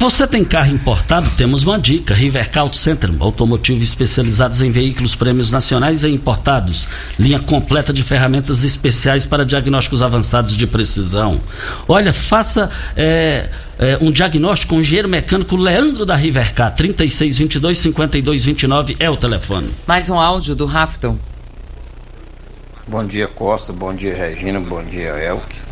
Você 0.00 0.26
tem 0.26 0.42
carro 0.42 0.72
importado? 0.72 1.28
Temos 1.36 1.62
uma 1.62 1.78
dica. 1.78 2.14
Rivercar 2.14 2.62
Auto 2.62 2.76
Center, 2.76 3.10
automotivo 3.20 3.82
especializados 3.82 4.62
em 4.62 4.70
veículos 4.70 5.14
prêmios 5.14 5.50
nacionais 5.50 6.02
e 6.02 6.08
importados. 6.08 6.88
Linha 7.18 7.38
completa 7.38 7.92
de 7.92 8.02
ferramentas 8.02 8.64
especiais 8.64 9.26
para 9.26 9.44
diagnósticos 9.44 10.02
avançados 10.02 10.56
de 10.56 10.66
precisão. 10.66 11.38
Olha, 11.86 12.14
faça 12.14 12.70
é, 12.96 13.50
é, 13.78 13.98
um 14.00 14.10
diagnóstico 14.10 14.70
com 14.70 14.78
o 14.78 14.80
engenheiro 14.80 15.06
mecânico 15.06 15.54
Leandro 15.54 16.06
da 16.06 16.16
Rivercar. 16.16 16.74
3622-5229 16.76 18.96
é 18.98 19.10
o 19.10 19.18
telefone. 19.18 19.68
Mais 19.86 20.08
um 20.08 20.18
áudio 20.18 20.54
do 20.54 20.64
Rafton. 20.64 21.18
Bom 22.88 23.04
dia, 23.04 23.28
Costa. 23.28 23.70
Bom 23.70 23.92
dia, 23.92 24.16
Regina. 24.16 24.60
Bom 24.60 24.82
dia, 24.82 25.10
Elke. 25.10 25.68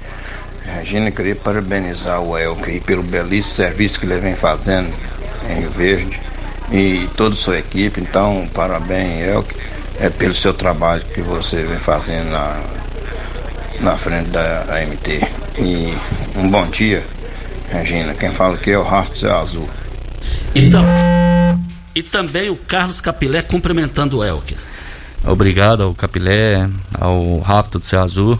Regina, 0.74 1.10
queria 1.10 1.34
parabenizar 1.36 2.20
o 2.20 2.36
Elke 2.36 2.80
pelo 2.80 3.02
belíssimo 3.02 3.56
serviço 3.56 3.98
que 3.98 4.06
ele 4.06 4.18
vem 4.18 4.34
fazendo 4.34 4.92
em 5.48 5.60
Rio 5.60 5.70
Verde 5.70 6.20
e 6.70 7.08
toda 7.16 7.34
a 7.34 7.38
sua 7.38 7.58
equipe. 7.58 8.00
Então, 8.00 8.48
parabéns, 8.54 9.26
Elke, 9.26 9.54
é, 9.98 10.08
pelo 10.08 10.34
seu 10.34 10.54
trabalho 10.54 11.02
que 11.14 11.20
você 11.22 11.62
vem 11.62 11.78
fazendo 11.78 12.30
na, 12.30 12.60
na 13.80 13.96
frente 13.96 14.30
da 14.30 14.64
AMT. 14.64 15.22
E 15.58 15.94
um 16.36 16.48
bom 16.48 16.66
dia, 16.68 17.04
Regina. 17.70 18.14
Quem 18.14 18.30
fala 18.30 18.54
aqui 18.54 18.70
é 18.70 18.78
o 18.78 18.82
Rafa 18.82 19.14
Céu 19.14 19.38
Azul. 19.38 19.68
Então, 20.54 20.84
e 21.94 22.02
também 22.02 22.48
o 22.50 22.56
Carlos 22.56 23.00
Capilé 23.00 23.42
cumprimentando 23.42 24.18
o 24.18 24.24
Elke. 24.24 24.56
Obrigado 25.24 25.82
ao 25.82 25.94
Capilé, 25.94 26.68
ao 26.98 27.38
Rápido 27.38 27.80
do 27.80 27.86
Céu 27.86 28.02
Azul 28.02 28.38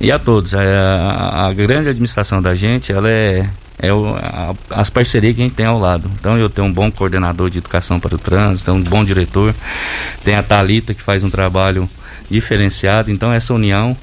e 0.00 0.12
a 0.12 0.18
todos. 0.18 0.54
A, 0.54 0.60
a, 0.62 1.46
a 1.48 1.52
grande 1.52 1.88
administração 1.88 2.40
da 2.40 2.54
gente, 2.54 2.92
ela 2.92 3.08
é, 3.08 3.48
é 3.78 3.92
o, 3.92 4.14
a, 4.14 4.54
as 4.70 4.90
parcerias 4.90 5.34
que 5.34 5.42
a 5.42 5.44
gente 5.44 5.56
tem 5.56 5.66
ao 5.66 5.78
lado. 5.78 6.10
Então 6.18 6.36
eu 6.36 6.50
tenho 6.50 6.66
um 6.66 6.72
bom 6.72 6.90
coordenador 6.90 7.50
de 7.50 7.58
educação 7.58 7.98
para 7.98 8.14
o 8.14 8.18
trânsito, 8.18 8.70
um 8.72 8.82
bom 8.82 9.04
diretor, 9.04 9.54
tem 10.24 10.34
a 10.34 10.42
Talita 10.42 10.94
que 10.94 11.02
faz 11.02 11.24
um 11.24 11.30
trabalho 11.30 11.88
diferenciado. 12.30 13.10
Então 13.10 13.32
essa 13.32 13.54
união 13.54 13.96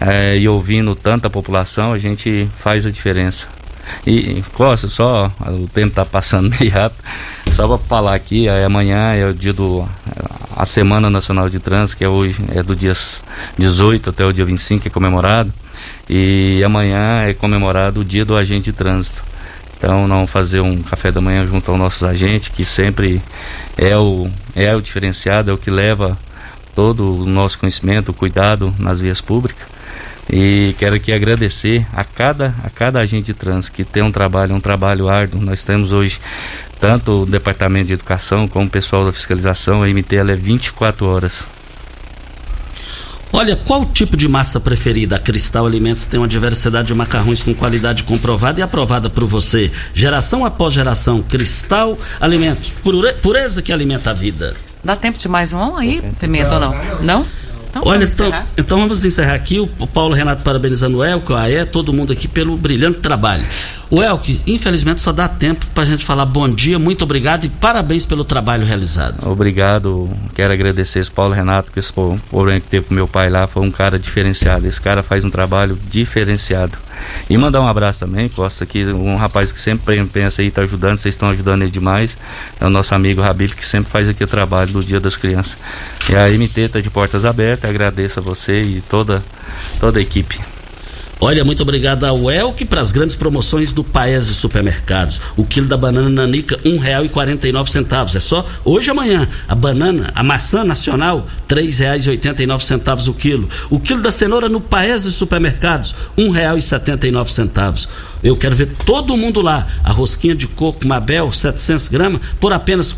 é, 0.00 0.36
e 0.36 0.48
ouvindo 0.48 0.94
tanta 0.94 1.30
população, 1.30 1.92
a 1.92 1.98
gente 1.98 2.48
faz 2.56 2.84
a 2.84 2.90
diferença. 2.90 3.59
E, 4.06 4.42
Costa, 4.52 4.88
só 4.88 5.30
o 5.46 5.68
tempo 5.68 5.88
está 5.88 6.04
passando 6.04 6.50
meio 6.58 6.70
rápido. 6.70 7.02
Só 7.52 7.66
para 7.66 7.78
falar 7.78 8.14
aqui, 8.14 8.48
é, 8.48 8.64
amanhã 8.64 9.12
é 9.12 9.26
o 9.26 9.34
dia 9.34 9.52
do. 9.52 9.86
A 10.56 10.66
Semana 10.66 11.08
Nacional 11.08 11.48
de 11.48 11.58
Trânsito, 11.58 11.98
que 11.98 12.04
é 12.04 12.08
hoje, 12.08 12.42
é 12.54 12.62
do 12.62 12.76
dia 12.76 12.92
18 13.56 14.10
até 14.10 14.24
o 14.26 14.32
dia 14.32 14.44
25, 14.44 14.82
que 14.82 14.88
é 14.88 14.90
comemorado. 14.90 15.52
E 16.08 16.62
amanhã 16.64 17.22
é 17.22 17.32
comemorado 17.32 18.00
o 18.00 18.04
dia 18.04 18.24
do 18.24 18.36
agente 18.36 18.70
de 18.70 18.72
trânsito. 18.72 19.22
Então, 19.76 20.06
não 20.06 20.26
fazer 20.26 20.60
um 20.60 20.82
café 20.82 21.10
da 21.10 21.22
manhã 21.22 21.46
junto 21.46 21.70
aos 21.70 21.80
nossos 21.80 22.02
agentes, 22.02 22.48
que 22.48 22.66
sempre 22.66 23.22
é 23.78 23.96
o, 23.96 24.28
é 24.54 24.74
o 24.76 24.82
diferenciado, 24.82 25.50
é 25.50 25.54
o 25.54 25.58
que 25.58 25.70
leva 25.70 26.18
todo 26.74 27.22
o 27.22 27.26
nosso 27.26 27.58
conhecimento, 27.58 28.10
o 28.10 28.14
cuidado 28.14 28.74
nas 28.78 29.00
vias 29.00 29.22
públicas. 29.22 29.66
E 30.32 30.74
quero 30.78 30.94
aqui 30.94 31.12
agradecer 31.12 31.84
a 31.92 32.04
cada, 32.04 32.54
a 32.62 32.70
cada 32.70 33.00
agente 33.00 33.26
de 33.26 33.34
trânsito 33.34 33.72
que 33.72 33.84
tem 33.84 34.02
um 34.02 34.12
trabalho, 34.12 34.54
um 34.54 34.60
trabalho 34.60 35.08
árduo. 35.08 35.40
Nós 35.40 35.64
temos 35.64 35.90
hoje 35.90 36.20
tanto 36.80 37.22
o 37.22 37.26
departamento 37.26 37.88
de 37.88 37.94
educação 37.94 38.46
como 38.46 38.66
o 38.66 38.70
pessoal 38.70 39.04
da 39.04 39.12
fiscalização, 39.12 39.82
a 39.82 39.88
MT 39.88 40.16
ela 40.16 40.32
é 40.32 40.36
24 40.36 41.06
horas. 41.06 41.44
Olha, 43.32 43.54
qual 43.54 43.82
o 43.82 43.86
tipo 43.86 44.16
de 44.16 44.26
massa 44.26 44.58
preferida? 44.58 45.16
A 45.16 45.18
Cristal 45.18 45.64
Alimentos 45.64 46.04
tem 46.04 46.18
uma 46.18 46.26
diversidade 46.26 46.88
de 46.88 46.94
macarrões 46.94 47.42
com 47.42 47.54
qualidade 47.54 48.02
comprovada 48.02 48.58
e 48.58 48.62
aprovada 48.62 49.08
por 49.08 49.24
você. 49.24 49.70
Geração 49.94 50.44
após 50.44 50.74
geração, 50.74 51.22
Cristal 51.22 51.96
Alimentos, 52.20 52.72
pureza 53.22 53.62
que 53.62 53.72
alimenta 53.72 54.10
a 54.10 54.14
vida. 54.14 54.56
Dá 54.82 54.96
tempo 54.96 55.18
de 55.18 55.28
mais 55.28 55.52
um 55.52 55.76
aí, 55.76 56.02
Pimenta 56.18 56.54
ou 56.54 56.60
não? 56.60 56.74
Não? 57.02 57.26
Então, 57.70 57.82
Olha, 57.84 58.04
então, 58.04 58.32
então, 58.58 58.78
vamos 58.80 59.04
encerrar 59.04 59.34
aqui. 59.34 59.60
O 59.60 59.86
Paulo 59.86 60.14
Renato 60.14 60.42
parabenizando 60.42 60.98
o 60.98 61.04
Elco, 61.04 61.34
a 61.34 61.48
é 61.48 61.64
todo 61.64 61.92
mundo 61.92 62.12
aqui 62.12 62.26
pelo 62.26 62.56
brilhante 62.56 62.98
trabalho. 62.98 63.44
O 63.88 64.00
Elke, 64.02 64.40
infelizmente 64.46 65.00
só 65.00 65.10
dá 65.10 65.26
tempo 65.28 65.66
para 65.74 65.82
a 65.82 65.86
gente 65.86 66.04
falar 66.04 66.24
bom 66.24 66.48
dia, 66.48 66.78
muito 66.78 67.02
obrigado 67.02 67.44
e 67.44 67.48
parabéns 67.48 68.06
pelo 68.06 68.22
trabalho 68.22 68.64
realizado. 68.64 69.28
Obrigado, 69.28 70.08
quero 70.32 70.52
agradecer 70.52 71.00
esse 71.00 71.10
Paulo 71.10 71.34
Renato, 71.34 71.72
que 71.72 71.80
esse 71.80 71.92
problema 71.92 72.60
que 72.60 72.68
teve 72.68 72.86
com 72.86 72.94
meu 72.94 73.08
pai 73.08 73.28
lá 73.28 73.48
foi 73.48 73.64
um 73.64 73.70
cara 73.70 73.98
diferenciado. 73.98 74.66
Esse 74.66 74.80
cara 74.80 75.02
faz 75.02 75.24
um 75.24 75.30
trabalho 75.30 75.76
diferenciado. 75.90 76.78
E 77.28 77.36
mandar 77.36 77.60
um 77.60 77.68
abraço 77.68 78.00
também, 78.00 78.28
Costa, 78.28 78.66
que 78.66 78.84
um 78.86 79.16
rapaz 79.16 79.52
que 79.52 79.58
sempre 79.58 80.04
pensa 80.06 80.42
aí, 80.42 80.48
está 80.48 80.62
ajudando, 80.62 80.98
vocês 80.98 81.14
estão 81.14 81.30
ajudando 81.30 81.62
ele 81.62 81.70
demais. 81.70 82.16
É 82.60 82.66
o 82.66 82.70
nosso 82.70 82.94
amigo 82.94 83.20
Rabib, 83.20 83.54
que 83.54 83.66
sempre 83.66 83.90
faz 83.90 84.08
aqui 84.08 84.24
o 84.24 84.26
trabalho 84.26 84.72
do 84.72 84.80
Dia 84.80 85.00
das 85.00 85.16
Crianças. 85.16 85.56
E 86.08 86.16
a 86.16 86.28
MT 86.28 86.60
está 86.60 86.80
de 86.80 86.90
portas 86.90 87.24
abertas, 87.24 87.68
agradeço 87.68 88.20
a 88.20 88.22
você 88.22 88.60
e 88.60 88.80
toda, 88.80 89.22
toda 89.78 89.98
a 89.98 90.02
equipe. 90.02 90.40
Olha, 91.22 91.44
muito 91.44 91.62
obrigado 91.62 92.04
ao 92.04 92.30
Elk 92.30 92.64
para 92.64 92.80
as 92.80 92.90
grandes 92.90 93.14
promoções 93.14 93.72
do 93.72 93.84
Paese 93.84 94.34
Supermercados. 94.34 95.20
O 95.36 95.44
quilo 95.44 95.66
da 95.66 95.76
banana 95.76 96.08
nanica 96.08 96.56
um 96.64 96.78
real 96.78 97.04
e 97.04 97.10
quarenta 97.10 97.46
e 97.46 97.52
nove 97.52 97.70
centavos. 97.70 98.16
É 98.16 98.20
só 98.20 98.42
hoje 98.64 98.88
e 98.88 98.90
amanhã. 98.90 99.28
A 99.46 99.54
banana, 99.54 100.10
a 100.14 100.22
maçã 100.22 100.64
nacional, 100.64 101.26
três 101.46 101.78
reais 101.78 102.06
e 102.06 102.10
oitenta 102.10 102.42
e 102.42 102.46
nove 102.46 102.64
centavos 102.64 103.06
o 103.06 103.12
quilo. 103.12 103.48
O 103.68 103.78
quilo 103.78 104.00
da 104.00 104.10
cenoura 104.10 104.48
no 104.48 104.62
Paese 104.62 105.12
Supermercados, 105.12 105.94
um 106.16 106.30
real 106.30 106.56
e 106.56 106.62
setenta 106.62 107.06
e 107.06 107.10
nove 107.10 107.30
centavos. 107.30 107.86
Eu 108.22 108.36
quero 108.36 108.54
ver 108.54 108.68
todo 108.84 109.16
mundo 109.16 109.40
lá. 109.40 109.66
A 109.82 109.92
rosquinha 109.92 110.34
de 110.34 110.46
coco 110.46 110.86
Mabel, 110.86 111.30
700 111.32 111.88
gramas, 111.88 112.20
por 112.38 112.52
apenas 112.52 112.94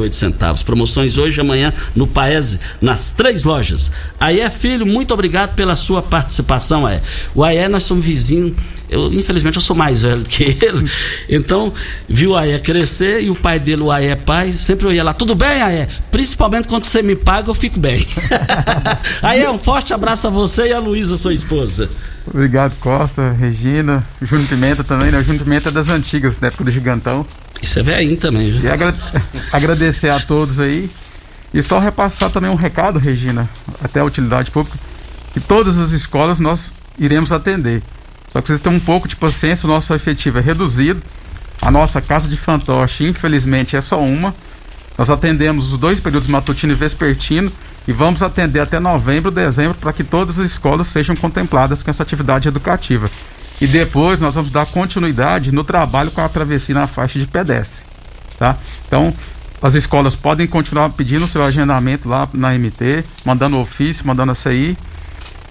oito 0.00 0.16
centavos. 0.16 0.62
Promoções 0.62 1.18
hoje 1.18 1.38
e 1.38 1.40
amanhã 1.40 1.72
no 1.94 2.06
Paese, 2.06 2.58
nas 2.80 3.10
três 3.10 3.44
lojas. 3.44 3.90
Aí 4.18 4.40
é 4.40 4.50
filho, 4.50 4.84
muito 4.86 5.14
obrigado 5.14 5.54
pela 5.54 5.76
sua 5.76 6.02
participação, 6.02 6.88
é. 6.88 7.00
O 7.34 7.44
Aé, 7.44 7.68
nós 7.68 7.84
somos 7.84 8.04
vizinhos. 8.04 8.54
Eu, 8.90 9.12
infelizmente, 9.12 9.56
eu 9.56 9.62
sou 9.62 9.76
mais 9.76 10.02
velho 10.02 10.22
que 10.22 10.44
ele. 10.64 10.90
Então, 11.28 11.72
viu 12.08 12.30
o 12.30 12.36
Aé 12.36 12.58
crescer 12.58 13.22
e 13.22 13.30
o 13.30 13.34
pai 13.34 13.58
dele, 13.60 13.82
o 13.82 13.92
Aé 13.92 14.16
pai, 14.16 14.50
sempre 14.52 14.86
eu 14.86 14.92
ia 14.92 15.04
lá. 15.04 15.12
Tudo 15.12 15.34
bem, 15.34 15.62
Aé? 15.62 15.88
Principalmente 16.10 16.68
quando 16.68 16.84
você 16.84 17.02
me 17.02 17.14
paga, 17.14 17.50
eu 17.50 17.54
fico 17.54 17.78
bem. 17.78 18.06
Aé, 19.22 19.48
um 19.50 19.58
forte 19.58 19.92
abraço 19.92 20.26
a 20.26 20.30
você 20.30 20.68
e 20.68 20.72
a 20.72 20.78
Luísa, 20.78 21.16
sua 21.16 21.34
esposa. 21.34 21.88
Obrigado, 22.26 22.74
Costa, 22.80 23.32
Regina, 23.32 24.06
Júnior 24.22 24.48
Pimenta 24.48 24.82
também, 24.84 25.10
né? 25.10 25.18
O 25.18 25.22
Júnior 25.22 25.44
Pimenta 25.44 25.68
é 25.68 25.72
das 25.72 25.88
antigas, 25.88 26.36
da 26.36 26.48
época 26.48 26.64
do 26.64 26.70
Gigantão. 26.70 27.26
Isso 27.62 27.78
é 27.78 27.82
velhinho 27.82 28.16
também, 28.16 28.50
viu? 28.50 28.64
E 28.64 28.68
agra 28.68 28.94
agradecer 29.52 30.10
a 30.10 30.20
todos 30.20 30.58
aí. 30.60 30.90
E 31.52 31.62
só 31.62 31.78
repassar 31.78 32.30
também 32.30 32.50
um 32.50 32.56
recado, 32.56 32.98
Regina, 32.98 33.48
até 33.82 34.00
a 34.00 34.04
utilidade 34.04 34.50
pública, 34.50 34.78
que 35.32 35.40
todas 35.40 35.78
as 35.78 35.92
escolas 35.92 36.38
nós 36.38 36.66
iremos 36.98 37.32
atender. 37.32 37.82
Só 38.32 38.42
que 38.42 38.48
vocês 38.48 38.60
têm 38.60 38.72
um 38.72 38.80
pouco 38.80 39.08
de 39.08 39.16
paciência, 39.16 39.66
o 39.66 39.70
nosso 39.70 39.94
efetivo 39.94 40.38
é 40.38 40.42
reduzido. 40.42 41.00
A 41.62 41.70
nossa 41.70 42.00
casa 42.00 42.28
de 42.28 42.36
fantoche, 42.36 43.04
infelizmente, 43.04 43.76
é 43.76 43.80
só 43.80 44.00
uma. 44.00 44.34
Nós 44.96 45.08
atendemos 45.08 45.72
os 45.72 45.78
dois 45.78 46.00
períodos 46.00 46.28
matutino 46.28 46.72
e 46.72 46.76
vespertino 46.76 47.50
e 47.86 47.92
vamos 47.92 48.22
atender 48.22 48.60
até 48.60 48.78
novembro, 48.78 49.30
dezembro, 49.30 49.74
para 49.74 49.92
que 49.92 50.04
todas 50.04 50.38
as 50.38 50.50
escolas 50.50 50.88
sejam 50.88 51.16
contempladas 51.16 51.82
com 51.82 51.90
essa 51.90 52.02
atividade 52.02 52.46
educativa. 52.46 53.10
E 53.60 53.66
depois 53.66 54.20
nós 54.20 54.34
vamos 54.34 54.52
dar 54.52 54.66
continuidade 54.66 55.52
no 55.52 55.64
trabalho 55.64 56.10
com 56.10 56.20
a 56.20 56.28
travessia 56.28 56.74
na 56.74 56.86
faixa 56.86 57.18
de 57.18 57.26
pedestre. 57.26 57.82
Tá? 58.38 58.56
Então, 58.86 59.12
as 59.60 59.74
escolas 59.74 60.14
podem 60.14 60.46
continuar 60.46 60.90
pedindo 60.90 61.26
seu 61.26 61.42
agendamento 61.42 62.08
lá 62.08 62.28
na 62.32 62.52
MT, 62.56 63.04
mandando 63.24 63.58
ofício, 63.58 64.06
mandando 64.06 64.32
a 64.32 64.34
CI 64.34 64.76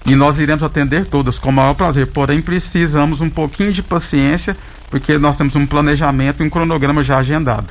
e 0.06 0.14
nós 0.14 0.38
iremos 0.38 0.62
atender 0.62 1.06
todas 1.06 1.38
com 1.38 1.50
o 1.50 1.52
maior 1.52 1.74
prazer. 1.74 2.06
Porém, 2.06 2.38
precisamos 2.38 3.20
um 3.20 3.28
pouquinho 3.28 3.72
de 3.72 3.82
paciência, 3.82 4.56
porque 4.88 5.18
nós 5.18 5.36
temos 5.36 5.54
um 5.54 5.66
planejamento 5.66 6.42
e 6.42 6.46
um 6.46 6.50
cronograma 6.50 7.02
já 7.02 7.18
agendado. 7.18 7.68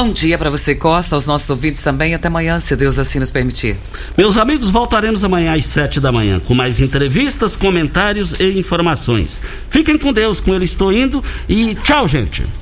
Bom 0.00 0.12
dia 0.12 0.38
para 0.38 0.48
você, 0.48 0.76
Costa, 0.76 1.16
aos 1.16 1.26
nossos 1.26 1.50
ouvintes 1.50 1.82
também. 1.82 2.14
Até 2.14 2.28
amanhã, 2.28 2.60
se 2.60 2.76
Deus 2.76 3.00
assim 3.00 3.18
nos 3.18 3.32
permitir. 3.32 3.76
Meus 4.16 4.36
amigos, 4.36 4.70
voltaremos 4.70 5.24
amanhã 5.24 5.56
às 5.56 5.64
sete 5.64 5.98
da 5.98 6.12
manhã 6.12 6.38
com 6.38 6.54
mais 6.54 6.80
entrevistas, 6.80 7.56
comentários 7.56 8.38
e 8.38 8.56
informações. 8.56 9.40
Fiquem 9.68 9.98
com 9.98 10.12
Deus, 10.12 10.40
com 10.40 10.54
ele 10.54 10.62
estou 10.62 10.92
indo 10.92 11.20
e 11.48 11.74
tchau, 11.74 12.06
gente. 12.06 12.44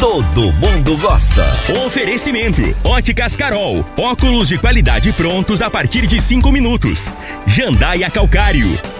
todo 0.00 0.50
mundo 0.54 0.96
gosta. 0.96 1.52
Oferecimento: 1.86 2.62
Óticas 2.82 3.36
Carol. 3.36 3.84
Óculos 3.96 4.48
de 4.48 4.58
qualidade 4.58 5.12
prontos 5.12 5.60
a 5.60 5.70
partir 5.70 6.06
de 6.06 6.20
cinco 6.20 6.50
minutos. 6.50 7.08
Jandaia 7.46 8.10
Calcário. 8.10 8.99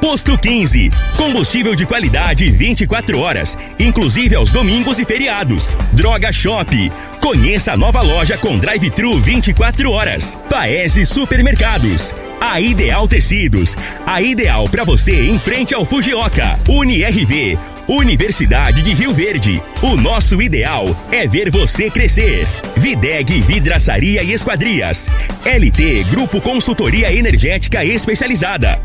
Posto 0.00 0.38
15. 0.38 0.90
Combustível 1.16 1.74
de 1.74 1.84
qualidade 1.84 2.50
24 2.50 3.18
horas, 3.18 3.56
inclusive 3.78 4.34
aos 4.34 4.50
domingos 4.50 4.98
e 4.98 5.04
feriados. 5.04 5.76
Droga 5.92 6.32
Shop. 6.32 6.90
Conheça 7.20 7.72
a 7.72 7.76
nova 7.76 8.00
loja 8.00 8.38
com 8.38 8.58
drive-thru 8.58 9.20
24 9.20 9.90
horas. 9.90 10.36
Paese 10.48 11.04
Supermercados. 11.04 12.14
A 12.40 12.58
Ideal 12.58 13.06
Tecidos. 13.06 13.76
A 14.06 14.22
ideal 14.22 14.66
para 14.66 14.82
você 14.82 15.26
em 15.26 15.38
frente 15.38 15.74
ao 15.74 15.84
Fujioka. 15.84 16.58
UniRV. 16.66 17.58
Universidade 17.86 18.82
de 18.82 18.94
Rio 18.94 19.12
Verde. 19.12 19.62
O 19.82 19.94
nosso 19.94 20.40
ideal 20.40 20.86
é 21.12 21.26
ver 21.26 21.50
você 21.50 21.90
crescer. 21.90 22.46
Videg 22.76 23.42
Vidraçaria 23.42 24.22
e 24.22 24.32
Esquadrias. 24.32 25.10
LT 25.44 26.04
Grupo 26.04 26.40
Consultoria 26.40 27.12
Energética 27.12 27.84
Especializada. 27.84 28.80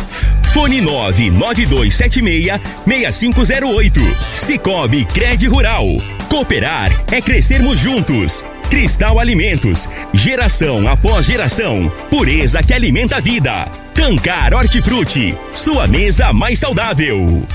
Fone 0.53 0.81
99276 0.81 2.59
6508. 2.85 4.01
Cicobi 4.33 5.05
Cred 5.05 5.47
Rural. 5.47 5.87
Cooperar 6.27 6.91
é 7.09 7.21
crescermos 7.21 7.79
juntos. 7.79 8.43
Cristal 8.69 9.19
Alimentos. 9.19 9.87
Geração 10.13 10.87
após 10.87 11.25
geração. 11.25 11.91
Pureza 12.09 12.61
que 12.63 12.73
alimenta 12.73 13.17
a 13.17 13.19
vida. 13.19 13.65
Tancar 13.93 14.53
Hortifruti. 14.53 15.35
Sua 15.53 15.87
mesa 15.87 16.33
mais 16.33 16.59
saudável. 16.59 17.45